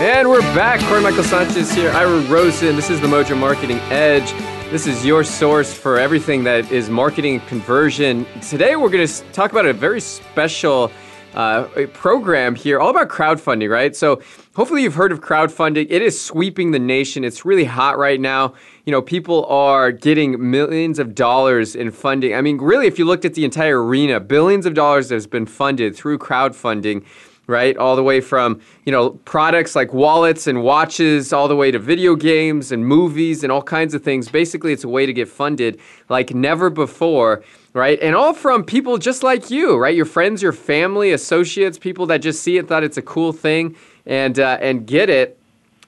And 0.00 0.28
we're 0.28 0.40
back. 0.54 0.80
Corey 0.88 1.02
Michael 1.02 1.24
Sanchez 1.24 1.72
here. 1.72 1.90
Ira 1.90 2.20
Rosen. 2.22 2.76
This 2.76 2.88
is 2.88 3.00
the 3.00 3.08
Mojo 3.08 3.36
Marketing 3.36 3.78
Edge. 3.90 4.30
This 4.70 4.86
is 4.86 5.04
your 5.04 5.24
source 5.24 5.74
for 5.74 5.98
everything 5.98 6.44
that 6.44 6.70
is 6.70 6.88
marketing 6.88 7.40
conversion. 7.40 8.24
Today, 8.40 8.76
we're 8.76 8.90
going 8.90 9.06
to 9.06 9.22
talk 9.32 9.50
about 9.50 9.66
a 9.66 9.72
very 9.72 10.00
special 10.00 10.92
uh, 11.38 11.86
program 11.94 12.56
here, 12.56 12.80
all 12.80 12.90
about 12.90 13.08
crowdfunding, 13.08 13.70
right? 13.70 13.94
So, 13.94 14.20
hopefully, 14.56 14.82
you've 14.82 14.96
heard 14.96 15.12
of 15.12 15.20
crowdfunding. 15.20 15.86
It 15.88 16.02
is 16.02 16.20
sweeping 16.20 16.72
the 16.72 16.80
nation. 16.80 17.22
It's 17.24 17.44
really 17.44 17.64
hot 17.64 17.96
right 17.96 18.20
now. 18.20 18.54
You 18.84 18.90
know, 18.90 19.00
people 19.00 19.46
are 19.46 19.92
getting 19.92 20.50
millions 20.50 20.98
of 20.98 21.14
dollars 21.14 21.76
in 21.76 21.92
funding. 21.92 22.34
I 22.34 22.40
mean, 22.40 22.58
really, 22.58 22.88
if 22.88 22.98
you 22.98 23.04
looked 23.04 23.24
at 23.24 23.34
the 23.34 23.44
entire 23.44 23.82
arena, 23.82 24.18
billions 24.18 24.66
of 24.66 24.74
dollars 24.74 25.10
has 25.10 25.28
been 25.28 25.46
funded 25.46 25.94
through 25.94 26.18
crowdfunding 26.18 27.04
right? 27.48 27.78
All 27.78 27.96
the 27.96 28.02
way 28.02 28.20
from, 28.20 28.60
you 28.84 28.92
know, 28.92 29.10
products 29.24 29.74
like 29.74 29.94
wallets 29.94 30.46
and 30.46 30.62
watches, 30.62 31.32
all 31.32 31.48
the 31.48 31.56
way 31.56 31.70
to 31.70 31.78
video 31.78 32.14
games 32.14 32.70
and 32.72 32.86
movies 32.86 33.42
and 33.42 33.50
all 33.50 33.62
kinds 33.62 33.94
of 33.94 34.04
things. 34.04 34.28
Basically, 34.28 34.72
it's 34.72 34.84
a 34.84 34.88
way 34.88 35.06
to 35.06 35.14
get 35.14 35.28
funded 35.28 35.80
like 36.10 36.34
never 36.34 36.68
before, 36.68 37.42
right? 37.78 37.98
And 38.02 38.14
all 38.14 38.34
from 38.34 38.64
people 38.64 38.98
just 38.98 39.22
like 39.22 39.50
you, 39.50 39.78
right? 39.78 39.94
Your 39.94 40.04
friends, 40.04 40.42
your 40.42 40.52
family, 40.52 41.12
associates, 41.12 41.78
people 41.78 42.06
that 42.06 42.18
just 42.18 42.42
see 42.42 42.58
it, 42.58 42.66
thought 42.68 42.82
it's 42.82 42.96
a 42.98 43.02
cool 43.02 43.32
thing 43.32 43.76
and, 44.04 44.38
uh, 44.38 44.58
and 44.60 44.86
get 44.86 45.08
it. 45.08 45.38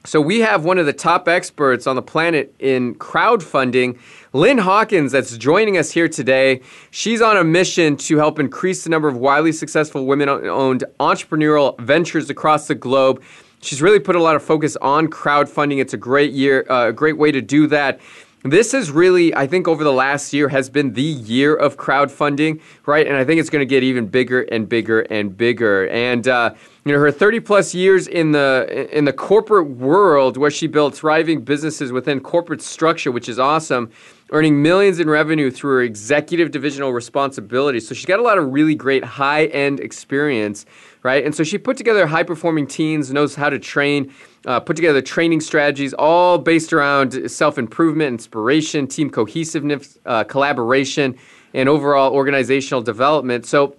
So 0.07 0.18
we 0.18 0.38
have 0.40 0.64
one 0.64 0.79
of 0.79 0.87
the 0.87 0.94
top 0.94 1.29
experts 1.29 1.87
on 1.87 1.94
the 1.94 2.00
planet 2.03 2.55
in 2.59 2.94
crowdfunding, 2.94 3.98
Lynn 4.33 4.57
Hawkins, 4.57 5.12
that's 5.12 5.37
joining 5.37 5.76
us 5.76 5.90
here 5.90 6.09
today. 6.09 6.62
She's 6.90 7.20
on 7.20 7.37
a 7.37 7.44
mission 7.44 7.98
to 7.98 8.16
help 8.16 8.38
increase 8.38 8.85
the 8.85 8.88
number 8.88 9.09
of 9.09 9.18
widely 9.18 9.53
successful 9.53 10.07
women-owned 10.07 10.85
entrepreneurial 11.00 11.79
ventures 11.81 12.31
across 12.31 12.66
the 12.66 12.74
globe. 12.74 13.22
She's 13.61 13.83
really 13.83 13.98
put 13.98 14.16
a 14.16 14.22
lot 14.22 14.37
of 14.37 14.42
focus 14.42 14.74
on 14.76 15.09
crowdfunding. 15.09 15.81
It's 15.81 15.92
a 15.92 15.98
great 15.98 16.33
year, 16.33 16.64
uh, 16.70 16.88
a 16.88 16.92
great 16.94 17.18
way 17.18 17.31
to 17.31 17.42
do 17.42 17.66
that. 17.66 18.00
This 18.42 18.72
is 18.72 18.90
really, 18.90 19.35
I 19.35 19.46
think, 19.46 19.68
over 19.68 19.85
the 19.85 19.92
last 19.92 20.33
year 20.33 20.48
has 20.48 20.70
been 20.70 20.94
the 20.94 21.03
year 21.03 21.55
of 21.55 21.76
crowdfunding, 21.76 22.62
right? 22.87 23.07
And 23.07 23.14
I 23.14 23.22
think 23.22 23.38
it's 23.38 23.50
going 23.50 23.61
to 23.61 23.66
get 23.66 23.83
even 23.83 24.07
bigger 24.07 24.42
and 24.42 24.66
bigger 24.66 25.03
and 25.03 25.37
bigger. 25.37 25.87
And 25.88 26.26
uh, 26.26 26.55
you 26.87 26.92
know, 26.92 26.98
her 26.98 27.12
30 27.12 27.40
plus 27.40 27.74
years 27.74 28.09
in 28.09 28.33
the 28.33 28.88
in 28.96 29.05
the 29.05 29.12
corporate 29.12 29.68
world, 29.68 30.38
where 30.38 30.50
she 30.50 30.66
built 30.66 30.94
thriving 30.94 31.42
businesses 31.42 31.92
within 31.92 32.18
corporate 32.20 32.62
structure, 32.62 33.12
which 33.12 33.29
is 33.29 33.38
awesome, 33.38 33.90
earning 34.31 34.62
millions 34.62 35.00
in 35.00 35.11
revenue 35.11 35.50
through 35.50 35.72
her 35.72 35.83
executive 35.83 36.50
divisional 36.50 36.94
responsibility. 36.94 37.79
So 37.79 37.94
she's 37.94 38.07
got 38.07 38.20
a 38.20 38.22
lot 38.22 38.38
of 38.38 38.50
really 38.55 38.74
great 38.74 39.05
high 39.05 39.46
end 39.46 39.81
experience, 39.81 40.64
right? 41.03 41.22
And 41.26 41.35
so 41.35 41.44
she 41.44 41.59
put 41.59 41.76
together 41.76 42.07
high 42.07 42.22
performing 42.22 42.66
teams, 42.66 43.12
knows 43.12 43.35
how 43.35 43.50
to 43.50 43.59
train 43.59 44.14
uh, 44.46 44.61
put 44.61 44.76
together 44.76 45.03
training 45.03 45.40
strategies, 45.40 45.92
all 45.94 46.38
based 46.38 46.72
around 46.72 47.31
self 47.31 47.59
improvement, 47.59 48.09
inspiration, 48.09 48.87
team 48.87 49.11
cohesiveness, 49.11 49.98
uh, 50.07 50.24
collaboration, 50.24 51.16
and 51.55 51.68
overall 51.68 52.12
organizational 52.12 52.83
development. 52.83 53.46
So 53.46 53.76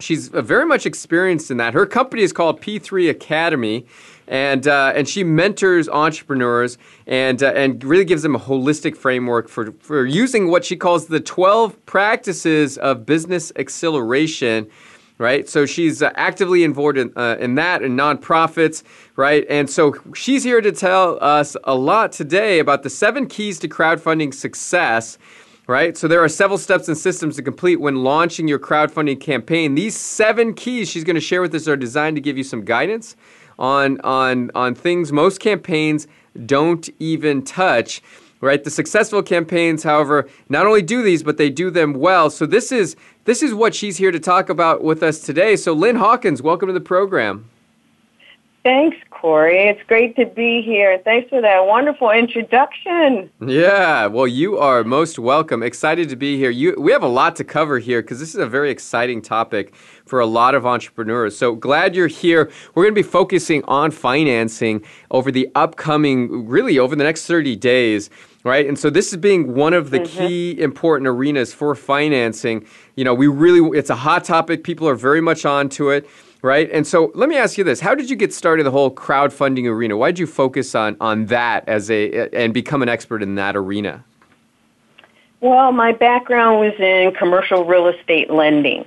she's 0.00 0.28
very 0.28 0.66
much 0.66 0.86
experienced 0.86 1.50
in 1.50 1.58
that. 1.58 1.74
Her 1.74 1.86
company 1.86 2.22
is 2.22 2.32
called 2.32 2.60
P3 2.60 3.10
Academy. 3.10 3.86
And, 4.28 4.68
uh, 4.68 4.92
and 4.94 5.08
she 5.08 5.24
mentors 5.24 5.88
entrepreneurs 5.88 6.78
and, 7.08 7.42
uh, 7.42 7.48
and 7.48 7.82
really 7.82 8.04
gives 8.04 8.22
them 8.22 8.36
a 8.36 8.38
holistic 8.38 8.96
framework 8.96 9.48
for, 9.48 9.72
for 9.80 10.06
using 10.06 10.48
what 10.48 10.64
she 10.64 10.76
calls 10.76 11.08
the 11.08 11.18
12 11.18 11.84
practices 11.84 12.78
of 12.78 13.04
business 13.04 13.50
acceleration 13.56 14.70
right? 15.20 15.46
So 15.46 15.66
she's 15.66 16.00
uh, 16.00 16.10
actively 16.14 16.64
involved 16.64 16.96
in, 16.96 17.12
uh, 17.14 17.36
in 17.38 17.54
that 17.56 17.82
and 17.82 17.96
nonprofits, 17.96 18.82
right? 19.16 19.44
And 19.50 19.68
so 19.68 19.94
she's 20.14 20.42
here 20.42 20.62
to 20.62 20.72
tell 20.72 21.22
us 21.22 21.58
a 21.64 21.74
lot 21.74 22.10
today 22.10 22.58
about 22.58 22.84
the 22.84 22.90
seven 22.90 23.26
keys 23.26 23.58
to 23.60 23.68
crowdfunding 23.68 24.32
success. 24.34 25.18
Right? 25.66 25.96
So 25.96 26.08
there 26.08 26.20
are 26.20 26.28
several 26.28 26.58
steps 26.58 26.88
and 26.88 26.98
systems 26.98 27.36
to 27.36 27.42
complete 27.42 27.76
when 27.76 28.02
launching 28.02 28.48
your 28.48 28.58
crowdfunding 28.58 29.20
campaign. 29.20 29.76
These 29.76 29.96
seven 29.96 30.52
keys 30.52 30.90
she's 30.90 31.04
going 31.04 31.14
to 31.14 31.20
share 31.20 31.40
with 31.42 31.54
us 31.54 31.68
are 31.68 31.76
designed 31.76 32.16
to 32.16 32.20
give 32.20 32.36
you 32.36 32.42
some 32.42 32.64
guidance 32.64 33.14
on 33.56 34.00
on 34.00 34.50
on 34.56 34.74
things 34.74 35.12
most 35.12 35.38
campaigns 35.38 36.08
don't 36.44 36.88
even 36.98 37.44
touch 37.44 38.02
right? 38.40 38.64
The 38.64 38.70
successful 38.70 39.22
campaigns, 39.22 39.82
however, 39.82 40.28
not 40.48 40.66
only 40.66 40.82
do 40.82 41.02
these, 41.02 41.22
but 41.22 41.36
they 41.36 41.50
do 41.50 41.70
them 41.70 41.92
well. 41.92 42.30
So 42.30 42.46
this 42.46 42.72
is 42.72 42.96
this 43.24 43.42
is 43.42 43.52
what 43.54 43.74
she's 43.74 43.96
here 43.96 44.10
to 44.10 44.20
talk 44.20 44.48
about 44.48 44.82
with 44.82 45.02
us 45.02 45.20
today. 45.20 45.56
So 45.56 45.72
Lynn 45.72 45.96
Hawkins, 45.96 46.42
welcome 46.42 46.68
to 46.68 46.72
the 46.72 46.80
program. 46.80 47.50
Thanks, 48.62 48.98
Corey. 49.08 49.68
It's 49.68 49.80
great 49.86 50.16
to 50.16 50.26
be 50.26 50.60
here. 50.60 50.98
Thanks 50.98 51.30
for 51.30 51.40
that 51.40 51.66
wonderful 51.66 52.10
introduction. 52.10 53.30
Yeah, 53.40 54.04
well, 54.06 54.26
you 54.26 54.58
are 54.58 54.84
most 54.84 55.18
welcome. 55.18 55.62
Excited 55.62 56.10
to 56.10 56.16
be 56.16 56.36
here. 56.36 56.50
You, 56.50 56.74
we 56.78 56.92
have 56.92 57.02
a 57.02 57.08
lot 57.08 57.36
to 57.36 57.44
cover 57.44 57.78
here 57.78 58.02
because 58.02 58.20
this 58.20 58.34
is 58.34 58.40
a 58.40 58.46
very 58.46 58.70
exciting 58.70 59.22
topic 59.22 59.74
for 60.04 60.20
a 60.20 60.26
lot 60.26 60.54
of 60.54 60.66
entrepreneurs. 60.66 61.38
So 61.38 61.54
glad 61.54 61.94
you're 61.94 62.06
here. 62.06 62.50
We're 62.74 62.84
going 62.84 62.94
to 62.94 63.02
be 63.02 63.08
focusing 63.08 63.64
on 63.64 63.92
financing 63.92 64.84
over 65.10 65.32
the 65.32 65.48
upcoming, 65.54 66.46
really 66.46 66.78
over 66.78 66.94
the 66.94 67.04
next 67.04 67.24
30 67.26 67.56
days 67.56 68.10
right? 68.44 68.66
And 68.66 68.78
so 68.78 68.90
this 68.90 69.12
is 69.12 69.16
being 69.16 69.54
one 69.54 69.74
of 69.74 69.90
the 69.90 70.00
mm-hmm. 70.00 70.18
key 70.18 70.60
important 70.60 71.08
arenas 71.08 71.52
for 71.52 71.74
financing. 71.74 72.66
You 72.96 73.04
know, 73.04 73.14
we 73.14 73.26
really 73.26 73.78
it's 73.78 73.90
a 73.90 73.96
hot 73.96 74.24
topic. 74.24 74.64
People 74.64 74.88
are 74.88 74.94
very 74.94 75.20
much 75.20 75.44
onto 75.44 75.90
it, 75.90 76.08
right? 76.42 76.70
And 76.72 76.86
so 76.86 77.12
let 77.14 77.28
me 77.28 77.36
ask 77.36 77.58
you 77.58 77.64
this: 77.64 77.80
How 77.80 77.94
did 77.94 78.10
you 78.10 78.16
get 78.16 78.32
started 78.32 78.64
the 78.64 78.70
whole 78.70 78.90
crowdfunding 78.90 79.66
arena? 79.66 79.96
Why 79.96 80.10
did 80.10 80.18
you 80.18 80.26
focus 80.26 80.74
on 80.74 80.96
on 81.00 81.26
that 81.26 81.68
as 81.68 81.90
a 81.90 82.28
and 82.30 82.54
become 82.54 82.82
an 82.82 82.88
expert 82.88 83.22
in 83.22 83.34
that 83.36 83.56
arena? 83.56 84.04
Well, 85.40 85.72
my 85.72 85.92
background 85.92 86.60
was 86.60 86.74
in 86.78 87.14
commercial 87.18 87.64
real 87.64 87.88
estate 87.88 88.30
lending. 88.30 88.84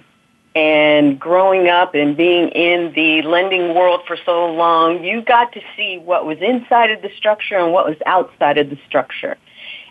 And 0.56 1.20
growing 1.20 1.68
up 1.68 1.96
and 1.96 2.16
being 2.16 2.50
in 2.50 2.94
the 2.94 3.24
lending 3.24 3.74
world 3.74 4.02
for 4.06 4.16
so 4.24 4.54
long, 4.54 5.04
you 5.04 5.22
got 5.22 5.52
to 5.54 5.62
see 5.76 5.98
what 5.98 6.28
was 6.28 6.38
inside 6.42 6.92
of 6.92 7.02
the 7.02 7.10
structure 7.18 7.58
and 7.58 7.74
what 7.74 7.88
was 7.88 7.98
outside 8.06 8.60
of 8.60 8.70
the 8.70 8.78
structure. 8.88 9.36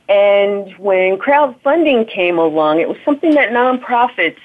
And 0.09 0.73
when 0.79 1.19
crowdfunding 1.19 2.09
came 2.09 2.39
along, 2.39 2.81
it 2.81 2.89
was 2.89 2.99
something 3.05 3.35
that 3.35 3.51
nonprofits 3.51 4.39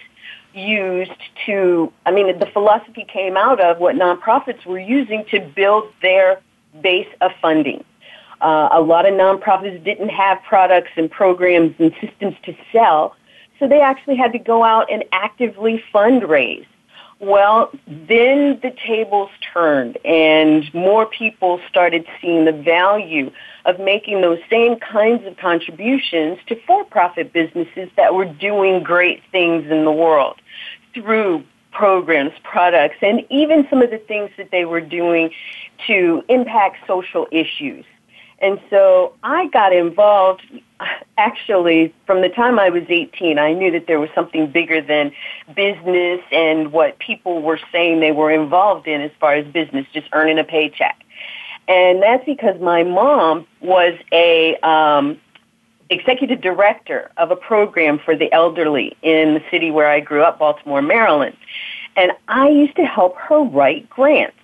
used 0.53 1.11
to, 1.45 1.91
I 2.05 2.11
mean, 2.11 2.39
the 2.39 2.45
philosophy 2.47 3.05
came 3.07 3.37
out 3.37 3.59
of 3.59 3.79
what 3.79 3.95
nonprofits 3.95 4.65
were 4.65 4.79
using 4.79 5.23
to 5.31 5.39
build 5.39 5.91
their 6.01 6.41
base 6.81 7.07
of 7.21 7.31
funding. 7.41 7.83
Uh, 8.41 8.69
a 8.71 8.81
lot 8.81 9.07
of 9.07 9.13
nonprofits 9.13 9.83
didn't 9.83 10.09
have 10.09 10.41
products 10.43 10.91
and 10.95 11.09
programs 11.09 11.75
and 11.79 11.93
systems 12.01 12.35
to 12.43 12.55
sell, 12.71 13.15
so 13.59 13.67
they 13.67 13.81
actually 13.81 14.15
had 14.15 14.31
to 14.33 14.39
go 14.39 14.63
out 14.63 14.91
and 14.91 15.03
actively 15.11 15.83
fundraise. 15.93 16.65
Well, 17.19 17.71
then 17.87 18.59
the 18.61 18.71
tables 18.85 19.31
turned 19.51 19.97
and 20.05 20.71
more 20.73 21.07
people 21.07 21.59
started 21.67 22.05
seeing 22.21 22.45
the 22.45 22.51
value 22.51 23.31
of 23.65 23.79
making 23.79 24.21
those 24.21 24.39
same 24.51 24.79
kinds 24.79 25.25
of 25.25 25.35
contributions 25.37 26.37
to 26.47 26.55
for-profit 26.67 27.33
businesses 27.33 27.89
that 27.97 28.13
were 28.13 28.25
doing 28.25 28.83
great 28.83 29.23
things 29.31 29.69
in 29.71 29.83
the 29.83 29.91
world 29.91 30.39
through 30.93 31.43
programs, 31.71 32.33
products, 32.43 32.97
and 33.01 33.25
even 33.31 33.67
some 33.69 33.81
of 33.81 33.89
the 33.89 33.97
things 33.97 34.29
that 34.37 34.51
they 34.51 34.65
were 34.65 34.81
doing 34.81 35.31
to 35.87 36.23
impact 36.29 36.77
social 36.85 37.27
issues. 37.31 37.85
And 38.39 38.59
so 38.69 39.13
I 39.23 39.47
got 39.47 39.73
involved 39.73 40.43
actually 41.17 41.93
from 42.05 42.21
the 42.21 42.29
time 42.29 42.59
I 42.59 42.69
was 42.69 42.83
18. 42.87 43.39
I 43.39 43.53
knew 43.53 43.71
that 43.71 43.87
there 43.87 43.99
was 43.99 44.09
something 44.13 44.51
bigger 44.51 44.81
than 44.81 45.11
business 45.55 46.21
and 46.31 46.71
what 46.71 46.99
people 46.99 47.41
were 47.41 47.59
saying 47.71 47.99
they 47.99 48.11
were 48.11 48.31
involved 48.31 48.87
in 48.87 49.01
as 49.01 49.11
far 49.19 49.33
as 49.33 49.45
business, 49.47 49.85
just 49.93 50.07
earning 50.13 50.39
a 50.39 50.43
paycheck. 50.43 51.03
And 51.67 52.01
that's 52.01 52.23
because 52.25 52.59
my 52.61 52.83
mom 52.83 53.45
was 53.59 53.93
a 54.13 54.55
um, 54.57 55.19
executive 55.89 56.41
director 56.41 57.11
of 57.17 57.31
a 57.31 57.35
program 57.35 57.99
for 57.99 58.15
the 58.15 58.31
elderly 58.31 58.95
in 59.01 59.33
the 59.33 59.43
city 59.51 59.71
where 59.71 59.89
I 59.89 59.99
grew 59.99 60.23
up, 60.23 60.39
Baltimore, 60.39 60.81
Maryland. 60.81 61.35
And 61.95 62.11
I 62.27 62.49
used 62.49 62.75
to 62.75 62.85
help 62.85 63.17
her 63.17 63.41
write 63.41 63.89
grants. 63.89 64.37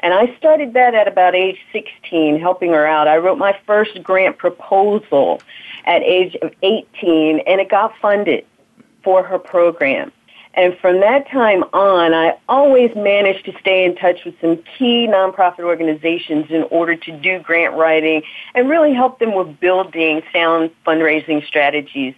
And 0.00 0.14
I 0.14 0.34
started 0.36 0.74
that 0.74 0.94
at 0.94 1.08
about 1.08 1.34
age 1.34 1.58
16, 1.72 2.38
helping 2.38 2.70
her 2.70 2.86
out. 2.86 3.08
I 3.08 3.16
wrote 3.16 3.38
my 3.38 3.58
first 3.66 4.02
grant 4.02 4.38
proposal 4.38 5.42
at 5.84 6.02
age 6.02 6.36
of 6.42 6.52
18, 6.62 7.40
and 7.40 7.60
it 7.60 7.68
got 7.68 7.92
funded 8.00 8.44
for 9.02 9.22
her 9.22 9.38
program. 9.38 10.12
And 10.54 10.76
from 10.78 11.00
that 11.00 11.28
time 11.30 11.62
on, 11.72 12.14
I 12.14 12.36
always 12.48 12.90
managed 12.96 13.44
to 13.44 13.52
stay 13.60 13.84
in 13.84 13.94
touch 13.94 14.24
with 14.24 14.34
some 14.40 14.58
key 14.76 15.06
nonprofit 15.06 15.60
organizations 15.60 16.46
in 16.50 16.64
order 16.70 16.96
to 16.96 17.12
do 17.12 17.38
grant 17.38 17.74
writing 17.76 18.22
and 18.54 18.68
really 18.68 18.92
help 18.92 19.18
them 19.20 19.34
with 19.34 19.60
building 19.60 20.22
sound 20.32 20.70
fundraising 20.84 21.46
strategies 21.46 22.14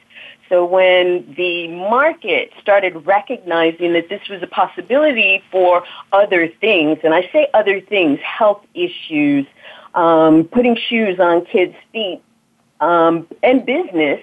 so 0.51 0.65
when 0.65 1.33
the 1.37 1.69
market 1.69 2.53
started 2.61 3.07
recognizing 3.07 3.93
that 3.93 4.09
this 4.09 4.29
was 4.29 4.43
a 4.43 4.49
possibility 4.49 5.45
for 5.49 5.85
other 6.13 6.49
things, 6.49 6.99
and 7.05 7.15
I 7.15 7.23
say 7.33 7.47
other 7.55 7.81
things, 7.81 8.19
health 8.19 8.67
issues, 8.75 9.47
um, 9.95 10.43
putting 10.45 10.77
shoes 10.77 11.21
on 11.21 11.47
kids' 11.47 11.77
feet, 11.93 12.21
um, 12.81 13.29
and 13.45 13.65
business, 13.65 14.21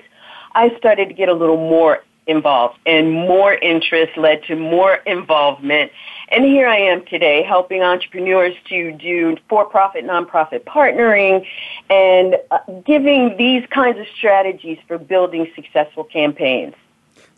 I 0.54 0.76
started 0.78 1.08
to 1.08 1.14
get 1.14 1.30
a 1.30 1.34
little 1.34 1.56
more 1.56 2.04
involved 2.28 2.78
and 2.86 3.12
more 3.12 3.54
interest 3.54 4.18
led 4.18 4.44
to 4.44 4.56
more 4.56 4.96
involvement. 5.06 5.92
And 6.30 6.44
here 6.44 6.68
I 6.68 6.78
am 6.78 7.06
today 7.06 7.42
helping 7.44 7.82
entrepreneurs 7.82 8.56
to 8.70 8.92
do 8.92 9.38
for-profit, 9.50 10.06
nonprofit 10.06 10.64
partnering 10.66 11.46
and 11.90 12.36
uh, 12.52 12.60
giving 12.86 13.38
these 13.38 13.66
kinds 13.70 13.98
of 14.00 14.06
strategies 14.18 14.78
for 14.88 14.98
building 14.98 15.50
successful 15.56 16.04
campaigns. 16.04 16.76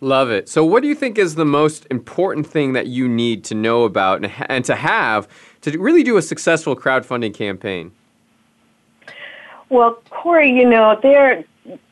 Love 0.02 0.32
it. 0.32 0.48
So, 0.48 0.64
what 0.64 0.82
do 0.82 0.88
you 0.88 0.96
think 0.96 1.18
is 1.18 1.36
the 1.36 1.46
most 1.46 1.86
important 1.92 2.48
thing 2.48 2.74
that 2.74 2.88
you 2.88 3.08
need 3.08 3.44
to 3.46 3.56
know 3.56 3.84
about 3.84 4.24
and, 4.24 4.32
and 4.48 4.64
to 4.66 4.76
have 4.76 5.28
to 5.62 5.78
really 5.78 6.04
do 6.04 6.16
a 6.16 6.22
successful 6.22 6.76
crowdfunding 6.76 7.34
campaign? 7.34 7.92
Well, 9.70 10.02
Corey, 10.10 10.52
you 10.52 10.68
know, 10.68 10.98
there 11.04 11.44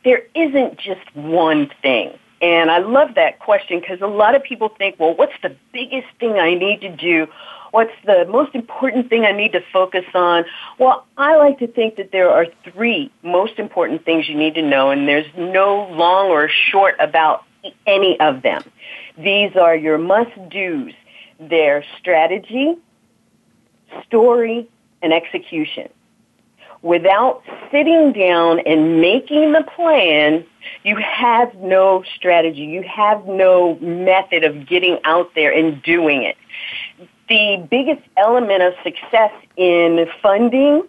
there 0.03 0.23
isn't 0.35 0.77
just 0.77 1.15
one 1.15 1.69
thing. 1.81 2.17
And 2.41 2.69
I 2.69 2.79
love 2.79 3.15
that 3.15 3.39
question 3.39 3.79
because 3.79 4.01
a 4.01 4.07
lot 4.07 4.35
of 4.35 4.43
people 4.43 4.69
think, 4.69 4.99
well, 4.99 5.15
what's 5.15 5.33
the 5.41 5.55
biggest 5.73 6.07
thing 6.19 6.33
I 6.33 6.53
need 6.53 6.81
to 6.81 6.95
do? 6.95 7.27
What's 7.71 7.93
the 8.05 8.25
most 8.25 8.55
important 8.55 9.09
thing 9.09 9.25
I 9.25 9.31
need 9.31 9.51
to 9.53 9.61
focus 9.73 10.05
on? 10.13 10.45
Well, 10.79 11.05
I 11.17 11.35
like 11.35 11.59
to 11.59 11.67
think 11.67 11.95
that 11.97 12.11
there 12.11 12.29
are 12.29 12.45
three 12.63 13.11
most 13.23 13.59
important 13.59 14.05
things 14.05 14.29
you 14.29 14.35
need 14.35 14.55
to 14.55 14.61
know, 14.61 14.91
and 14.91 15.07
there's 15.07 15.25
no 15.35 15.87
long 15.91 16.27
or 16.27 16.49
short 16.49 16.95
about 16.99 17.43
any 17.85 18.19
of 18.19 18.43
them. 18.43 18.63
These 19.17 19.55
are 19.55 19.75
your 19.75 19.97
must-dos. 19.97 20.93
They're 21.39 21.83
strategy, 21.99 22.75
story, 24.05 24.69
and 25.01 25.11
execution 25.11 25.89
without 26.87 27.43
sitting 27.69 28.13
down 28.13 28.59
and 28.59 29.01
making 29.01 29.51
the 29.51 29.63
plan, 29.75 30.45
you 30.83 30.95
have 30.95 31.53
no 31.55 32.03
strategy. 32.15 32.61
You 32.61 32.83
have 32.83 33.25
no 33.25 33.75
method 33.79 34.43
of 34.43 34.67
getting 34.67 34.97
out 35.03 35.35
there 35.35 35.51
and 35.51 35.83
doing 35.83 36.23
it. 36.23 36.37
The 37.27 37.67
biggest 37.69 38.07
element 38.15 38.63
of 38.63 38.73
success 38.83 39.31
in 39.57 40.07
funding 40.21 40.87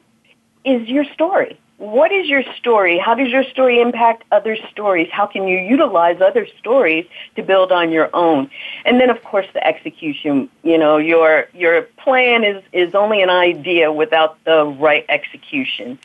is 0.64 0.88
your 0.88 1.04
story 1.12 1.58
what 1.78 2.10
is 2.10 2.26
your 2.26 2.42
story? 2.58 2.98
How 2.98 3.14
does 3.14 3.28
your 3.28 3.44
story 3.44 3.80
impact 3.80 4.24
other 4.32 4.56
stories? 4.70 5.08
How 5.12 5.26
can 5.26 5.46
you 5.46 5.58
utilize 5.58 6.20
other 6.20 6.46
stories 6.58 7.06
to 7.36 7.42
build 7.42 7.70
on 7.70 7.92
your 7.92 8.10
own? 8.14 8.50
And 8.84 9.00
then 9.00 9.10
of 9.10 9.22
course 9.22 9.46
the 9.54 9.64
execution, 9.64 10.50
you 10.64 10.76
know, 10.76 10.98
your 10.98 11.46
your 11.54 11.82
plan 11.82 12.42
is 12.42 12.62
is 12.72 12.94
only 12.96 13.22
an 13.22 13.30
idea 13.30 13.92
without 13.92 14.42
the 14.44 14.66
right 14.66 15.06
execution. 15.08 15.98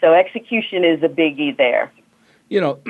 So 0.00 0.14
execution 0.14 0.82
is 0.84 1.02
a 1.02 1.08
biggie 1.08 1.54
there. 1.54 1.92
You 2.48 2.62
know, 2.62 2.80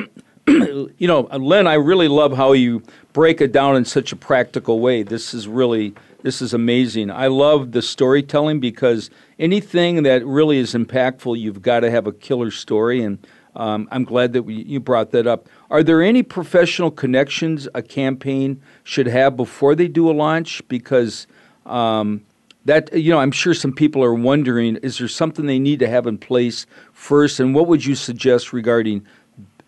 you 0.46 1.09
know, 1.09 1.22
Lynn, 1.22 1.66
I 1.66 1.74
really 1.74 2.09
love 2.09 2.37
how 2.37 2.53
you 2.53 2.85
break 3.12 3.40
it 3.40 3.51
down 3.51 3.74
in 3.74 3.85
such 3.85 4.12
a 4.12 4.16
practical 4.16 4.79
way. 4.79 5.03
This 5.03 5.35
is 5.35 5.48
really 5.48 5.92
this 6.22 6.42
is 6.42 6.52
amazing. 6.52 7.11
I 7.11 7.28
love 7.28 7.72
the 7.72 7.83
storytelling 7.83 8.61
because 8.61 9.11
anything 9.38 10.02
that 10.02 10.26
really 10.26 10.59
is 10.59 10.74
impactful, 10.74 11.38
you've 11.38 11.62
got 11.62 11.81
to 11.81 11.90
have 11.90 12.07
a 12.07 12.12
killer 12.12 12.50
story. 12.50 13.02
And 13.02 13.24
um, 13.54 13.88
I'm 13.90 14.04
glad 14.04 14.33
that 14.33 14.42
we, 14.42 14.54
you 14.54 14.81
brought 14.81 15.12
that 15.12 15.26
up. 15.26 15.48
Are 15.70 15.83
there 15.83 16.02
any 16.02 16.22
professional 16.22 16.90
connections 16.90 17.68
a 17.74 17.83
campaign 17.83 18.61
should 18.85 19.07
have 19.07 19.37
before 19.37 19.74
they 19.74 19.88
do 19.88 20.11
a 20.11 20.12
launch? 20.12 20.66
Because 20.68 21.26
um, 21.66 22.24
that 22.64 22.92
you 22.92 23.12
know, 23.12 23.18
I'm 23.18 23.33
sure 23.33 23.54
some 23.54 23.72
people 23.72 24.02
are 24.02 24.14
wondering: 24.14 24.76
is 24.76 24.98
there 24.98 25.09
something 25.09 25.46
they 25.46 25.59
need 25.59 25.78
to 25.81 25.88
have 25.88 26.07
in 26.07 26.18
place 26.18 26.66
first? 26.92 27.40
And 27.40 27.54
what 27.54 27.66
would 27.66 27.85
you 27.85 27.94
suggest 27.94 28.52
regarding 28.52 29.07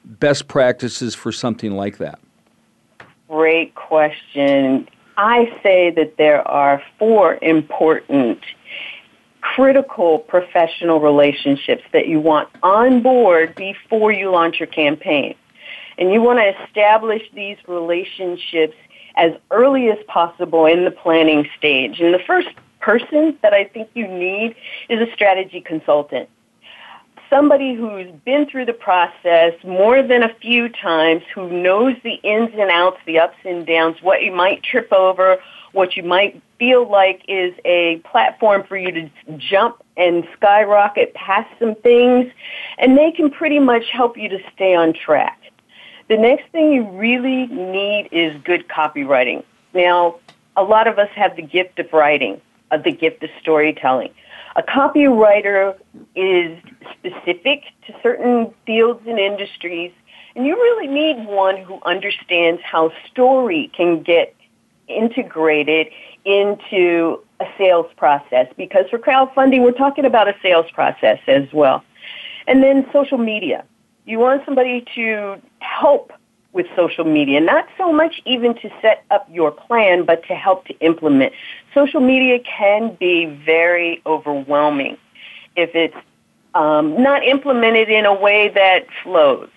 best 0.05 0.49
practices 0.49 1.15
for 1.15 1.33
something 1.33 1.73
like 1.73 1.99
that? 1.99 2.19
Great 3.29 3.75
question. 3.77 4.89
I 5.23 5.55
say 5.63 5.91
that 5.91 6.17
there 6.17 6.49
are 6.49 6.83
four 6.99 7.39
important 7.43 8.41
critical 9.43 10.21
professional 10.21 10.99
relationships 10.99 11.83
that 11.93 12.09
you 12.09 12.21
want 12.21 12.49
on 12.63 13.03
board 13.03 13.55
before 13.55 14.13
you 14.13 14.31
launch 14.31 14.59
your 14.59 14.67
campaign. 14.69 15.35
And 15.99 16.11
you 16.11 16.23
want 16.23 16.39
to 16.39 16.65
establish 16.65 17.23
these 17.35 17.59
relationships 17.69 18.75
as 19.17 19.33
early 19.51 19.91
as 19.91 19.99
possible 20.09 20.65
in 20.65 20.87
the 20.87 20.91
planning 20.91 21.47
stage. 21.59 22.01
And 22.01 22.15
the 22.15 22.25
first 22.27 22.49
person 22.81 23.37
that 23.43 23.53
I 23.53 23.65
think 23.65 23.91
you 23.93 24.09
need 24.09 24.57
is 24.89 25.07
a 25.07 25.13
strategy 25.13 25.61
consultant 25.61 26.31
somebody 27.31 27.75
who's 27.75 28.11
been 28.25 28.47
through 28.47 28.67
the 28.67 28.75
process 28.75 29.55
more 29.65 30.03
than 30.03 30.23
a 30.23 30.35
few 30.35 30.69
times, 30.69 31.23
who 31.35 31.49
knows 31.49 31.95
the 32.03 32.15
ins 32.15 32.51
and 32.53 32.71
outs, 32.71 32.99
the 33.07 33.21
ups 33.21 33.39
and 33.45 33.67
downs, 33.67 33.97
what 34.03 34.23
you 34.23 34.33
might 34.33 34.63
trip 34.63 34.93
over, 34.93 35.39
what 35.73 35.97
you 35.97 36.03
might 36.03 36.43
feel 36.59 36.91
like 36.91 37.23
is 37.29 37.55
a 37.65 37.99
platform 37.99 38.65
for 38.65 38.77
you 38.77 38.91
to 38.91 39.11
jump 39.39 39.83
and 39.97 40.27
skyrocket 40.37 41.15
past 41.15 41.49
some 41.59 41.77
things, 41.77 42.31
and 42.79 42.99
they 42.99 43.13
can 43.13 43.31
pretty 43.31 43.61
much 43.61 43.89
help 43.91 44.19
you 44.19 44.29
to 44.29 44.39
stay 44.55 44.75
on 44.75 44.93
track. 44.93 45.41
The 46.09 46.17
next 46.17 46.51
thing 46.51 46.73
you 46.73 46.89
really 46.91 47.47
need 47.47 48.09
is 48.11 48.37
good 48.43 48.67
copywriting. 48.67 49.45
Now, 49.73 50.17
a 50.57 50.65
lot 50.65 50.89
of 50.89 50.99
us 50.99 51.09
have 51.15 51.37
the 51.37 51.43
gift 51.43 51.79
of 51.79 51.93
writing, 51.93 52.41
of 52.73 52.83
the 52.83 52.91
gift 52.91 53.23
of 53.23 53.31
storytelling. 53.41 54.11
A 54.57 54.63
copywriter 54.63 55.77
is 56.17 56.59
specific 56.99 57.63
to 57.87 57.95
certain 58.03 58.53
fields 58.67 59.01
and 59.07 59.19
industries, 59.19 59.93
and 60.35 60.45
you 60.45 60.57
really 60.57 60.89
need 60.89 61.25
one 61.27 61.57
who 61.57 61.79
understands 61.85 62.61
how 62.63 62.93
story 63.11 63.71
can 63.77 64.03
get 64.03 64.35
integrated 64.89 65.89
into 66.25 67.21
a 67.39 67.47
sales 67.57 67.87
process 67.97 68.47
because 68.57 68.85
for 68.91 68.99
crowdfunding 68.99 69.63
we're 69.63 69.73
talking 69.73 70.05
about 70.05 70.29
a 70.29 70.35
sales 70.43 70.67
process 70.73 71.19
as 71.27 71.51
well. 71.53 71.83
And 72.47 72.63
then 72.63 72.87
social 72.93 73.19
media. 73.19 73.65
You 74.05 74.19
want 74.19 74.45
somebody 74.45 74.85
to 74.97 75.41
help 75.61 76.13
with 76.53 76.67
social 76.75 77.05
media, 77.05 77.41
not 77.41 77.69
so 77.79 77.93
much 77.93 78.21
even 78.25 78.55
to 78.55 78.71
set 78.83 79.05
up 79.11 79.29
your 79.31 79.51
plan, 79.51 80.05
but 80.05 80.25
to 80.27 80.35
help 80.35 80.67
to 80.67 80.79
implement. 80.81 81.33
Social 81.75 82.01
media 82.01 82.41
can 82.41 82.95
be 82.99 83.27
very 83.27 84.03
overwhelming 84.05 84.97
if 85.57 85.75
it's 85.75 85.97
um, 86.55 87.01
not 87.01 87.25
implemented 87.25 87.89
in 87.89 88.05
a 88.07 88.15
way 88.15 88.49
that 88.49 88.87
flows. 89.03 89.49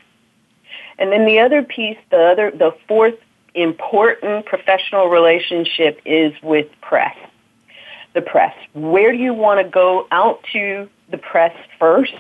And 1.00 1.12
then 1.12 1.26
the 1.26 1.40
other 1.40 1.64
piece, 1.64 1.98
the 2.12 2.22
other, 2.22 2.52
the 2.52 2.76
fourth 2.88 3.16
important 3.56 4.46
professional 4.46 5.08
relationship 5.08 6.00
is 6.06 6.34
with 6.42 6.68
press. 6.82 7.16
The 8.14 8.22
press. 8.22 8.56
Where 8.74 9.12
do 9.12 9.18
you 9.18 9.34
want 9.34 9.60
to 9.60 9.64
go 9.64 10.08
out 10.12 10.44
to 10.54 10.88
the 11.10 11.18
press 11.18 11.56
first? 11.80 12.14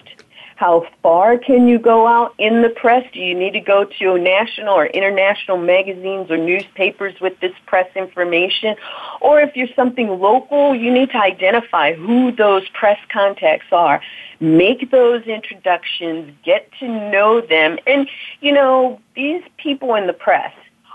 How 0.63 0.88
far 1.02 1.38
can 1.38 1.67
you 1.67 1.78
go 1.78 2.08
out 2.08 2.36
in 2.38 2.62
the 2.62 2.69
press? 2.69 3.06
Do 3.12 3.19
you 3.19 3.36
need 3.36 3.52
to 3.52 3.60
go 3.60 3.84
to 3.84 4.17
national 4.17 4.73
or 4.73 4.86
international 4.86 5.58
magazines 5.58 6.32
or 6.32 6.38
newspapers 6.38 7.19
with 7.19 7.38
this 7.41 7.52
press 7.65 7.93
information? 7.97 8.78
Or 9.19 9.41
if 9.41 9.58
you're 9.58 9.76
something 9.76 10.08
local, 10.08 10.73
you 10.73 10.89
need 10.89 11.10
to 11.10 11.17
identify 11.17 11.95
who 11.95 12.32
those 12.32 12.65
press 12.69 12.97
contacts 13.12 13.73
are. 13.73 14.02
Make 14.39 14.89
those 14.89 15.23
introductions, 15.23 16.34
get 16.45 16.71
to 16.80 16.88
know 16.88 17.41
them. 17.41 17.78
And, 17.86 18.08
you 18.39 18.54
know, 18.54 19.02
these 19.17 19.43
people 19.58 19.95
in 19.95 20.08
the 20.08 20.13
press, 20.13 20.54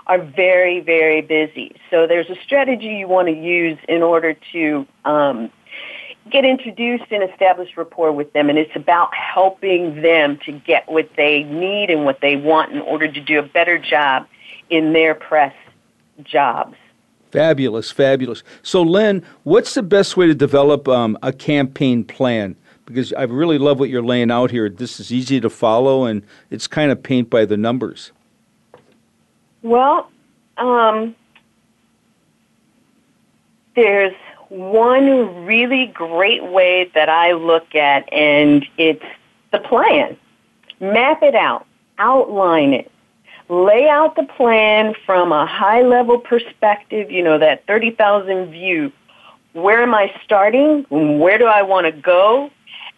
are 0.09 0.17
very, 0.17 0.79
very 0.79 1.21
busy. 1.21 1.75
So 1.91 2.07
there's 2.07 2.31
a 2.31 2.35
strategy 2.43 2.87
you 2.87 3.07
want 3.07 3.27
to 3.27 3.33
use 3.33 3.77
in 3.87 4.01
order 4.01 4.35
to 4.53 4.87
um, 5.05 5.51
get 6.31 6.45
introduced 6.45 7.05
and 7.11 7.23
establish 7.29 7.75
rapport 7.75 8.11
with 8.11 8.31
them. 8.33 8.49
And 8.49 8.57
it's 8.57 8.75
about 8.75 9.13
helping 9.13 10.01
them 10.01 10.39
to 10.45 10.51
get 10.51 10.89
what 10.89 11.09
they 11.17 11.43
need 11.43 11.89
and 11.89 12.05
what 12.05 12.21
they 12.21 12.35
want 12.35 12.71
in 12.71 12.81
order 12.81 13.11
to 13.11 13.21
do 13.21 13.39
a 13.39 13.43
better 13.43 13.77
job 13.77 14.27
in 14.69 14.93
their 14.93 15.15
press 15.15 15.53
jobs. 16.23 16.75
Fabulous, 17.31 17.91
fabulous. 17.91 18.43
So, 18.63 18.81
Lynn, 18.81 19.23
what's 19.43 19.75
the 19.75 19.83
best 19.83 20.17
way 20.17 20.25
to 20.27 20.35
develop 20.35 20.87
um, 20.87 21.17
a 21.21 21.31
campaign 21.31 22.03
plan? 22.03 22.55
Because 22.85 23.13
I 23.13 23.23
really 23.23 23.59
love 23.59 23.79
what 23.79 23.89
you're 23.89 24.01
laying 24.01 24.31
out 24.31 24.49
here. 24.49 24.67
This 24.67 24.99
is 24.99 25.11
easy 25.11 25.39
to 25.41 25.49
follow 25.49 26.05
and 26.05 26.23
it's 26.49 26.65
kind 26.65 26.91
of 26.91 27.03
paint 27.03 27.29
by 27.29 27.45
the 27.45 27.55
numbers. 27.55 28.11
Well, 29.61 30.09
um, 30.57 31.15
there's 33.75 34.15
one 34.49 35.45
really 35.45 35.87
great 35.87 36.43
way 36.43 36.91
that 36.95 37.09
I 37.09 37.33
look 37.33 37.75
at, 37.75 38.11
and 38.11 38.65
it's 38.77 39.05
the 39.51 39.59
plan. 39.59 40.17
Map 40.79 41.21
it 41.23 41.35
out, 41.35 41.65
outline 41.97 42.73
it, 42.73 42.91
lay 43.49 43.87
out 43.87 44.15
the 44.15 44.23
plan 44.23 44.93
from 45.05 45.31
a 45.31 45.45
high 45.45 45.81
level 45.81 46.19
perspective, 46.19 47.11
you 47.11 47.23
know, 47.23 47.37
that 47.37 47.65
30,000 47.67 48.51
view. 48.51 48.91
Where 49.53 49.81
am 49.81 49.93
I 49.93 50.13
starting? 50.23 50.85
Where 50.89 51.37
do 51.37 51.45
I 51.45 51.63
want 51.63 51.85
to 51.85 51.91
go? 51.91 52.51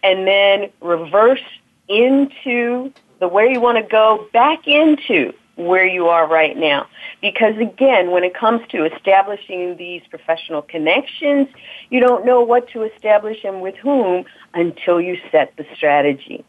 And 0.03 0.27
then 0.27 0.69
reverse 0.81 1.41
into 1.87 2.91
the 3.19 3.27
where 3.27 3.49
you 3.49 3.61
want 3.61 3.77
to 3.77 3.83
go 3.83 4.27
back 4.33 4.67
into 4.67 5.33
where 5.55 5.85
you 5.85 6.07
are 6.07 6.27
right 6.27 6.57
now. 6.57 6.87
Because 7.21 7.57
again, 7.57 8.11
when 8.11 8.23
it 8.23 8.33
comes 8.33 8.61
to 8.69 8.85
establishing 8.85 9.77
these 9.77 10.01
professional 10.09 10.61
connections, 10.61 11.47
you 11.89 11.99
don't 11.99 12.25
know 12.25 12.41
what 12.41 12.69
to 12.69 12.83
establish 12.83 13.43
and 13.43 13.61
with 13.61 13.75
whom 13.75 14.25
until 14.53 14.99
you 14.99 15.17
set 15.31 15.55
the 15.57 15.65
strategy. 15.75 16.43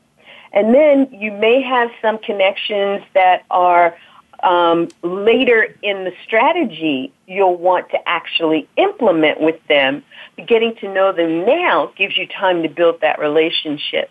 And 0.53 0.75
then 0.75 1.09
you 1.13 1.33
may 1.33 1.63
have 1.63 1.91
some 2.01 2.19
connections 2.19 3.03
that 3.15 3.45
are 3.51 3.97
um, 4.43 4.89
later 5.03 5.75
in 5.83 6.05
the 6.05 6.13
strategy 6.25 7.13
you'll 7.27 7.57
want 7.57 7.91
to 7.91 8.09
actually 8.09 8.69
implement 8.77 9.41
with 9.41 9.65
them. 9.69 10.03
But 10.37 10.47
getting 10.47 10.75
to 10.77 10.93
know 10.93 11.13
them 11.13 11.47
now 11.47 11.93
gives 11.97 12.17
you 12.17 12.27
time 12.27 12.63
to 12.63 12.69
build 12.69 13.01
that 13.01 13.19
relationship. 13.19 14.11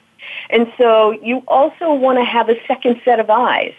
And 0.49 0.71
so 0.77 1.11
you 1.11 1.43
also 1.47 1.93
want 1.93 2.17
to 2.19 2.23
have 2.23 2.49
a 2.49 2.55
second 2.67 3.01
set 3.03 3.19
of 3.19 3.29
eyes 3.29 3.73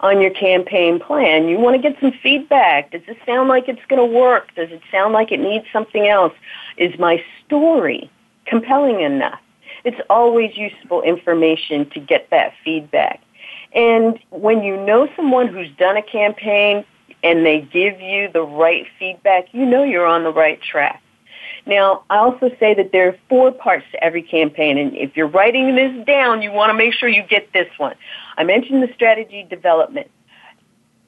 on 0.00 0.20
your 0.20 0.30
campaign 0.30 1.00
plan. 1.00 1.48
You 1.48 1.58
want 1.58 1.80
to 1.80 1.82
get 1.82 2.00
some 2.00 2.12
feedback. 2.22 2.92
Does 2.92 3.02
this 3.06 3.16
sound 3.26 3.48
like 3.48 3.68
it's 3.68 3.84
going 3.88 4.00
to 4.00 4.18
work? 4.18 4.54
Does 4.54 4.70
it 4.70 4.80
sound 4.90 5.12
like 5.12 5.32
it 5.32 5.40
needs 5.40 5.66
something 5.72 6.06
else? 6.06 6.32
Is 6.76 6.96
my 6.98 7.22
story 7.44 8.10
compelling 8.46 9.00
enough? 9.00 9.40
It's 9.84 10.00
always 10.08 10.56
useful 10.56 11.02
information 11.02 11.88
to 11.90 12.00
get 12.00 12.30
that 12.30 12.52
feedback. 12.64 13.20
And 13.74 14.18
when 14.30 14.62
you 14.62 14.76
know 14.76 15.08
someone 15.16 15.48
who's 15.48 15.70
done 15.76 15.96
a 15.96 16.02
campaign 16.02 16.84
and 17.22 17.44
they 17.44 17.60
give 17.60 18.00
you 18.00 18.28
the 18.32 18.42
right 18.42 18.86
feedback, 18.98 19.48
you 19.52 19.66
know 19.66 19.82
you're 19.82 20.06
on 20.06 20.24
the 20.24 20.32
right 20.32 20.60
track. 20.62 21.02
Now, 21.66 22.04
I 22.10 22.16
also 22.18 22.50
say 22.58 22.74
that 22.74 22.92
there 22.92 23.08
are 23.08 23.16
four 23.28 23.52
parts 23.52 23.84
to 23.92 24.02
every 24.02 24.22
campaign, 24.22 24.78
and 24.78 24.96
if 24.96 25.16
you're 25.16 25.28
writing 25.28 25.74
this 25.76 26.06
down, 26.06 26.42
you 26.42 26.52
want 26.52 26.70
to 26.70 26.74
make 26.74 26.94
sure 26.94 27.08
you 27.08 27.22
get 27.22 27.52
this 27.52 27.68
one. 27.76 27.94
I 28.36 28.44
mentioned 28.44 28.82
the 28.82 28.92
strategy 28.94 29.46
development. 29.48 30.10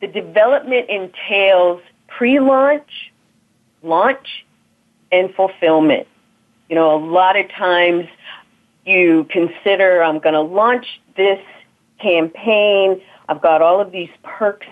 The 0.01 0.07
development 0.07 0.89
entails 0.89 1.83
pre-launch, 2.09 3.13
launch, 3.83 4.45
and 5.13 5.35
fulfillment. 5.35 6.07
You 6.69 6.77
know, 6.77 6.95
a 6.95 7.03
lot 7.05 7.39
of 7.39 7.51
times 7.51 8.07
you 8.85 9.27
consider, 9.31 10.03
I'm 10.03 10.19
going 10.19 10.35
to 10.35 10.41
launch 10.41 10.87
this 11.17 11.41
campaign. 12.01 13.01
I've 13.29 13.43
got 13.43 13.63
all 13.63 13.81
of 13.81 13.93
these 13.93 14.11
perks 14.23 14.67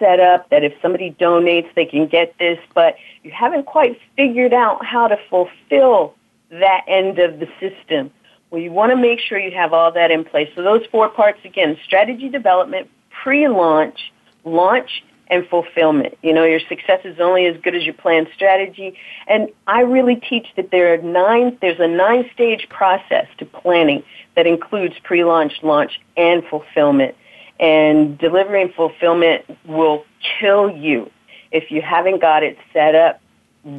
set 0.00 0.18
up 0.18 0.50
that 0.50 0.64
if 0.64 0.72
somebody 0.82 1.14
donates, 1.20 1.72
they 1.76 1.84
can 1.84 2.08
get 2.08 2.36
this, 2.38 2.58
but 2.74 2.96
you 3.22 3.30
haven't 3.30 3.66
quite 3.66 4.00
figured 4.16 4.52
out 4.52 4.84
how 4.84 5.06
to 5.06 5.16
fulfill 5.28 6.14
that 6.50 6.84
end 6.88 7.20
of 7.20 7.38
the 7.38 7.46
system. 7.60 8.10
Well, 8.50 8.60
you 8.60 8.72
want 8.72 8.90
to 8.90 8.96
make 8.96 9.20
sure 9.20 9.38
you 9.38 9.52
have 9.52 9.72
all 9.72 9.92
that 9.92 10.10
in 10.10 10.24
place. 10.24 10.48
So 10.56 10.62
those 10.62 10.84
four 10.90 11.08
parts 11.08 11.38
again, 11.44 11.78
strategy 11.84 12.28
development, 12.28 12.90
pre-launch, 13.22 14.12
launch, 14.44 15.04
and 15.28 15.46
fulfillment. 15.46 16.18
You 16.22 16.32
know, 16.32 16.44
your 16.44 16.58
success 16.68 17.00
is 17.04 17.20
only 17.20 17.46
as 17.46 17.56
good 17.62 17.76
as 17.76 17.84
your 17.84 17.94
plan 17.94 18.26
strategy. 18.34 18.98
And 19.28 19.48
I 19.68 19.82
really 19.82 20.16
teach 20.16 20.48
that 20.56 20.72
there 20.72 20.92
are 20.92 20.96
nine, 20.98 21.56
there's 21.60 21.78
a 21.78 21.86
nine 21.86 22.28
stage 22.34 22.68
process 22.68 23.26
to 23.38 23.46
planning 23.46 24.02
that 24.34 24.48
includes 24.48 24.96
pre-launch, 25.04 25.62
launch, 25.62 26.00
and 26.16 26.42
fulfillment 26.50 27.14
and 27.60 28.16
delivering 28.18 28.72
fulfillment 28.72 29.44
will 29.66 30.04
kill 30.40 30.70
you 30.70 31.10
if 31.52 31.70
you 31.70 31.82
haven't 31.82 32.20
got 32.20 32.42
it 32.42 32.56
set 32.72 32.94
up 32.94 33.20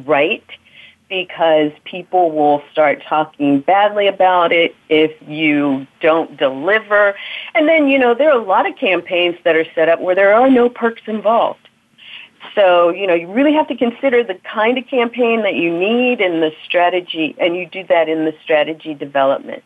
right 0.06 0.44
because 1.08 1.72
people 1.84 2.30
will 2.30 2.62
start 2.72 3.02
talking 3.06 3.60
badly 3.60 4.06
about 4.06 4.50
it 4.50 4.74
if 4.88 5.12
you 5.28 5.86
don't 6.00 6.38
deliver. 6.38 7.14
And 7.54 7.68
then, 7.68 7.86
you 7.88 7.98
know, 7.98 8.14
there 8.14 8.30
are 8.30 8.40
a 8.40 8.42
lot 8.42 8.66
of 8.66 8.76
campaigns 8.76 9.36
that 9.44 9.54
are 9.54 9.66
set 9.74 9.90
up 9.90 10.00
where 10.00 10.14
there 10.14 10.32
are 10.32 10.48
no 10.48 10.70
perks 10.70 11.02
involved. 11.06 11.68
So, 12.54 12.88
you 12.88 13.06
know, 13.06 13.14
you 13.14 13.30
really 13.30 13.52
have 13.52 13.68
to 13.68 13.76
consider 13.76 14.24
the 14.24 14.36
kind 14.36 14.78
of 14.78 14.86
campaign 14.86 15.42
that 15.42 15.54
you 15.54 15.76
need 15.76 16.22
and 16.22 16.42
the 16.42 16.52
strategy, 16.64 17.36
and 17.38 17.56
you 17.56 17.66
do 17.66 17.84
that 17.88 18.08
in 18.08 18.24
the 18.24 18.34
strategy 18.42 18.94
development. 18.94 19.62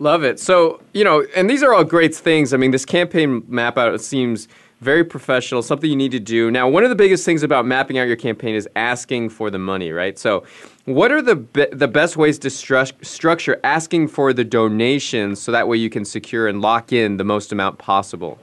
Love 0.00 0.24
it. 0.24 0.40
So, 0.40 0.80
you 0.94 1.04
know, 1.04 1.26
and 1.36 1.48
these 1.48 1.62
are 1.62 1.74
all 1.74 1.84
great 1.84 2.14
things. 2.14 2.54
I 2.54 2.56
mean, 2.56 2.70
this 2.70 2.86
campaign 2.86 3.44
map 3.46 3.76
out 3.76 4.00
seems 4.00 4.48
very 4.80 5.04
professional, 5.04 5.60
something 5.60 5.90
you 5.90 5.96
need 5.96 6.12
to 6.12 6.18
do. 6.18 6.50
Now, 6.50 6.66
one 6.70 6.84
of 6.84 6.88
the 6.88 6.96
biggest 6.96 7.26
things 7.26 7.42
about 7.42 7.66
mapping 7.66 7.98
out 7.98 8.08
your 8.08 8.16
campaign 8.16 8.54
is 8.54 8.66
asking 8.76 9.28
for 9.28 9.50
the 9.50 9.58
money, 9.58 9.92
right? 9.92 10.18
So, 10.18 10.42
what 10.86 11.12
are 11.12 11.20
the 11.20 11.36
be- 11.36 11.66
the 11.70 11.86
best 11.86 12.16
ways 12.16 12.38
to 12.38 12.48
stru- 12.48 13.04
structure 13.04 13.60
asking 13.62 14.08
for 14.08 14.32
the 14.32 14.42
donations 14.42 15.38
so 15.38 15.52
that 15.52 15.68
way 15.68 15.76
you 15.76 15.90
can 15.90 16.06
secure 16.06 16.48
and 16.48 16.62
lock 16.62 16.94
in 16.94 17.18
the 17.18 17.24
most 17.24 17.52
amount 17.52 17.76
possible? 17.76 18.38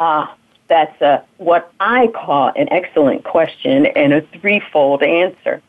Ah, 0.00 0.32
uh, 0.32 0.34
that's 0.66 1.00
a, 1.00 1.22
what 1.38 1.72
I 1.78 2.08
call 2.08 2.50
an 2.56 2.68
excellent 2.72 3.22
question 3.22 3.86
and 3.86 4.12
a 4.12 4.20
threefold 4.20 5.04
answer. 5.04 5.62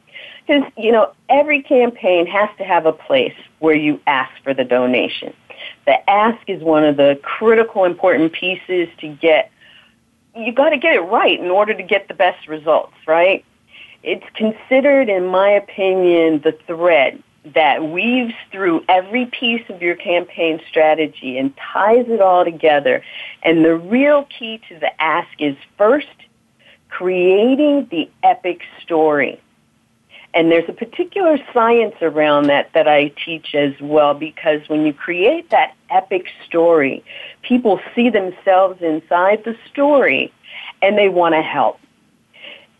Because, 0.48 0.72
you 0.78 0.94
know, 0.94 1.12
every 1.28 1.62
campaign 1.62 2.26
has 2.28 2.50
to 2.58 2.64
have 2.64 2.86
a 2.86 2.94
place 2.94 3.36
where 3.60 3.76
you 3.76 4.00
ask 4.08 4.32
for 4.44 4.54
the 4.54 4.64
donation. 4.64 5.34
The 5.86 6.10
ask 6.10 6.38
is 6.48 6.64
one 6.64 6.86
of 6.86 6.96
the 6.96 7.20
critical 7.22 7.84
important 7.84 8.32
pieces 8.32 8.88
to 9.00 9.10
get, 9.10 9.52
you 10.36 10.54
got 10.54 10.70
to 10.70 10.78
get 10.78 10.96
it 10.96 11.02
right 11.02 11.38
in 11.38 11.48
order 11.48 11.74
to 11.74 11.84
get 11.84 12.08
the 12.08 12.14
best 12.14 12.48
results, 12.48 12.94
right? 13.06 13.44
It's 14.04 14.26
considered, 14.36 15.10
in 15.10 15.28
my 15.28 15.50
opinion, 15.50 16.42
the 16.44 16.58
thread 16.66 17.22
that 17.54 17.84
weaves 17.90 18.34
through 18.52 18.84
every 18.88 19.26
piece 19.26 19.64
of 19.70 19.82
your 19.82 19.96
campaign 19.96 20.62
strategy 20.70 21.38
and 21.38 21.54
ties 21.58 22.06
it 22.08 22.22
all 22.22 22.46
together. 22.46 23.04
And 23.44 23.66
the 23.66 23.76
real 23.76 24.28
key 24.38 24.62
to 24.70 24.80
the 24.80 25.02
ask 25.02 25.30
is 25.40 25.58
first, 25.78 26.08
creating 26.90 27.88
the 27.92 28.10
epic 28.24 28.62
story. 28.82 29.42
And 30.34 30.52
there's 30.52 30.70
a 30.70 30.74
particular 30.74 31.38
science 31.54 31.96
around 32.02 32.48
that 32.48 32.72
that 32.74 32.88
I 32.88 33.10
teach 33.26 33.56
as 33.56 33.74
well 33.82 34.14
because 34.14 34.68
when 34.68 34.86
you 34.86 34.94
create 34.94 35.50
that 35.50 35.76
epic 35.90 36.28
story, 36.46 37.04
people 37.42 37.80
see 37.96 38.10
themselves 38.10 38.82
inside 38.82 39.44
the 39.44 39.56
story 39.72 40.32
and 40.82 40.98
they 40.98 41.10
want 41.10 41.34
to 41.34 41.42
help. 41.42 41.80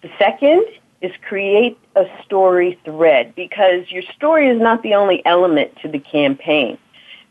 The 0.02 0.12
second 0.20 0.66
is 1.02 1.12
create 1.28 1.78
a 1.96 2.06
story 2.24 2.80
thread 2.86 3.34
because 3.36 3.90
your 3.92 4.04
story 4.16 4.50
is 4.50 4.62
not 4.62 4.84
the 4.84 4.94
only 4.94 5.26
element 5.26 5.76
to 5.82 5.88
the 5.88 6.00
campaign 6.00 6.78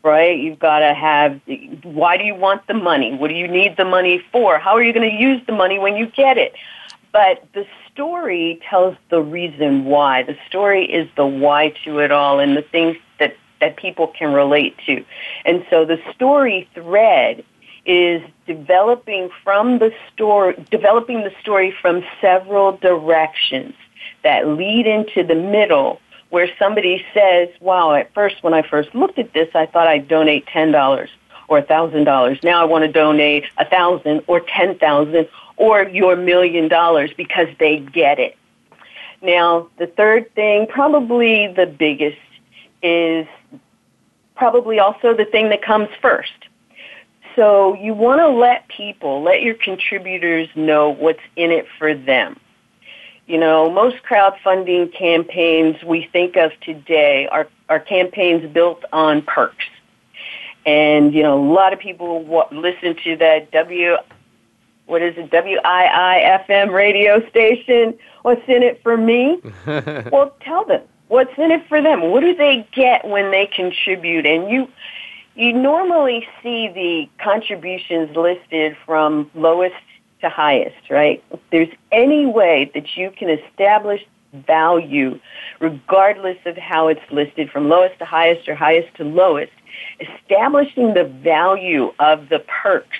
right? 0.03 0.39
You've 0.39 0.59
got 0.59 0.79
to 0.79 0.93
have, 0.93 1.41
why 1.83 2.17
do 2.17 2.23
you 2.23 2.33
want 2.33 2.65
the 2.67 2.73
money? 2.73 3.15
What 3.15 3.27
do 3.27 3.33
you 3.33 3.47
need 3.47 3.75
the 3.77 3.85
money 3.85 4.23
for? 4.31 4.57
How 4.57 4.71
are 4.71 4.81
you 4.81 4.93
going 4.93 5.09
to 5.09 5.15
use 5.15 5.41
the 5.45 5.51
money 5.51 5.79
when 5.79 5.97
you 5.97 6.07
get 6.07 6.37
it? 6.37 6.53
But 7.17 7.43
the 7.55 7.65
story 7.91 8.59
tells 8.69 8.95
the 9.09 9.23
reason 9.23 9.85
why. 9.85 10.21
The 10.21 10.37
story 10.47 10.85
is 10.85 11.09
the 11.15 11.25
why 11.25 11.73
to 11.83 11.97
it 11.97 12.11
all 12.11 12.39
and 12.39 12.55
the 12.55 12.61
things 12.61 12.95
that, 13.17 13.35
that 13.59 13.75
people 13.75 14.05
can 14.09 14.33
relate 14.33 14.75
to. 14.85 15.03
And 15.43 15.65
so 15.67 15.83
the 15.83 15.99
story 16.13 16.69
thread 16.75 17.43
is 17.87 18.21
developing 18.45 19.31
from 19.43 19.79
the 19.79 19.91
story, 20.13 20.63
developing 20.69 21.23
the 21.23 21.33
story 21.41 21.73
from 21.81 22.03
several 22.21 22.77
directions 22.77 23.73
that 24.23 24.47
lead 24.47 24.85
into 24.85 25.23
the 25.23 25.33
middle 25.33 25.99
where 26.29 26.47
somebody 26.59 27.03
says, 27.15 27.49
wow, 27.59 27.95
at 27.95 28.13
first 28.13 28.43
when 28.43 28.53
I 28.53 28.61
first 28.61 28.93
looked 28.93 29.17
at 29.17 29.33
this, 29.33 29.49
I 29.55 29.65
thought 29.65 29.87
I'd 29.87 30.07
donate 30.07 30.45
$10 30.45 31.07
or 31.47 31.61
$1,000. 31.61 32.43
Now 32.43 32.61
I 32.61 32.65
want 32.65 32.83
to 32.83 32.91
donate 32.91 33.45
a 33.57 33.63
1000 33.63 34.23
or 34.27 34.41
10000 34.41 35.27
or 35.57 35.83
your 35.83 36.15
million 36.15 36.67
dollars 36.67 37.11
because 37.15 37.47
they 37.59 37.79
get 37.79 38.19
it. 38.19 38.37
Now, 39.21 39.67
the 39.79 39.87
third 39.87 40.33
thing, 40.35 40.67
probably 40.67 41.47
the 41.47 41.65
biggest, 41.65 42.17
is 42.83 43.27
probably 44.35 44.79
also 44.79 45.15
the 45.15 45.25
thing 45.25 45.49
that 45.49 45.63
comes 45.63 45.89
first. 46.01 46.31
So 47.35 47.75
you 47.75 47.93
want 47.93 48.19
to 48.19 48.29
let 48.29 48.67
people, 48.67 49.21
let 49.21 49.41
your 49.41 49.55
contributors 49.55 50.47
know 50.55 50.89
what's 50.89 51.19
in 51.35 51.51
it 51.51 51.65
for 51.77 51.93
them. 51.93 52.39
You 53.27 53.37
know, 53.37 53.69
most 53.69 53.97
crowdfunding 54.03 54.93
campaigns 54.93 55.83
we 55.83 56.07
think 56.13 56.37
of 56.37 56.51
today 56.61 57.27
are, 57.27 57.47
are 57.69 57.79
campaigns 57.79 58.49
built 58.51 58.83
on 58.93 59.21
perks. 59.21 59.65
And, 60.67 61.13
you 61.13 61.23
know, 61.23 61.41
a 61.41 61.47
lot 61.49 61.71
of 61.71 61.79
people 61.79 62.25
listen 62.51 62.97
to 63.05 63.15
that 63.15 63.51
W, 63.51 63.95
what 64.85 65.01
is 65.01 65.15
it, 65.17 65.31
WIIFM 65.31 66.73
radio 66.73 67.25
station. 67.29 67.97
What's 68.23 68.41
in 68.49 68.63
it 68.63 68.83
for 68.83 68.97
me? 68.97 69.39
well, 70.11 70.35
tell 70.41 70.65
them. 70.65 70.81
What's 71.07 71.31
in 71.37 71.51
it 71.51 71.65
for 71.69 71.81
them? 71.81 72.11
What 72.11 72.19
do 72.19 72.35
they 72.35 72.67
get 72.73 73.07
when 73.07 73.31
they 73.31 73.45
contribute? 73.47 74.25
And 74.25 74.51
you, 74.51 74.67
you 75.35 75.53
normally 75.53 76.27
see 76.43 76.67
the 76.67 77.23
contributions 77.23 78.13
listed 78.17 78.75
from 78.85 79.31
lowest 79.35 79.75
to 80.19 80.27
highest, 80.27 80.89
right? 80.89 81.23
If 81.31 81.39
there's 81.49 81.73
any 81.93 82.25
way 82.25 82.69
that 82.73 82.97
you 82.97 83.11
can 83.11 83.29
establish 83.29 84.05
value, 84.33 85.17
regardless 85.61 86.37
of 86.45 86.57
how 86.57 86.89
it's 86.89 87.09
listed 87.09 87.49
from 87.49 87.69
lowest 87.69 87.97
to 87.99 88.05
highest 88.05 88.49
or 88.49 88.55
highest 88.55 88.93
to 88.97 89.05
lowest, 89.05 89.53
establishing 89.99 90.93
the 90.93 91.05
value 91.05 91.93
of 91.99 92.29
the 92.29 92.39
perks 92.39 92.97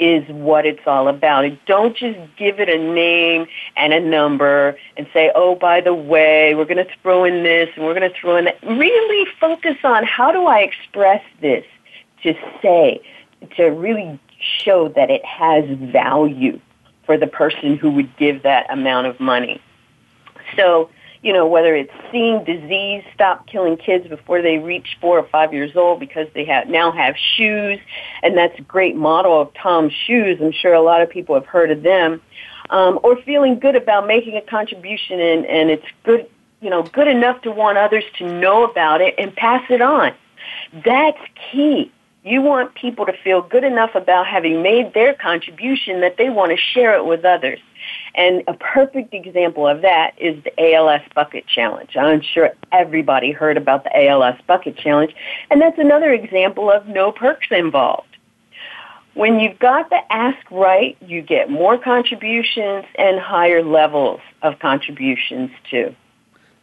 is 0.00 0.28
what 0.28 0.66
it's 0.66 0.86
all 0.86 1.08
about. 1.08 1.44
And 1.44 1.58
Don't 1.66 1.96
just 1.96 2.18
give 2.36 2.58
it 2.58 2.68
a 2.68 2.78
name 2.78 3.46
and 3.76 3.92
a 3.92 4.00
number 4.00 4.76
and 4.96 5.06
say, 5.12 5.30
oh, 5.34 5.54
by 5.54 5.80
the 5.80 5.94
way, 5.94 6.54
we're 6.54 6.64
going 6.64 6.84
to 6.84 6.88
throw 7.02 7.24
in 7.24 7.44
this 7.44 7.68
and 7.76 7.84
we're 7.84 7.94
going 7.94 8.10
to 8.10 8.18
throw 8.18 8.36
in 8.36 8.46
that. 8.46 8.58
Really 8.62 9.30
focus 9.40 9.76
on 9.84 10.04
how 10.04 10.32
do 10.32 10.46
I 10.46 10.60
express 10.60 11.22
this 11.40 11.64
to 12.22 12.34
say, 12.60 13.00
to 13.56 13.66
really 13.66 14.18
show 14.40 14.88
that 14.88 15.10
it 15.10 15.24
has 15.24 15.64
value 15.78 16.60
for 17.06 17.16
the 17.16 17.26
person 17.26 17.76
who 17.76 17.90
would 17.90 18.16
give 18.16 18.42
that 18.42 18.70
amount 18.72 19.06
of 19.06 19.20
money. 19.20 19.60
So, 20.56 20.90
you 21.24 21.32
know, 21.32 21.46
whether 21.46 21.74
it's 21.74 21.90
seeing 22.12 22.44
disease 22.44 23.02
stop 23.14 23.46
killing 23.46 23.78
kids 23.78 24.06
before 24.06 24.42
they 24.42 24.58
reach 24.58 24.98
four 25.00 25.18
or 25.18 25.26
five 25.26 25.54
years 25.54 25.74
old 25.74 25.98
because 25.98 26.28
they 26.34 26.44
have 26.44 26.68
now 26.68 26.92
have 26.92 27.16
shoes, 27.16 27.80
and 28.22 28.36
that's 28.36 28.56
a 28.58 28.62
great 28.62 28.94
model 28.94 29.40
of 29.40 29.52
Tom's 29.54 29.94
shoes. 30.06 30.38
I'm 30.42 30.52
sure 30.52 30.74
a 30.74 30.82
lot 30.82 31.00
of 31.00 31.08
people 31.08 31.34
have 31.34 31.46
heard 31.46 31.70
of 31.70 31.82
them. 31.82 32.20
Um, 32.68 33.00
or 33.02 33.16
feeling 33.22 33.58
good 33.58 33.74
about 33.74 34.06
making 34.06 34.36
a 34.36 34.42
contribution 34.42 35.18
and, 35.18 35.46
and 35.46 35.70
it's 35.70 35.86
good, 36.02 36.26
you 36.60 36.68
know, 36.68 36.82
good 36.82 37.08
enough 37.08 37.40
to 37.42 37.50
want 37.50 37.78
others 37.78 38.04
to 38.18 38.30
know 38.40 38.64
about 38.64 39.00
it 39.00 39.14
and 39.16 39.34
pass 39.34 39.62
it 39.70 39.80
on. 39.80 40.12
That's 40.84 41.20
key. 41.50 41.90
You 42.22 42.42
want 42.42 42.74
people 42.74 43.06
to 43.06 43.12
feel 43.22 43.42
good 43.42 43.64
enough 43.64 43.94
about 43.94 44.26
having 44.26 44.62
made 44.62 44.92
their 44.92 45.14
contribution 45.14 46.00
that 46.00 46.16
they 46.16 46.30
want 46.30 46.52
to 46.52 46.56
share 46.56 46.94
it 46.96 47.04
with 47.04 47.24
others. 47.24 47.60
And 48.14 48.42
a 48.46 48.54
perfect 48.54 49.12
example 49.12 49.66
of 49.66 49.82
that 49.82 50.14
is 50.18 50.42
the 50.44 50.74
ALS 50.74 51.02
Bucket 51.14 51.46
Challenge. 51.46 51.96
I'm 51.96 52.20
sure 52.20 52.50
everybody 52.70 53.32
heard 53.32 53.56
about 53.56 53.84
the 53.84 54.06
ALS 54.06 54.36
Bucket 54.46 54.76
Challenge, 54.76 55.14
and 55.50 55.60
that's 55.60 55.78
another 55.78 56.12
example 56.12 56.70
of 56.70 56.86
no 56.86 57.10
perks 57.10 57.48
involved. 57.50 58.08
When 59.14 59.38
you've 59.38 59.58
got 59.58 59.90
the 59.90 60.00
ask 60.12 60.38
right, 60.50 60.96
you 61.00 61.22
get 61.22 61.48
more 61.48 61.78
contributions 61.78 62.84
and 62.96 63.20
higher 63.20 63.62
levels 63.62 64.20
of 64.42 64.58
contributions 64.58 65.50
too. 65.70 65.94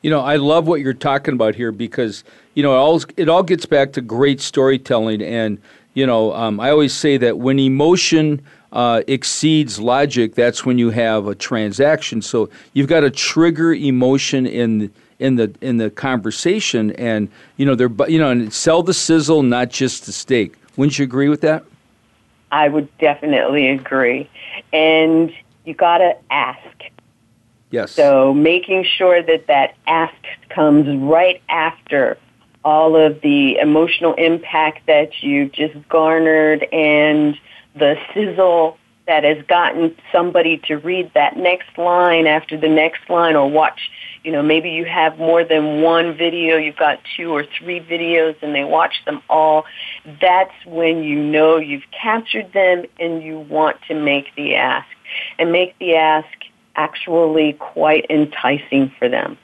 You 0.01 0.09
know, 0.09 0.19
I 0.19 0.37
love 0.37 0.67
what 0.67 0.81
you're 0.81 0.93
talking 0.93 1.33
about 1.33 1.55
here 1.55 1.71
because 1.71 2.23
you 2.55 2.63
know 2.63 2.73
it 2.73 2.77
all 2.77 3.01
it 3.17 3.29
all 3.29 3.43
gets 3.43 3.65
back 3.65 3.93
to 3.93 4.01
great 4.01 4.41
storytelling, 4.41 5.21
and 5.21 5.59
you 5.93 6.05
know, 6.05 6.33
um, 6.33 6.59
I 6.59 6.71
always 6.71 6.93
say 6.93 7.17
that 7.17 7.37
when 7.37 7.59
emotion 7.59 8.41
uh, 8.71 9.01
exceeds 9.07 9.79
logic, 9.79 10.35
that's 10.35 10.65
when 10.65 10.77
you 10.77 10.89
have 10.91 11.27
a 11.27 11.35
transaction. 11.35 12.21
So 12.21 12.49
you've 12.73 12.87
got 12.87 13.01
to 13.01 13.11
trigger 13.11 13.73
emotion 13.73 14.45
in 14.45 14.91
in 15.19 15.35
the 15.35 15.53
in 15.61 15.77
the 15.77 15.89
conversation, 15.89 16.91
and 16.91 17.29
you 17.57 17.65
know, 17.65 17.75
they're 17.75 17.91
you 18.09 18.19
know, 18.19 18.29
and 18.29 18.53
sell 18.53 18.83
the 18.83 18.93
sizzle, 18.93 19.43
not 19.43 19.69
just 19.69 20.05
the 20.05 20.11
steak. 20.11 20.55
Wouldn't 20.77 20.97
you 20.97 21.03
agree 21.03 21.29
with 21.29 21.41
that? 21.41 21.63
I 22.51 22.67
would 22.67 22.89
definitely 22.97 23.69
agree, 23.69 24.29
and 24.73 25.31
you 25.65 25.73
got 25.73 25.99
to 25.99 26.17
ask 26.31 26.71
Yes. 27.71 27.91
So 27.91 28.33
making 28.33 28.83
sure 28.83 29.23
that 29.23 29.47
that 29.47 29.75
ask 29.87 30.13
comes 30.49 30.87
right 31.01 31.41
after 31.49 32.17
all 32.63 32.95
of 32.95 33.21
the 33.21 33.57
emotional 33.57 34.13
impact 34.15 34.85
that 34.85 35.23
you've 35.23 35.53
just 35.53 35.73
garnered 35.89 36.63
and 36.71 37.37
the 37.75 37.97
sizzle 38.13 38.77
that 39.07 39.23
has 39.23 39.43
gotten 39.47 39.95
somebody 40.11 40.57
to 40.57 40.75
read 40.75 41.11
that 41.15 41.35
next 41.35 41.77
line 41.77 42.27
after 42.27 42.55
the 42.55 42.69
next 42.69 43.09
line 43.09 43.35
or 43.35 43.49
watch, 43.49 43.91
you 44.23 44.31
know, 44.31 44.41
maybe 44.41 44.69
you 44.69 44.85
have 44.85 45.17
more 45.17 45.43
than 45.43 45.81
one 45.81 46.15
video, 46.15 46.57
you've 46.57 46.77
got 46.77 46.99
two 47.17 47.31
or 47.31 47.45
three 47.57 47.79
videos 47.79 48.35
and 48.41 48.53
they 48.53 48.63
watch 48.63 49.03
them 49.05 49.21
all. 49.29 49.65
That's 50.21 50.53
when 50.65 51.03
you 51.03 51.21
know 51.21 51.57
you've 51.57 51.89
captured 51.91 52.53
them 52.53 52.85
and 52.99 53.23
you 53.23 53.39
want 53.39 53.77
to 53.87 53.95
make 53.95 54.33
the 54.35 54.55
ask. 54.55 54.87
And 55.37 55.51
make 55.51 55.77
the 55.79 55.95
ask 55.95 56.29
actually 56.75 57.53
quite 57.53 58.05
enticing 58.09 58.93
for 58.97 59.09
them. 59.09 59.37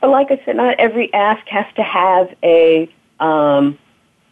But 0.00 0.10
like 0.10 0.32
I 0.32 0.42
said, 0.44 0.56
not 0.56 0.74
every 0.80 1.12
ask 1.14 1.46
has 1.46 1.66
to 1.76 1.82
have 1.82 2.34
a 2.42 2.92
um, 3.20 3.78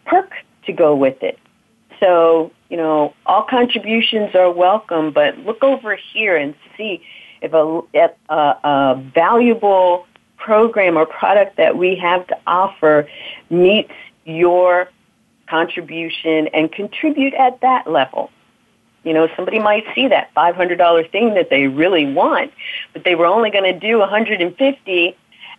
perk 0.05 0.33
to 0.67 0.73
go 0.73 0.97
with 0.97 1.23
it. 1.23 1.39
So, 2.01 2.51
you 2.69 2.77
know, 2.77 3.15
all 3.27 3.43
contributions 3.43 4.35
are 4.35 4.51
welcome, 4.51 5.13
but 5.13 5.39
look 5.39 5.63
over 5.63 5.97
here 6.13 6.37
and 6.37 6.55
see 6.77 7.03
if 7.43 7.53
a, 7.53 7.81
if 7.93 8.11
a, 8.29 8.35
a 8.35 9.05
valuable 9.15 10.07
program 10.37 10.97
or 10.97 11.07
product 11.07 11.59
that 11.59 11.77
we 11.77 11.97
have 11.97 12.27
to 12.29 12.39
offer 12.47 13.07
meets 13.51 13.93
your 14.25 14.89
contribution 15.49 16.49
and 16.49 16.73
contribute 16.73 17.35
at 17.35 17.61
that 17.61 17.87
level. 17.91 18.31
You 19.05 19.13
know, 19.15 19.29
somebody 19.35 19.59
might 19.59 19.85
see 19.95 20.09
that 20.09 20.33
$500 20.35 21.11
thing 21.11 21.35
that 21.35 21.51
they 21.51 21.67
really 21.67 22.13
want, 22.13 22.53
but 22.93 23.05
they 23.05 23.15
were 23.15 23.27
only 23.27 23.51
going 23.51 23.65
to 23.65 23.79
do 23.79 23.99
150 23.99 25.17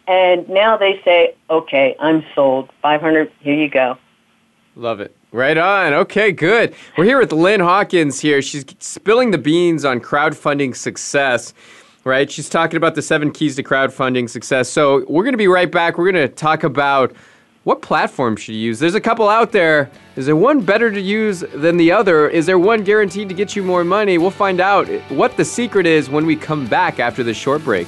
and 0.08 0.50
now 0.50 0.78
they 0.78 1.00
say, 1.04 1.36
"Okay, 1.50 1.96
I'm 2.00 2.26
sold. 2.34 2.70
500, 2.82 3.32
here 3.40 3.54
you 3.54 3.70
go." 3.70 3.98
Love 4.76 5.00
it. 5.00 5.16
Right 5.34 5.58
on. 5.58 5.94
Okay, 5.94 6.34
good. 6.34 6.76
We're 6.98 7.06
here 7.06 7.18
with 7.18 7.32
Lynn 7.32 7.62
Hawkins 7.62 8.20
here. 8.20 8.42
She's 8.42 8.66
spilling 8.80 9.32
the 9.32 9.38
beans 9.38 9.86
on 9.86 10.02
crowdfunding 10.02 10.76
success 10.76 11.54
right? 12.04 12.32
She's 12.32 12.50
talking 12.50 12.78
about 12.78 12.96
the 12.96 13.02
seven 13.02 13.32
keys 13.32 13.56
to 13.58 13.64
crowdfunding 13.64 14.28
success. 14.30 14.70
So 14.70 15.06
we're 15.08 15.24
going 15.24 15.34
to 15.34 15.38
be 15.38 15.48
right 15.48 15.72
back. 15.72 15.98
We're 15.98 16.12
going 16.12 16.28
to 16.28 16.34
talk 16.34 16.64
about 16.64 17.14
what 17.64 17.84
platform 17.84 18.36
should 18.36 18.56
you 18.56 18.62
use? 18.62 18.80
There's 18.80 18.96
a 18.96 19.02
couple 19.02 19.30
out 19.30 19.52
there. 19.52 19.92
Is 20.16 20.26
there 20.26 20.36
one 20.36 20.62
better 20.62 20.90
to 20.90 21.00
use 21.00 21.42
than 21.54 21.78
the 21.78 21.92
other? 21.92 22.28
Is 22.28 22.48
there 22.48 22.58
one 22.58 22.84
guaranteed 22.84 23.30
to 23.30 23.36
get 23.36 23.56
you 23.56 23.62
more 23.62 23.84
money? 23.84 24.18
We'll 24.18 24.32
find 24.32 24.60
out 24.60 24.88
what 25.12 25.38
the 25.38 25.46
secret 25.46 25.86
is 25.86 26.10
when 26.10 26.26
we 26.26 26.36
come 26.36 26.66
back 26.66 27.00
after 27.00 27.24
this 27.24 27.38
short 27.38 27.64
break. 27.64 27.88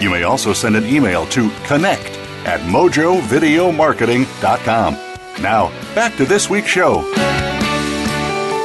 You 0.00 0.10
may 0.10 0.22
also 0.22 0.52
send 0.52 0.76
an 0.76 0.86
email 0.86 1.26
to 1.26 1.50
connect 1.64 2.10
at 2.46 2.60
mojovideomarketing.com. 2.60 4.94
Now, 5.42 5.68
back 5.94 6.16
to 6.16 6.24
this 6.24 6.48
week's 6.48 6.68
show. 6.68 7.00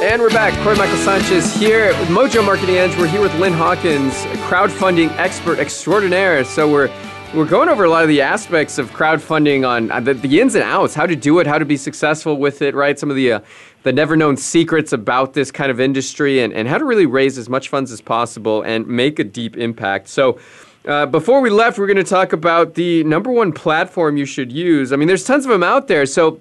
And 0.02 0.22
we're 0.22 0.30
back. 0.30 0.54
Corey 0.62 0.76
Michael 0.76 0.96
Sanchez 0.98 1.52
here 1.56 1.88
with 1.98 2.08
Mojo 2.08 2.44
Marketing 2.44 2.76
Edge. 2.76 2.96
We're 2.96 3.08
here 3.08 3.20
with 3.20 3.34
Lynn 3.40 3.52
Hawkins, 3.52 4.14
crowdfunding 4.46 5.10
expert 5.18 5.58
extraordinaire. 5.58 6.44
So 6.44 6.70
we're 6.70 6.88
we're 7.34 7.46
going 7.46 7.68
over 7.68 7.82
a 7.82 7.90
lot 7.90 8.04
of 8.04 8.08
the 8.08 8.20
aspects 8.20 8.78
of 8.78 8.92
crowdfunding 8.92 9.68
on 9.68 9.90
uh, 9.90 9.98
the, 9.98 10.14
the, 10.14 10.40
ins 10.40 10.54
and 10.54 10.62
outs, 10.62 10.94
how 10.94 11.04
to 11.04 11.16
do 11.16 11.40
it, 11.40 11.48
how 11.48 11.58
to 11.58 11.64
be 11.64 11.76
successful 11.76 12.36
with 12.36 12.62
it, 12.62 12.76
right? 12.76 12.96
Some 12.96 13.10
of 13.10 13.16
the 13.16 13.32
uh, 13.32 13.40
the 13.82 13.92
never 13.92 14.14
known 14.14 14.36
secrets 14.36 14.92
about 14.92 15.32
this 15.32 15.50
kind 15.50 15.72
of 15.72 15.80
industry, 15.80 16.40
and, 16.40 16.52
and 16.52 16.68
how 16.68 16.78
to 16.78 16.84
really 16.84 17.06
raise 17.06 17.36
as 17.36 17.48
much 17.48 17.70
funds 17.70 17.90
as 17.90 18.00
possible 18.00 18.62
and 18.62 18.86
make 18.86 19.18
a 19.18 19.24
deep 19.24 19.56
impact. 19.56 20.06
So. 20.08 20.38
Uh, 20.86 21.06
before 21.06 21.40
we 21.40 21.48
left, 21.48 21.78
we're 21.78 21.86
going 21.86 21.96
to 21.96 22.04
talk 22.04 22.34
about 22.34 22.74
the 22.74 23.02
number 23.04 23.30
one 23.30 23.52
platform 23.52 24.18
you 24.18 24.26
should 24.26 24.52
use. 24.52 24.92
I 24.92 24.96
mean, 24.96 25.08
there's 25.08 25.24
tons 25.24 25.46
of 25.46 25.50
them 25.50 25.62
out 25.62 25.88
there. 25.88 26.04
So, 26.04 26.40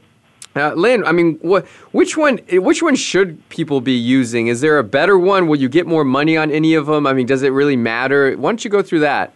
uh, 0.55 0.73
Lynn, 0.73 1.05
I 1.05 1.13
mean, 1.13 1.39
wh- 1.47 1.63
which 1.95 2.17
one? 2.17 2.39
Which 2.51 2.83
one 2.83 2.95
should 2.95 3.47
people 3.47 3.79
be 3.79 3.93
using? 3.93 4.47
Is 4.47 4.59
there 4.59 4.77
a 4.77 4.83
better 4.83 5.17
one? 5.17 5.47
Will 5.47 5.55
you 5.55 5.69
get 5.69 5.87
more 5.87 6.03
money 6.03 6.35
on 6.35 6.51
any 6.51 6.73
of 6.73 6.87
them? 6.87 7.07
I 7.07 7.13
mean, 7.13 7.25
does 7.25 7.41
it 7.41 7.49
really 7.49 7.77
matter? 7.77 8.35
Why 8.35 8.49
don't 8.49 8.63
you 8.65 8.69
go 8.69 8.81
through 8.81 8.99
that? 8.99 9.33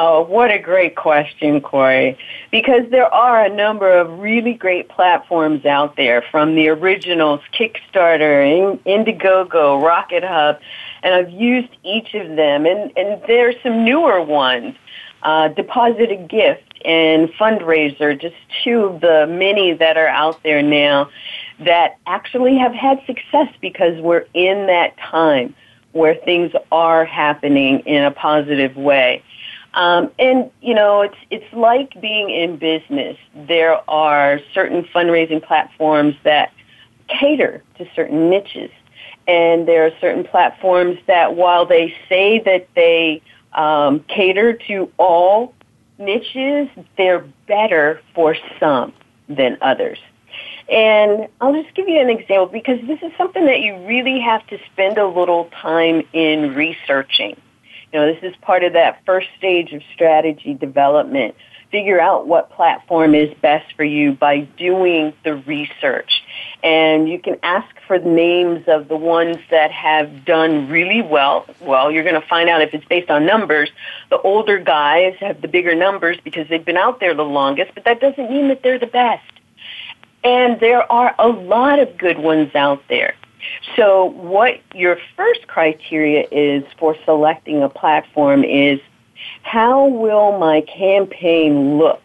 Oh, 0.00 0.22
what 0.22 0.52
a 0.52 0.60
great 0.60 0.94
question, 0.94 1.60
Corey. 1.60 2.16
Because 2.52 2.88
there 2.92 3.12
are 3.12 3.44
a 3.44 3.48
number 3.48 3.92
of 3.92 4.20
really 4.20 4.54
great 4.54 4.88
platforms 4.88 5.66
out 5.66 5.96
there 5.96 6.22
from 6.30 6.54
the 6.54 6.68
originals, 6.68 7.40
Kickstarter, 7.52 8.78
Indiegogo, 8.86 9.82
RocketHub, 9.82 10.60
and 11.02 11.14
I've 11.14 11.30
used 11.30 11.68
each 11.84 12.14
of 12.14 12.36
them. 12.36 12.66
And, 12.66 12.92
and 12.96 13.22
are 13.30 13.52
some 13.62 13.84
newer 13.84 14.22
ones, 14.22 14.74
uh, 15.22 15.48
Deposit 15.48 16.10
a 16.10 16.16
Gift 16.16 16.62
and 16.84 17.28
FundRazr, 17.30 18.20
just 18.20 18.36
two 18.62 18.84
of 18.84 19.00
the 19.00 19.26
many 19.28 19.72
that 19.74 19.96
are 19.96 20.08
out 20.08 20.42
there 20.42 20.62
now 20.62 21.10
that 21.60 21.98
actually 22.06 22.56
have 22.56 22.72
had 22.72 23.00
success 23.06 23.48
because 23.60 24.00
we're 24.00 24.26
in 24.34 24.66
that 24.66 24.96
time 24.98 25.54
where 25.92 26.14
things 26.14 26.52
are 26.70 27.04
happening 27.04 27.80
in 27.80 28.04
a 28.04 28.10
positive 28.10 28.76
way. 28.76 29.22
Um, 29.74 30.10
and 30.18 30.50
you 30.60 30.74
know, 30.74 31.02
it's 31.02 31.16
it's 31.30 31.52
like 31.52 32.00
being 32.00 32.30
in 32.30 32.56
business. 32.56 33.16
There 33.34 33.78
are 33.90 34.40
certain 34.54 34.84
fundraising 34.84 35.42
platforms 35.42 36.14
that 36.24 36.52
cater 37.08 37.62
to 37.76 37.86
certain 37.94 38.30
niches, 38.30 38.70
and 39.28 39.68
there 39.68 39.86
are 39.86 39.92
certain 40.00 40.24
platforms 40.24 40.98
that, 41.06 41.36
while 41.36 41.66
they 41.66 41.94
say 42.08 42.40
that 42.40 42.66
they 42.74 43.22
um, 43.52 44.00
cater 44.08 44.54
to 44.54 44.90
all 44.96 45.54
niches, 45.98 46.68
they're 46.96 47.26
better 47.46 48.00
for 48.14 48.34
some 48.58 48.92
than 49.28 49.58
others. 49.60 49.98
And 50.70 51.28
I'll 51.40 51.52
just 51.52 51.74
give 51.74 51.88
you 51.88 52.00
an 52.00 52.10
example 52.10 52.46
because 52.46 52.78
this 52.86 53.00
is 53.02 53.12
something 53.18 53.44
that 53.46 53.60
you 53.60 53.86
really 53.86 54.20
have 54.20 54.46
to 54.48 54.58
spend 54.72 54.96
a 54.98 55.06
little 55.06 55.50
time 55.60 56.02
in 56.12 56.54
researching. 56.54 57.36
You 57.92 58.00
know, 58.00 58.12
this 58.12 58.22
is 58.22 58.34
part 58.42 58.64
of 58.64 58.74
that 58.74 59.02
first 59.04 59.28
stage 59.38 59.72
of 59.72 59.82
strategy 59.94 60.54
development. 60.54 61.34
Figure 61.70 62.00
out 62.00 62.26
what 62.26 62.50
platform 62.50 63.14
is 63.14 63.32
best 63.42 63.74
for 63.76 63.84
you 63.84 64.12
by 64.12 64.40
doing 64.40 65.12
the 65.24 65.36
research. 65.36 66.22
And 66.62 67.08
you 67.08 67.18
can 67.18 67.36
ask 67.42 67.68
for 67.86 67.98
the 67.98 68.08
names 68.08 68.66
of 68.66 68.88
the 68.88 68.96
ones 68.96 69.38
that 69.50 69.70
have 69.70 70.24
done 70.24 70.68
really 70.68 71.02
well. 71.02 71.46
Well, 71.60 71.90
you're 71.90 72.02
going 72.02 72.20
to 72.20 72.26
find 72.26 72.48
out 72.48 72.62
if 72.62 72.74
it's 72.74 72.84
based 72.84 73.10
on 73.10 73.24
numbers. 73.24 73.70
The 74.10 74.20
older 74.20 74.58
guys 74.58 75.14
have 75.20 75.40
the 75.40 75.48
bigger 75.48 75.74
numbers 75.74 76.18
because 76.22 76.48
they've 76.48 76.64
been 76.64 76.76
out 76.76 77.00
there 77.00 77.14
the 77.14 77.24
longest, 77.24 77.72
but 77.74 77.84
that 77.84 78.00
doesn't 78.00 78.30
mean 78.30 78.48
that 78.48 78.62
they're 78.62 78.78
the 78.78 78.86
best. 78.86 79.24
And 80.24 80.58
there 80.60 80.90
are 80.90 81.14
a 81.18 81.28
lot 81.28 81.78
of 81.78 81.96
good 81.96 82.18
ones 82.18 82.54
out 82.54 82.82
there. 82.88 83.14
So 83.76 84.06
what 84.06 84.60
your 84.74 84.98
first 85.16 85.46
criteria 85.46 86.26
is 86.30 86.64
for 86.76 86.96
selecting 87.04 87.62
a 87.62 87.68
platform 87.68 88.44
is 88.44 88.80
how 89.42 89.86
will 89.86 90.38
my 90.38 90.62
campaign 90.62 91.78
look 91.78 92.02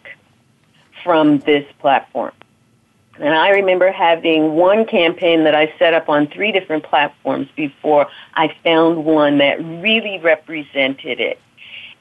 from 1.02 1.40
this 1.40 1.66
platform? 1.80 2.32
And 3.18 3.34
I 3.34 3.50
remember 3.50 3.92
having 3.92 4.54
one 4.54 4.86
campaign 4.86 5.44
that 5.44 5.54
I 5.54 5.72
set 5.78 5.94
up 5.94 6.08
on 6.08 6.26
three 6.26 6.52
different 6.52 6.84
platforms 6.84 7.48
before 7.54 8.08
I 8.34 8.54
found 8.64 9.04
one 9.04 9.38
that 9.38 9.64
really 9.64 10.18
represented 10.18 11.20
it. 11.20 11.38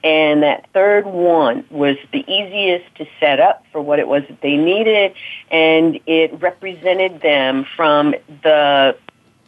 And 0.03 0.43
that 0.43 0.67
third 0.73 1.05
one 1.05 1.65
was 1.69 1.95
the 2.11 2.19
easiest 2.29 2.93
to 2.95 3.05
set 3.19 3.39
up 3.39 3.63
for 3.71 3.81
what 3.81 3.99
it 3.99 4.07
was 4.07 4.23
that 4.27 4.41
they 4.41 4.57
needed, 4.57 5.13
and 5.49 5.99
it 6.05 6.41
represented 6.41 7.21
them 7.21 7.65
from 7.77 8.13
the 8.43 8.97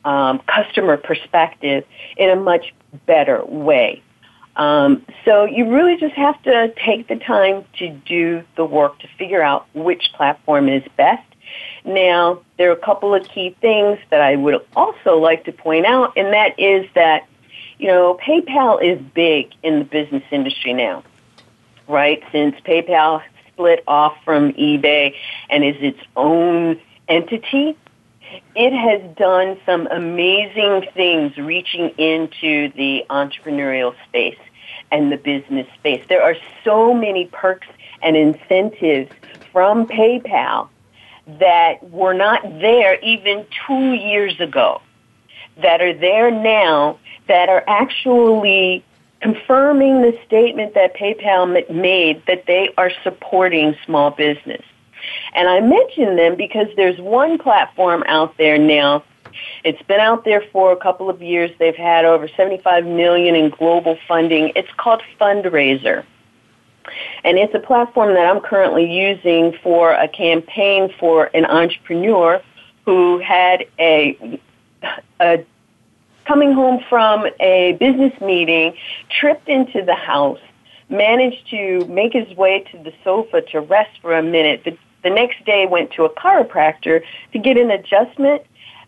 um, 0.05 0.39
customer 0.47 0.95
perspective 0.95 1.83
in 2.15 2.29
a 2.29 2.37
much 2.37 2.73
better 3.05 3.43
way. 3.43 4.01
Um, 4.55 5.05
so 5.25 5.43
you 5.43 5.69
really 5.69 5.97
just 5.97 6.15
have 6.15 6.41
to 6.43 6.73
take 6.85 7.09
the 7.09 7.17
time 7.17 7.65
to 7.79 7.89
do 7.89 8.43
the 8.55 8.63
work 8.63 8.99
to 8.99 9.07
figure 9.17 9.41
out 9.41 9.67
which 9.73 10.13
platform 10.13 10.69
is 10.69 10.83
best. 10.95 11.27
Now, 11.85 12.41
there 12.57 12.69
are 12.69 12.73
a 12.73 12.77
couple 12.77 13.13
of 13.13 13.23
key 13.27 13.55
things 13.61 13.99
that 14.09 14.19
I 14.19 14.35
would 14.35 14.65
also 14.75 15.17
like 15.17 15.45
to 15.45 15.51
point 15.51 15.85
out, 15.85 16.13
and 16.17 16.33
that 16.33 16.59
is 16.59 16.87
that, 16.95 17.27
you 17.77 17.87
know, 17.87 18.19
PayPal 18.25 18.83
is 18.83 18.99
big 19.13 19.53
in 19.61 19.79
the 19.79 19.85
business 19.85 20.23
industry 20.31 20.73
now, 20.73 21.03
right? 21.87 22.23
Since 22.31 22.55
PayPal 22.61 23.21
split 23.49 23.83
off 23.87 24.17
from 24.25 24.51
eBay 24.53 25.13
and 25.49 25.63
is 25.63 25.75
its 25.79 25.99
own 26.15 26.79
entity, 27.07 27.77
it 28.55 28.73
has 28.73 29.15
done 29.15 29.57
some 29.63 29.87
amazing 29.91 30.87
things 30.95 31.37
reaching 31.37 31.89
into 31.99 32.71
the 32.75 33.05
entrepreneurial 33.11 33.93
space 34.07 34.39
and 34.91 35.11
the 35.11 35.17
business 35.17 35.67
space. 35.75 36.03
There 36.09 36.23
are 36.23 36.35
so 36.63 36.95
many 36.95 37.25
perks 37.27 37.67
and 38.01 38.17
incentives 38.17 39.11
from 39.51 39.87
PayPal 39.87 40.69
that 41.27 41.89
were 41.89 42.13
not 42.13 42.43
there 42.43 42.99
even 42.99 43.45
two 43.67 43.93
years 43.93 44.39
ago, 44.39 44.81
that 45.61 45.81
are 45.81 45.93
there 45.93 46.31
now, 46.31 46.99
that 47.27 47.49
are 47.49 47.63
actually 47.67 48.83
confirming 49.21 50.01
the 50.01 50.17
statement 50.25 50.75
that 50.75 50.95
PayPal 50.95 51.69
made 51.71 52.21
that 52.27 52.45
they 52.45 52.71
are 52.77 52.91
supporting 53.03 53.75
small 53.85 54.11
business. 54.11 54.61
And 55.33 55.47
I 55.49 55.61
mention 55.61 56.15
them 56.15 56.35
because 56.35 56.67
there's 56.75 56.99
one 56.99 57.37
platform 57.37 58.03
out 58.07 58.37
there 58.37 58.57
now. 58.57 59.03
It's 59.63 59.81
been 59.83 59.99
out 59.99 60.23
there 60.23 60.43
for 60.51 60.71
a 60.71 60.77
couple 60.77 61.09
of 61.09 61.21
years. 61.21 61.51
They've 61.59 61.75
had 61.75 62.05
over 62.05 62.27
75 62.27 62.85
million 62.85 63.35
in 63.35 63.49
global 63.49 63.97
funding. 64.07 64.51
It's 64.55 64.71
called 64.77 65.01
FundRazr. 65.19 66.05
And 67.23 67.37
it's 67.37 67.53
a 67.53 67.59
platform 67.59 68.13
that 68.13 68.25
I'm 68.25 68.41
currently 68.41 68.91
using 68.91 69.57
for 69.63 69.91
a 69.93 70.07
campaign 70.07 70.93
for 70.99 71.29
an 71.33 71.45
entrepreneur 71.45 72.41
who 72.85 73.19
had 73.19 73.65
a, 73.79 74.39
a 75.19 75.45
coming 76.25 76.53
home 76.53 76.83
from 76.89 77.25
a 77.39 77.73
business 77.79 78.19
meeting, 78.21 78.75
tripped 79.09 79.47
into 79.47 79.83
the 79.83 79.95
house, 79.95 80.39
managed 80.89 81.49
to 81.49 81.85
make 81.85 82.13
his 82.13 82.35
way 82.35 82.65
to 82.71 82.77
the 82.83 82.93
sofa 83.03 83.41
to 83.41 83.61
rest 83.61 83.99
for 84.01 84.15
a 84.15 84.23
minute, 84.23 84.61
but 84.63 84.77
the 85.03 85.09
next 85.09 85.43
day 85.45 85.67
went 85.67 85.91
to 85.91 86.03
a 86.03 86.09
chiropractor 86.09 87.03
to 87.31 87.39
get 87.39 87.57
an 87.57 87.71
adjustment, 87.71 88.41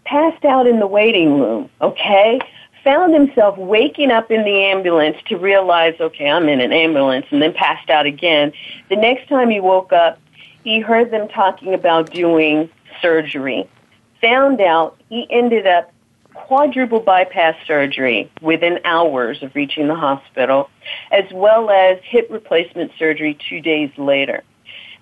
passed 0.06 0.44
out 0.46 0.68
in 0.68 0.80
the 0.80 0.88
waiting 0.88 1.40
room, 1.40 1.70
okay? 1.82 2.40
Found 2.88 3.14
himself 3.14 3.58
waking 3.58 4.12
up 4.12 4.32
in 4.32 4.46
the 4.46 4.64
ambulance 4.64 5.18
to 5.26 5.36
realize, 5.36 5.96
okay, 6.00 6.30
I'm 6.30 6.48
in 6.48 6.62
an 6.62 6.72
ambulance, 6.72 7.26
and 7.32 7.42
then 7.42 7.52
passed 7.52 7.90
out 7.90 8.06
again. 8.06 8.54
The 8.88 8.96
next 8.96 9.28
time 9.28 9.50
he 9.50 9.60
woke 9.60 9.92
up, 9.92 10.18
he 10.64 10.80
heard 10.80 11.12
them 11.12 11.28
talking 11.28 11.74
about 11.74 12.14
doing 12.14 12.70
surgery. 13.02 13.68
Found 14.22 14.62
out 14.62 14.96
he 15.10 15.28
ended 15.30 15.68
up 15.68 15.92
quadruple 16.34 17.02
bypass 17.02 17.58
surgery 17.68 18.32
within 18.42 18.80
hours 18.86 19.44
of 19.44 19.54
reaching 19.54 19.90
the 19.90 19.96
hospital, 19.96 20.70
as 21.12 21.26
well 21.34 21.70
as 21.70 22.00
hip 22.04 22.30
replacement 22.30 22.94
surgery 22.98 23.38
two 23.50 23.60
days 23.60 23.92
later. 23.98 24.46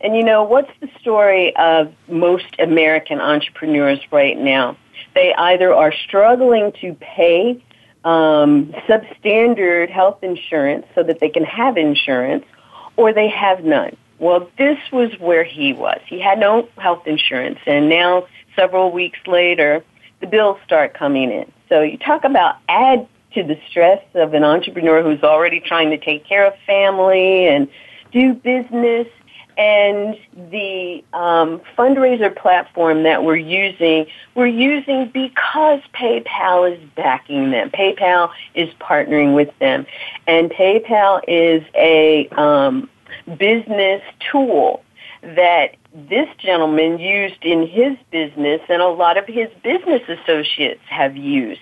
And 0.02 0.16
you 0.16 0.24
know, 0.24 0.44
what's 0.44 0.72
the 0.82 0.90
story 1.00 1.56
of 1.56 1.94
most 2.08 2.48
American 2.58 3.22
entrepreneurs 3.22 4.00
right 4.12 4.40
now? 4.40 4.76
They 5.14 5.36
either 5.36 5.72
are 5.72 5.94
struggling 5.94 6.72
to 6.82 6.96
pay 6.96 7.62
um, 8.06 8.68
substandard 8.88 9.90
health 9.90 10.24
insurance 10.24 10.86
so 10.96 11.04
that 11.04 11.20
they 11.20 11.30
can 11.30 11.44
have 11.44 11.76
insurance, 11.78 12.46
or 12.96 13.12
they 13.12 13.28
have 13.28 13.64
none. 13.64 13.98
Well, 14.20 14.50
this 14.58 14.78
was 14.92 15.12
where 15.20 15.44
he 15.44 15.74
was. 15.74 16.00
He 16.08 16.20
had 16.20 16.40
no 16.40 16.70
health 16.78 17.06
insurance, 17.08 17.60
and 17.66 17.90
now, 17.90 18.28
several 18.56 18.92
weeks 18.92 19.20
later, 19.28 19.84
the 20.22 20.28
bills 20.28 20.58
start 20.64 20.94
coming 20.94 21.32
in. 21.32 21.52
So 21.68 21.82
you 21.82 21.98
talk 21.98 22.24
about 22.24 22.56
add 22.70 23.08
to 23.34 23.44
the 23.44 23.60
stress 23.70 24.02
of 24.14 24.34
an 24.34 24.44
entrepreneur 24.44 25.04
who's 25.04 25.24
already 25.24 25.60
trying 25.60 25.90
to 25.90 25.98
take 25.98 26.26
care 26.26 26.46
of 26.48 26.54
family 26.66 27.48
and 27.48 27.68
do 28.12 28.34
business 28.34 29.08
and 29.58 30.18
the 30.52 31.04
um, 31.14 31.62
FundRazr 31.78 32.36
platform 32.36 33.04
that 33.04 33.24
we're 33.24 33.36
using, 33.38 34.06
we're 34.36 34.48
using 34.48 35.10
because 35.14 35.82
PayPal 35.94 36.72
is 36.72 36.80
backing 36.96 37.52
them. 37.52 37.70
PayPal 37.70 38.32
is 38.54 38.70
partnering 38.76 39.36
with 39.36 39.58
them, 39.60 39.86
and 40.28 40.50
PayPal 40.52 41.22
is 41.28 41.64
a 41.76 42.28
um, 42.30 42.90
business 43.38 44.02
tool 44.32 44.84
that 45.22 45.76
this 46.10 46.28
gentleman 46.40 47.00
used 47.00 47.44
in 47.44 47.68
his 47.68 47.98
business, 48.12 48.62
and 48.70 48.82
a 48.82 48.88
lot 48.88 49.18
of 49.18 49.26
his 49.26 49.50
business 49.64 50.02
associates 50.08 50.82
have 50.90 51.16
used. 51.16 51.62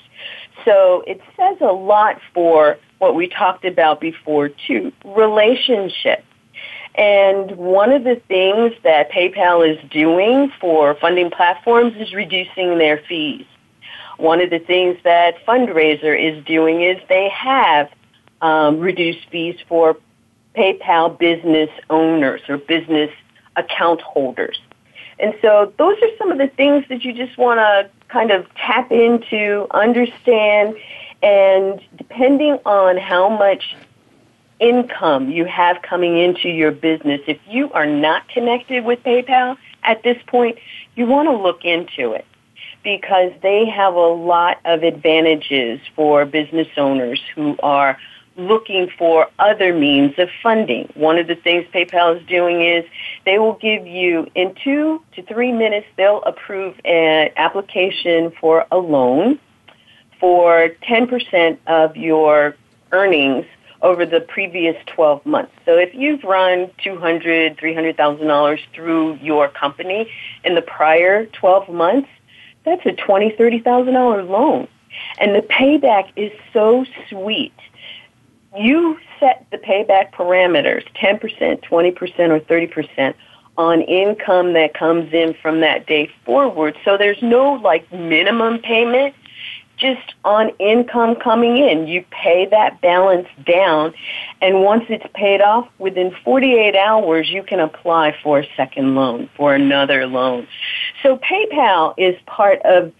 So 0.65 1.03
it 1.05 1.21
says 1.37 1.57
a 1.61 1.71
lot 1.71 2.19
for 2.33 2.77
what 2.97 3.15
we 3.15 3.27
talked 3.27 3.65
about 3.65 4.01
before 4.01 4.49
too, 4.49 4.91
relationships 5.03 6.23
and 6.95 7.51
one 7.57 7.91
of 7.91 8.03
the 8.03 8.21
things 8.27 8.73
that 8.83 9.11
PayPal 9.11 9.67
is 9.67 9.77
doing 9.89 10.51
for 10.59 10.95
funding 10.95 11.31
platforms 11.31 11.93
is 11.97 12.13
reducing 12.13 12.77
their 12.77 13.01
fees. 13.09 13.45
One 14.17 14.41
of 14.41 14.51
the 14.51 14.59
things 14.59 14.97
that 15.03 15.43
FundRazr 15.45 16.37
is 16.37 16.45
doing 16.45 16.81
is 16.81 16.97
they 17.09 17.29
have 17.29 17.89
um, 18.41 18.79
reduced 18.79 19.27
fees 19.31 19.57
for 19.67 19.97
PayPal 20.55 21.17
business 21.17 21.69
owners 21.89 22.41
or 22.47 22.57
business 22.57 23.09
account 23.55 24.01
holders. 24.01 24.61
And 25.19 25.33
so 25.41 25.73
those 25.77 25.97
are 26.01 26.09
some 26.17 26.31
of 26.31 26.37
the 26.37 26.47
things 26.47 26.85
that 26.89 27.03
you 27.03 27.13
just 27.13 27.37
want 27.37 27.59
to 27.59 27.89
kind 28.09 28.29
of 28.29 28.45
tap 28.55 28.91
into, 28.91 29.65
understand, 29.71 30.75
and 31.23 31.81
depending 31.97 32.59
on 32.65 32.97
how 32.97 33.29
much 33.29 33.75
income 34.59 35.29
you 35.29 35.45
have 35.45 35.81
coming 35.81 36.17
into 36.17 36.49
your 36.49 36.71
business, 36.71 37.21
if 37.27 37.39
you 37.47 37.71
are 37.71 37.85
not 37.85 38.27
connected 38.29 38.85
with 38.85 39.03
PayPal 39.03 39.57
at 39.83 40.03
this 40.03 40.17
point, 40.27 40.57
you 40.95 41.05
want 41.05 41.27
to 41.27 41.35
look 41.35 41.65
into 41.65 42.13
it 42.13 42.25
because 42.83 43.31
they 43.41 43.65
have 43.65 43.93
a 43.93 43.99
lot 43.99 44.59
of 44.65 44.83
advantages 44.83 45.79
for 45.95 46.25
business 46.25 46.67
owners 46.77 47.21
who 47.33 47.55
are 47.63 47.97
looking 48.35 48.89
for 48.97 49.29
other 49.39 49.73
means 49.73 50.17
of 50.17 50.27
funding. 50.41 50.91
One 50.95 51.17
of 51.17 51.27
the 51.27 51.35
things 51.35 51.65
PayPal 51.73 52.19
is 52.19 52.27
doing 52.27 52.65
is 52.65 52.83
they 53.25 53.37
will 53.37 53.53
give 53.53 53.85
you 53.85 54.27
in 54.35 54.55
two 54.63 55.01
to 55.15 55.23
three 55.23 55.51
minutes, 55.51 55.87
they'll 55.97 56.23
approve 56.23 56.75
an 56.83 57.29
application 57.35 58.31
for 58.39 58.65
a 58.71 58.77
loan 58.77 59.39
for 60.19 60.69
10% 60.83 61.57
of 61.67 61.95
your 61.95 62.55
earnings 62.91 63.45
over 63.83 64.05
the 64.05 64.21
previous 64.21 64.75
12 64.87 65.25
months. 65.25 65.51
So 65.65 65.77
if 65.77 65.93
you've 65.93 66.23
run 66.23 66.71
$200,000, 66.83 67.59
$300,000 67.59 68.59
through 68.73 69.15
your 69.15 69.49
company 69.49 70.09
in 70.43 70.55
the 70.55 70.61
prior 70.61 71.25
12 71.27 71.69
months, 71.69 72.09
that's 72.63 72.85
a 72.85 72.93
$20,000, 72.93 73.37
$30,000 73.37 74.29
loan. 74.29 74.67
And 75.19 75.35
the 75.35 75.41
payback 75.41 76.11
is 76.15 76.31
so 76.53 76.85
sweet. 77.09 77.53
You 78.57 78.99
set 79.19 79.45
the 79.51 79.57
payback 79.57 80.13
parameters, 80.13 80.85
10%, 80.93 81.61
20%, 81.61 82.29
or 82.29 82.39
30% 82.39 83.13
on 83.57 83.81
income 83.81 84.53
that 84.53 84.73
comes 84.73 85.13
in 85.13 85.33
from 85.35 85.59
that 85.59 85.85
day 85.85 86.09
forward. 86.25 86.77
So 86.85 86.97
there's 86.97 87.21
no 87.21 87.53
like 87.53 87.91
minimum 87.91 88.59
payment 88.59 89.13
just 89.77 90.13
on 90.23 90.49
income 90.59 91.15
coming 91.15 91.57
in. 91.57 91.87
You 91.87 92.05
pay 92.11 92.45
that 92.47 92.79
balance 92.81 93.27
down, 93.45 93.93
and 94.41 94.63
once 94.63 94.85
it's 94.89 95.05
paid 95.13 95.41
off, 95.41 95.67
within 95.79 96.15
48 96.23 96.75
hours, 96.75 97.29
you 97.29 97.43
can 97.43 97.59
apply 97.59 98.15
for 98.23 98.39
a 98.39 98.47
second 98.55 98.95
loan, 98.95 99.29
for 99.35 99.53
another 99.53 100.07
loan. 100.07 100.47
So 101.01 101.17
PayPal 101.17 101.93
is 101.97 102.15
part 102.25 102.61
of, 102.63 102.93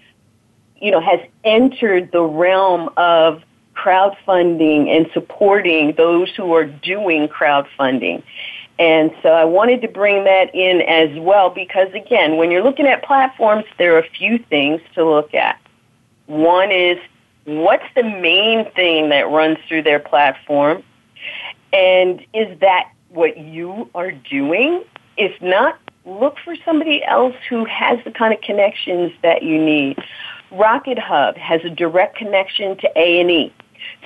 you 0.77 0.91
know, 0.91 0.99
has 0.99 1.19
entered 1.43 2.11
the 2.11 2.23
realm 2.23 2.89
of 2.97 3.43
crowdfunding 3.75 4.87
and 4.87 5.09
supporting 5.13 5.93
those 5.93 6.29
who 6.35 6.53
are 6.53 6.65
doing 6.65 7.27
crowdfunding. 7.27 8.23
And 8.79 9.11
so 9.21 9.29
I 9.29 9.45
wanted 9.45 9.81
to 9.83 9.87
bring 9.87 10.23
that 10.23 10.53
in 10.53 10.81
as 10.81 11.17
well 11.19 11.49
because, 11.49 11.93
again, 11.93 12.37
when 12.37 12.49
you're 12.49 12.63
looking 12.63 12.87
at 12.87 13.03
platforms, 13.03 13.65
there 13.77 13.95
are 13.95 13.99
a 13.99 14.09
few 14.09 14.39
things 14.39 14.81
to 14.95 15.05
look 15.05 15.33
at. 15.33 15.59
One 16.33 16.71
is 16.71 16.97
what's 17.45 17.85
the 17.95 18.01
main 18.01 18.69
thing 18.71 19.09
that 19.09 19.29
runs 19.29 19.59
through 19.67 19.83
their 19.83 19.99
platform? 19.99 20.81
And 21.71 22.25
is 22.33 22.59
that 22.59 22.89
what 23.09 23.37
you 23.37 23.87
are 23.93 24.11
doing? 24.11 24.83
If 25.15 25.39
not, 25.43 25.77
look 26.05 26.37
for 26.43 26.55
somebody 26.65 27.03
else 27.03 27.35
who 27.47 27.65
has 27.65 27.99
the 28.03 28.09
kind 28.09 28.33
of 28.33 28.41
connections 28.41 29.11
that 29.21 29.43
you 29.43 29.63
need. 29.63 29.99
RocketHub 30.51 31.37
has 31.37 31.61
a 31.63 31.69
direct 31.69 32.17
connection 32.17 32.77
to 32.77 32.89
A&E. 32.95 33.53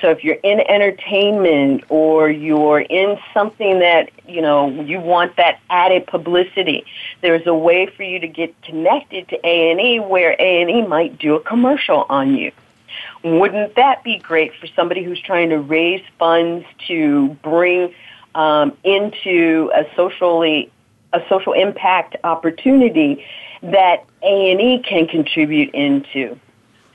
So 0.02 0.10
if 0.10 0.24
you're 0.24 0.40
in 0.44 0.60
entertainment 0.62 1.84
or 1.90 2.30
you're 2.30 2.82
in 2.82 3.18
something 3.34 3.80
that, 3.80 4.12
you 4.28 4.42
know, 4.42 4.70
you 4.70 5.00
want 5.00 5.36
that 5.38 5.60
added 5.70 6.06
publicity, 6.08 6.86
there's 7.22 7.46
a 7.48 7.54
way 7.54 7.88
for 7.88 8.04
you 8.04 8.20
to 8.20 8.28
get 8.28 8.60
connected 8.62 9.28
to 9.30 9.40
A&E 9.44 10.00
where 10.00 10.36
A&E 10.40 10.86
might 10.86 11.18
do 11.18 11.36
a 11.36 11.40
commercial 11.40 12.06
on 12.10 12.36
you. 12.36 12.52
Wouldn't 13.24 13.76
that 13.76 14.04
be 14.04 14.18
great 14.18 14.54
for 14.56 14.68
somebody 14.68 15.04
who's 15.04 15.22
trying 15.22 15.50
to 15.50 15.60
raise 15.60 16.04
funds 16.18 16.66
to 16.88 17.30
bring 17.42 17.94
um, 18.36 18.78
into 18.84 19.72
a 19.74 19.86
socially 19.96 20.72
a 21.14 21.22
social 21.30 21.54
impact 21.54 22.18
opportunity 22.26 23.26
that 23.64 24.06
A&E 24.22 24.84
can 24.84 25.08
contribute 25.08 25.74
into? 25.74 26.38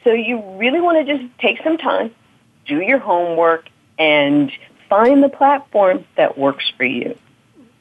So 0.04 0.12
you 0.12 0.42
really 0.56 0.80
want 0.80 1.06
to 1.06 1.16
just 1.16 1.38
take 1.38 1.62
some 1.62 1.78
time, 1.78 2.14
do 2.66 2.80
your 2.80 2.98
homework, 2.98 3.68
and 3.98 4.50
find 4.88 5.22
the 5.22 5.28
platform 5.28 6.04
that 6.16 6.36
works 6.36 6.70
for 6.76 6.84
you. 6.84 7.16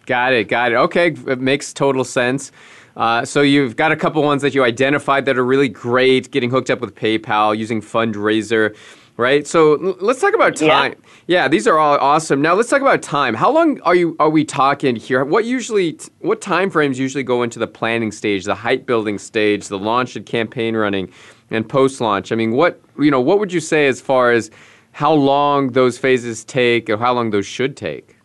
Got 0.06 0.34
it, 0.34 0.48
got 0.48 0.72
it. 0.72 0.76
Okay, 0.76 1.16
it 1.28 1.40
makes 1.40 1.74
total 1.74 2.04
sense. 2.04 2.52
Uh, 2.96 3.24
so 3.24 3.42
you've 3.42 3.76
got 3.76 3.92
a 3.92 3.96
couple 3.96 4.22
ones 4.24 4.42
that 4.42 4.54
you 4.54 4.64
identified 4.64 5.26
that 5.26 5.38
are 5.38 5.46
really 5.46 5.70
great, 5.70 6.32
getting 6.32 6.50
hooked 6.50 6.70
up 6.70 6.82
with 6.82 6.96
PayPal, 6.96 7.58
using 7.58 7.82
FundRazr, 7.82 8.76
right? 9.18 9.48
So 9.48 9.76
l- 9.76 9.96
let's 10.02 10.20
talk 10.20 10.34
about 10.34 10.56
time. 10.56 10.96
Yeah. 11.28 11.44
yeah. 11.44 11.48
these 11.48 11.68
are 11.68 11.78
all 11.78 11.98
awesome. 12.00 12.42
Now 12.42 12.54
let's 12.54 12.70
talk 12.70 12.82
about 12.82 13.02
time. 13.02 13.34
How 13.34 13.52
long 13.52 13.80
are 13.82 13.96
you 13.96 14.16
are 14.20 14.30
we 14.30 14.44
talking 14.44 14.96
here? 14.96 15.24
What 15.24 15.46
usually 15.46 15.98
what 16.20 16.42
time 16.42 16.70
frames 16.70 17.00
usually 17.00 17.24
go 17.24 17.44
into 17.44 17.60
the 17.60 17.68
planning 17.68 18.12
stage, 18.12 18.44
the 18.44 18.56
hype 18.56 18.86
building 18.86 19.18
stage, 19.18 19.68
the 19.68 19.80
launch 19.80 20.16
and 20.16 20.26
campaign 20.26 20.76
running, 20.76 21.12
and 21.50 21.68
post 21.68 22.02
launch? 22.02 22.32
I 22.32 22.36
mean, 22.36 22.52
what 22.52 22.82
you 23.00 23.12
know, 23.12 23.22
what 23.22 23.40
would 23.40 23.54
you 23.54 23.62
say 23.62 23.88
as 23.88 24.02
far 24.02 24.32
as 24.32 24.52
how 24.92 25.14
long 25.14 25.72
those 25.72 25.98
phases 25.98 26.44
take 26.44 26.90
or 26.90 26.98
how 26.98 27.14
long 27.14 27.32
those 27.32 27.46
should 27.46 27.78
take? 27.78 28.18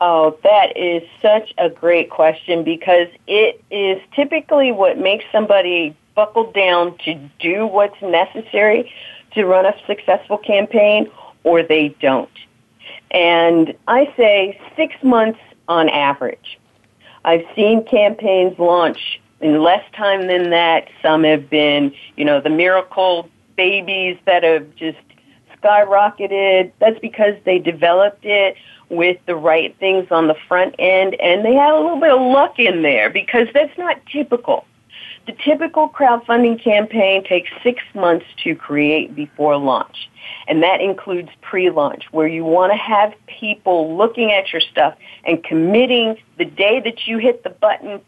Oh, 0.00 0.38
that 0.42 0.76
is 0.76 1.02
such 1.20 1.52
a 1.58 1.68
great 1.68 2.10
question 2.10 2.64
because 2.64 3.08
it 3.26 3.62
is 3.70 4.00
typically 4.14 4.72
what 4.72 4.98
makes 4.98 5.24
somebody 5.30 5.94
buckle 6.14 6.50
down 6.52 6.96
to 6.98 7.14
do 7.38 7.66
what's 7.66 8.00
necessary 8.00 8.92
to 9.32 9.44
run 9.44 9.66
a 9.66 9.74
successful 9.86 10.38
campaign 10.38 11.10
or 11.44 11.62
they 11.62 11.88
don't. 12.00 12.30
And 13.10 13.74
I 13.88 14.12
say 14.16 14.60
six 14.76 14.94
months 15.02 15.40
on 15.68 15.88
average. 15.88 16.58
I've 17.24 17.44
seen 17.54 17.84
campaigns 17.84 18.58
launch 18.58 19.20
in 19.40 19.62
less 19.62 19.84
time 19.94 20.26
than 20.26 20.50
that. 20.50 20.88
Some 21.02 21.24
have 21.24 21.50
been, 21.50 21.92
you 22.16 22.24
know, 22.24 22.40
the 22.40 22.50
miracle 22.50 23.28
babies 23.60 24.16
that 24.24 24.42
have 24.42 24.74
just 24.76 24.96
skyrocketed. 25.62 26.72
That's 26.78 26.98
because 27.00 27.34
they 27.44 27.58
developed 27.58 28.24
it 28.24 28.56
with 28.88 29.18
the 29.26 29.36
right 29.36 29.76
things 29.78 30.06
on 30.10 30.28
the 30.28 30.36
front 30.48 30.74
end 30.78 31.14
and 31.20 31.44
they 31.44 31.54
had 31.54 31.72
a 31.72 31.76
little 31.76 32.00
bit 32.00 32.10
of 32.10 32.20
luck 32.20 32.58
in 32.58 32.80
there 32.80 33.10
because 33.10 33.48
that's 33.52 33.76
not 33.76 34.00
typical. 34.06 34.64
The 35.26 35.32
typical 35.44 35.90
crowdfunding 35.90 36.64
campaign 36.64 37.22
takes 37.22 37.50
six 37.62 37.82
months 37.94 38.24
to 38.44 38.56
create 38.56 39.14
before 39.14 39.58
launch. 39.58 40.08
And 40.48 40.62
that 40.62 40.80
includes 40.80 41.28
pre-launch, 41.42 42.04
where 42.12 42.26
you 42.26 42.44
want 42.44 42.72
to 42.72 42.78
have 42.78 43.12
people 43.26 43.94
looking 43.96 44.32
at 44.32 44.52
your 44.52 44.62
stuff 44.62 44.96
and 45.24 45.44
committing 45.44 46.16
the 46.38 46.46
day 46.46 46.80
that 46.80 47.06
you 47.06 47.18
hit 47.18 47.44
the 47.44 47.50
button 47.50 48.00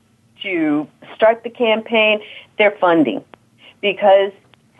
to 0.42 0.88
start 1.14 1.44
the 1.44 1.50
campaign, 1.50 2.22
they're 2.56 2.76
funding. 2.80 3.22
Because 3.82 4.32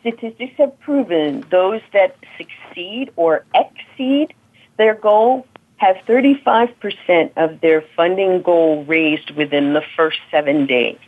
statistics 0.03 0.55
have 0.59 0.79
proven 0.81 1.45
those 1.51 1.81
that 1.95 2.17
succeed 2.37 3.11
or 3.17 3.45
exceed 3.55 4.35
their 4.77 4.95
goal 4.95 5.47
have 5.77 5.97
35% 6.07 7.33
of 7.37 7.61
their 7.61 7.83
funding 7.97 8.43
goal 8.43 8.85
raised 8.85 9.31
within 9.33 9.73
the 9.73 9.83
first 9.97 10.19
seven 10.31 10.67
days. 10.67 10.99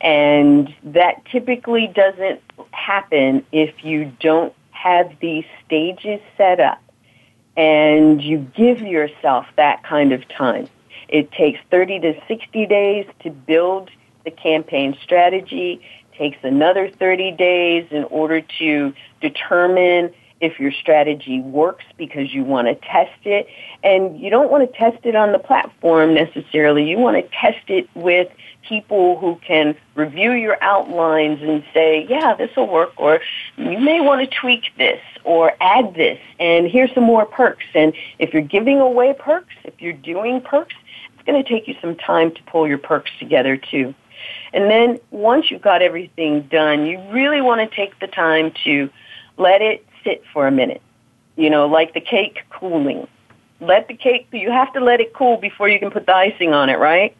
And 0.00 0.74
that 0.82 1.24
typically 1.26 1.86
doesn't 1.86 2.40
happen 2.72 3.46
if 3.52 3.84
you 3.84 4.12
don't 4.18 4.52
have 4.70 5.12
these 5.20 5.44
stages 5.64 6.20
set 6.36 6.58
up 6.58 6.82
and 7.56 8.20
you 8.20 8.38
give 8.38 8.80
yourself 8.80 9.46
that 9.56 9.84
kind 9.84 10.12
of 10.12 10.26
time. 10.28 10.68
It 11.08 11.30
takes 11.30 11.60
30 11.70 12.00
to 12.00 12.20
60 12.26 12.66
days 12.66 13.06
to 13.20 13.30
build 13.30 13.90
the 14.24 14.30
campaign 14.30 14.96
strategy, 15.02 15.80
takes 16.16 16.38
another 16.42 16.88
30 16.88 17.32
days 17.32 17.86
in 17.90 18.04
order 18.04 18.40
to 18.58 18.92
determine 19.20 20.12
if 20.40 20.58
your 20.58 20.72
strategy 20.72 21.40
works 21.40 21.84
because 21.96 22.34
you 22.34 22.42
want 22.42 22.66
to 22.66 22.74
test 22.74 23.18
it. 23.24 23.46
And 23.84 24.18
you 24.20 24.28
don't 24.28 24.50
want 24.50 24.70
to 24.70 24.76
test 24.76 25.04
it 25.04 25.14
on 25.14 25.32
the 25.32 25.38
platform 25.38 26.14
necessarily. 26.14 26.88
You 26.88 26.98
want 26.98 27.16
to 27.16 27.36
test 27.36 27.68
it 27.68 27.88
with 27.94 28.28
people 28.68 29.18
who 29.18 29.38
can 29.46 29.76
review 29.94 30.32
your 30.32 30.56
outlines 30.62 31.42
and 31.42 31.64
say, 31.72 32.06
yeah, 32.08 32.34
this 32.34 32.50
will 32.56 32.68
work, 32.68 32.92
or 32.96 33.20
you 33.56 33.78
may 33.78 34.00
want 34.00 34.20
to 34.20 34.36
tweak 34.36 34.64
this 34.78 35.00
or 35.24 35.52
add 35.60 35.94
this, 35.94 36.18
and 36.40 36.66
here's 36.66 36.92
some 36.94 37.04
more 37.04 37.24
perks. 37.24 37.64
And 37.74 37.92
if 38.18 38.32
you're 38.32 38.42
giving 38.42 38.80
away 38.80 39.14
perks, 39.18 39.54
if 39.64 39.80
you're 39.80 39.92
doing 39.92 40.40
perks, 40.40 40.74
it's 41.14 41.22
going 41.24 41.42
to 41.42 41.48
take 41.48 41.68
you 41.68 41.74
some 41.80 41.96
time 41.96 42.32
to 42.32 42.42
pull 42.44 42.66
your 42.66 42.78
perks 42.78 43.10
together 43.18 43.56
too. 43.56 43.94
And 44.52 44.70
then 44.70 45.00
once 45.10 45.50
you've 45.50 45.62
got 45.62 45.82
everything 45.82 46.42
done, 46.42 46.86
you 46.86 47.00
really 47.10 47.40
want 47.40 47.68
to 47.68 47.76
take 47.76 47.98
the 48.00 48.06
time 48.06 48.52
to 48.64 48.90
let 49.36 49.62
it 49.62 49.86
sit 50.04 50.22
for 50.32 50.46
a 50.46 50.50
minute. 50.50 50.82
You 51.36 51.50
know, 51.50 51.66
like 51.66 51.94
the 51.94 52.00
cake 52.00 52.40
cooling. 52.50 53.08
Let 53.60 53.88
the 53.88 53.94
cake, 53.94 54.26
you 54.32 54.50
have 54.50 54.72
to 54.74 54.80
let 54.80 55.00
it 55.00 55.14
cool 55.14 55.36
before 55.36 55.68
you 55.68 55.78
can 55.78 55.90
put 55.90 56.06
the 56.06 56.14
icing 56.14 56.52
on 56.52 56.68
it, 56.68 56.78
right? 56.78 57.16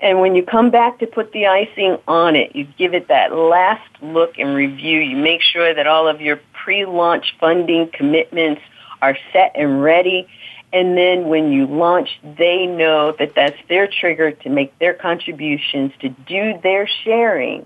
And 0.00 0.20
when 0.20 0.34
you 0.34 0.42
come 0.42 0.70
back 0.70 0.98
to 0.98 1.06
put 1.06 1.32
the 1.32 1.46
icing 1.46 1.96
on 2.08 2.36
it, 2.36 2.54
you 2.54 2.64
give 2.76 2.92
it 2.92 3.08
that 3.08 3.32
last 3.32 3.88
look 4.02 4.38
and 4.38 4.54
review. 4.54 5.00
You 5.00 5.16
make 5.16 5.40
sure 5.40 5.72
that 5.72 5.86
all 5.86 6.08
of 6.08 6.20
your 6.20 6.40
pre-launch 6.52 7.34
funding 7.40 7.88
commitments 7.92 8.60
are 9.00 9.16
set 9.32 9.52
and 9.54 9.82
ready. 9.82 10.28
And 10.74 10.98
then 10.98 11.28
when 11.28 11.52
you 11.52 11.66
launch, 11.66 12.20
they 12.36 12.66
know 12.66 13.14
that 13.18 13.34
that's 13.34 13.56
their 13.68 13.86
trigger 13.86 14.32
to 14.32 14.48
make 14.50 14.78
their 14.78 14.92
contributions, 14.92 15.92
to 16.00 16.10
do 16.10 16.58
their 16.62 16.86
sharing 17.04 17.64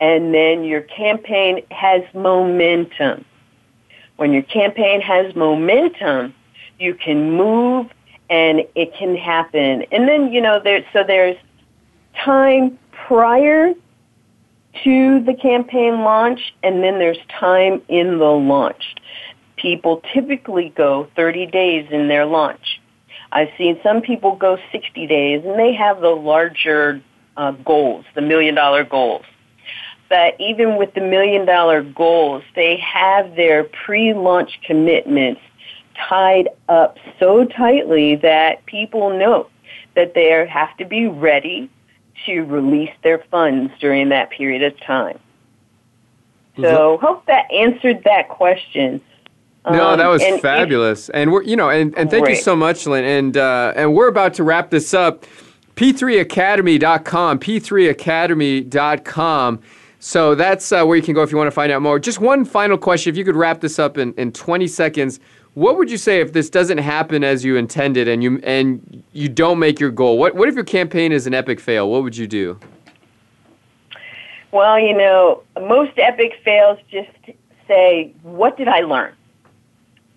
and 0.00 0.34
then 0.34 0.64
your 0.64 0.82
campaign 0.82 1.62
has 1.70 2.02
momentum. 2.14 3.24
When 4.16 4.32
your 4.32 4.42
campaign 4.42 5.00
has 5.00 5.34
momentum, 5.34 6.34
you 6.78 6.94
can 6.94 7.32
move 7.32 7.90
and 8.28 8.62
it 8.74 8.94
can 8.94 9.16
happen. 9.16 9.84
And 9.92 10.08
then, 10.08 10.32
you 10.32 10.40
know, 10.40 10.60
there, 10.62 10.84
so 10.92 11.02
there's 11.04 11.36
time 12.24 12.78
prior 12.90 13.72
to 14.84 15.20
the 15.20 15.34
campaign 15.34 16.00
launch 16.00 16.54
and 16.62 16.82
then 16.82 16.98
there's 16.98 17.18
time 17.28 17.80
in 17.88 18.18
the 18.18 18.24
launch. 18.24 18.94
People 19.66 20.00
typically 20.14 20.68
go 20.76 21.08
30 21.16 21.46
days 21.46 21.88
in 21.90 22.06
their 22.06 22.24
launch. 22.24 22.80
I've 23.32 23.48
seen 23.58 23.80
some 23.82 24.00
people 24.00 24.36
go 24.36 24.58
60 24.70 25.08
days 25.08 25.44
and 25.44 25.58
they 25.58 25.74
have 25.74 26.00
the 26.00 26.10
larger 26.10 27.02
uh, 27.36 27.50
goals, 27.50 28.04
the 28.14 28.20
million 28.20 28.54
dollar 28.54 28.84
goals 28.84 29.24
But 30.08 30.36
even 30.38 30.76
with 30.76 30.94
the 30.94 31.00
million 31.00 31.46
dollar 31.46 31.82
goals, 31.82 32.44
they 32.54 32.76
have 32.76 33.34
their 33.34 33.64
pre-launch 33.64 34.60
commitments 34.64 35.40
tied 36.08 36.48
up 36.68 36.98
so 37.18 37.44
tightly 37.44 38.14
that 38.14 38.64
people 38.66 39.18
know 39.18 39.48
that 39.96 40.14
they 40.14 40.46
have 40.46 40.76
to 40.76 40.84
be 40.84 41.08
ready 41.08 41.68
to 42.26 42.42
release 42.42 42.94
their 43.02 43.18
funds 43.32 43.72
during 43.80 44.10
that 44.10 44.30
period 44.30 44.62
of 44.62 44.78
time. 44.78 45.18
So, 46.60 46.98
hope 46.98 47.26
that 47.26 47.50
answered 47.52 48.04
that 48.04 48.28
question. 48.28 49.00
No, 49.68 49.96
that 49.96 50.06
um, 50.06 50.12
was 50.12 50.22
um, 50.22 50.38
fabulous, 50.40 51.08
and 51.10 51.32
we're 51.32 51.42
you 51.42 51.56
know, 51.56 51.70
and, 51.70 51.96
and 51.98 52.10
thank 52.10 52.24
great. 52.24 52.36
you 52.36 52.42
so 52.42 52.54
much, 52.54 52.86
Lynn. 52.86 53.04
And 53.04 53.36
uh, 53.36 53.72
and 53.74 53.94
we're 53.94 54.08
about 54.08 54.34
to 54.34 54.44
wrap 54.44 54.70
this 54.70 54.94
up. 54.94 55.26
P3Academy.com, 55.76 57.38
P3Academy.com 57.38 59.60
so 60.06 60.36
that's 60.36 60.70
uh, 60.70 60.84
where 60.84 60.96
you 60.96 61.02
can 61.02 61.14
go 61.14 61.22
if 61.22 61.32
you 61.32 61.36
want 61.36 61.48
to 61.48 61.52
find 61.52 61.72
out 61.72 61.82
more. 61.82 61.98
Just 61.98 62.20
one 62.20 62.44
final 62.44 62.78
question. 62.78 63.10
If 63.10 63.16
you 63.16 63.24
could 63.24 63.34
wrap 63.34 63.60
this 63.60 63.78
up 63.78 63.98
in, 63.98 64.14
in 64.14 64.30
20 64.30 64.68
seconds, 64.68 65.18
what 65.54 65.76
would 65.78 65.90
you 65.90 65.96
say 65.96 66.20
if 66.20 66.32
this 66.32 66.48
doesn't 66.50 66.78
happen 66.78 67.24
as 67.24 67.44
you 67.44 67.56
intended 67.56 68.06
and 68.06 68.22
you 68.22 68.38
and 68.44 69.02
you 69.12 69.28
don't 69.28 69.58
make 69.58 69.80
your 69.80 69.90
goal? 69.90 70.16
What 70.16 70.36
what 70.36 70.48
if 70.48 70.54
your 70.54 70.64
campaign 70.64 71.10
is 71.10 71.26
an 71.26 71.34
epic 71.34 71.58
fail? 71.58 71.90
What 71.90 72.04
would 72.04 72.16
you 72.16 72.28
do? 72.28 72.60
Well, 74.52 74.78
you 74.78 74.96
know, 74.96 75.42
most 75.60 75.98
epic 75.98 76.34
fails 76.44 76.78
just 76.88 77.10
say, 77.66 78.14
what 78.22 78.56
did 78.56 78.68
I 78.68 78.82
learn? 78.82 79.12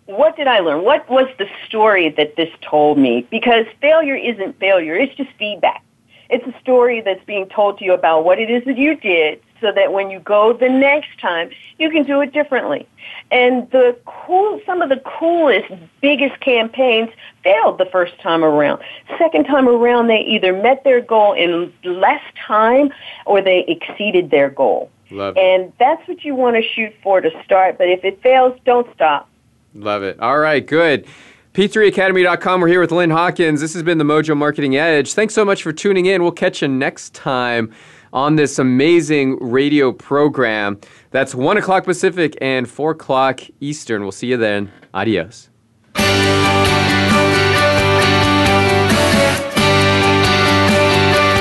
What 0.10 0.36
did 0.36 0.48
I 0.48 0.58
learn? 0.58 0.84
What 0.84 1.08
was 1.08 1.28
the 1.38 1.46
story 1.68 2.10
that 2.10 2.36
this 2.36 2.50
told 2.62 2.98
me? 2.98 3.28
Because 3.30 3.68
failure 3.80 4.16
isn't 4.16 4.60
failure, 4.60 4.96
it's 4.96 5.14
just 5.14 5.30
feedback. 5.38 5.84
It's 6.32 6.44
a 6.48 6.60
story 6.60 7.02
that's 7.02 7.24
being 7.26 7.48
told 7.48 7.78
to 7.78 7.86
you 7.86 7.94
about 7.94 8.24
what 8.26 8.40
it 8.40 8.50
is 8.50 8.66
that 8.66 8.76
you 8.76 8.96
did 8.96 9.40
so 9.62 9.72
that 9.72 9.94
when 9.94 10.10
you 10.10 10.20
go 10.20 10.52
the 10.52 10.68
next 10.68 11.20
time, 11.20 11.52
you 11.78 11.92
can 11.92 12.06
do 12.06 12.22
it 12.22 12.34
differently. 12.34 12.88
And 13.30 13.70
the 13.70 13.96
cool, 14.06 14.60
some 14.66 14.82
of 14.82 14.90
the 14.90 15.00
coolest, 15.06 15.72
biggest 16.02 16.40
campaigns 16.40 17.10
failed 17.44 17.78
the 17.78 17.86
first 17.86 18.20
time 18.20 18.44
around. 18.44 18.82
Second 19.20 19.46
time 19.46 19.70
around, 19.70 20.08
they 20.08 20.22
either 20.22 20.54
met 20.54 20.84
their 20.84 21.02
goal 21.02 21.34
in 21.34 21.72
less 21.84 22.24
time 22.48 22.92
or 23.28 23.44
they 23.44 23.64
exceeded 23.68 24.32
their 24.32 24.50
goal. 24.50 24.90
Love. 25.12 25.38
And 25.38 25.72
that's 25.78 26.08
what 26.08 26.24
you 26.24 26.34
want 26.34 26.56
to 26.56 26.64
shoot 26.64 26.94
for 27.04 27.22
to 27.22 27.30
start. 27.44 27.78
But 27.78 27.90
if 27.90 28.04
it 28.04 28.24
fails, 28.24 28.60
don't 28.66 28.88
stop. 28.96 29.29
Love 29.74 30.04
it. 30.04 30.20
All 30.20 30.40
right, 30.40 30.66
good. 30.66 31.06
P3Academy.com. 31.54 32.62
We're 32.62 32.68
here 32.68 32.80
with 32.80 32.92
Lynn 32.92 33.10
Hawkins. 33.10 33.62
This 33.62 33.74
has 33.74 33.84
been 33.84 33.98
the 33.98 34.04
Mojo 34.04 34.38
Marketing 34.38 34.78
Edge. 34.78 35.14
Thanks 35.14 35.34
so 35.34 35.44
much 35.44 35.64
for 35.64 35.74
tuning 35.74 36.06
in. 36.06 36.22
We'll 36.22 36.32
catch 36.32 36.62
you 36.62 36.68
next 36.68 37.14
time 37.14 37.74
on 38.14 38.36
this 38.36 38.60
amazing 38.60 39.38
radio 39.40 39.92
program. 39.92 40.80
That's 41.12 41.36
1 41.36 41.58
o'clock 41.58 41.86
Pacific 41.86 42.38
and 42.42 42.70
4 42.70 42.92
o'clock 42.92 43.42
Eastern. 43.60 44.04
We'll 44.04 44.12
see 44.12 44.28
you 44.28 44.38
then. 44.38 44.72
Adios. 44.94 45.50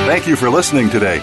Thank 0.07 0.27
you 0.27 0.37
for 0.37 0.51
listening 0.51 0.91
today. 0.91 1.23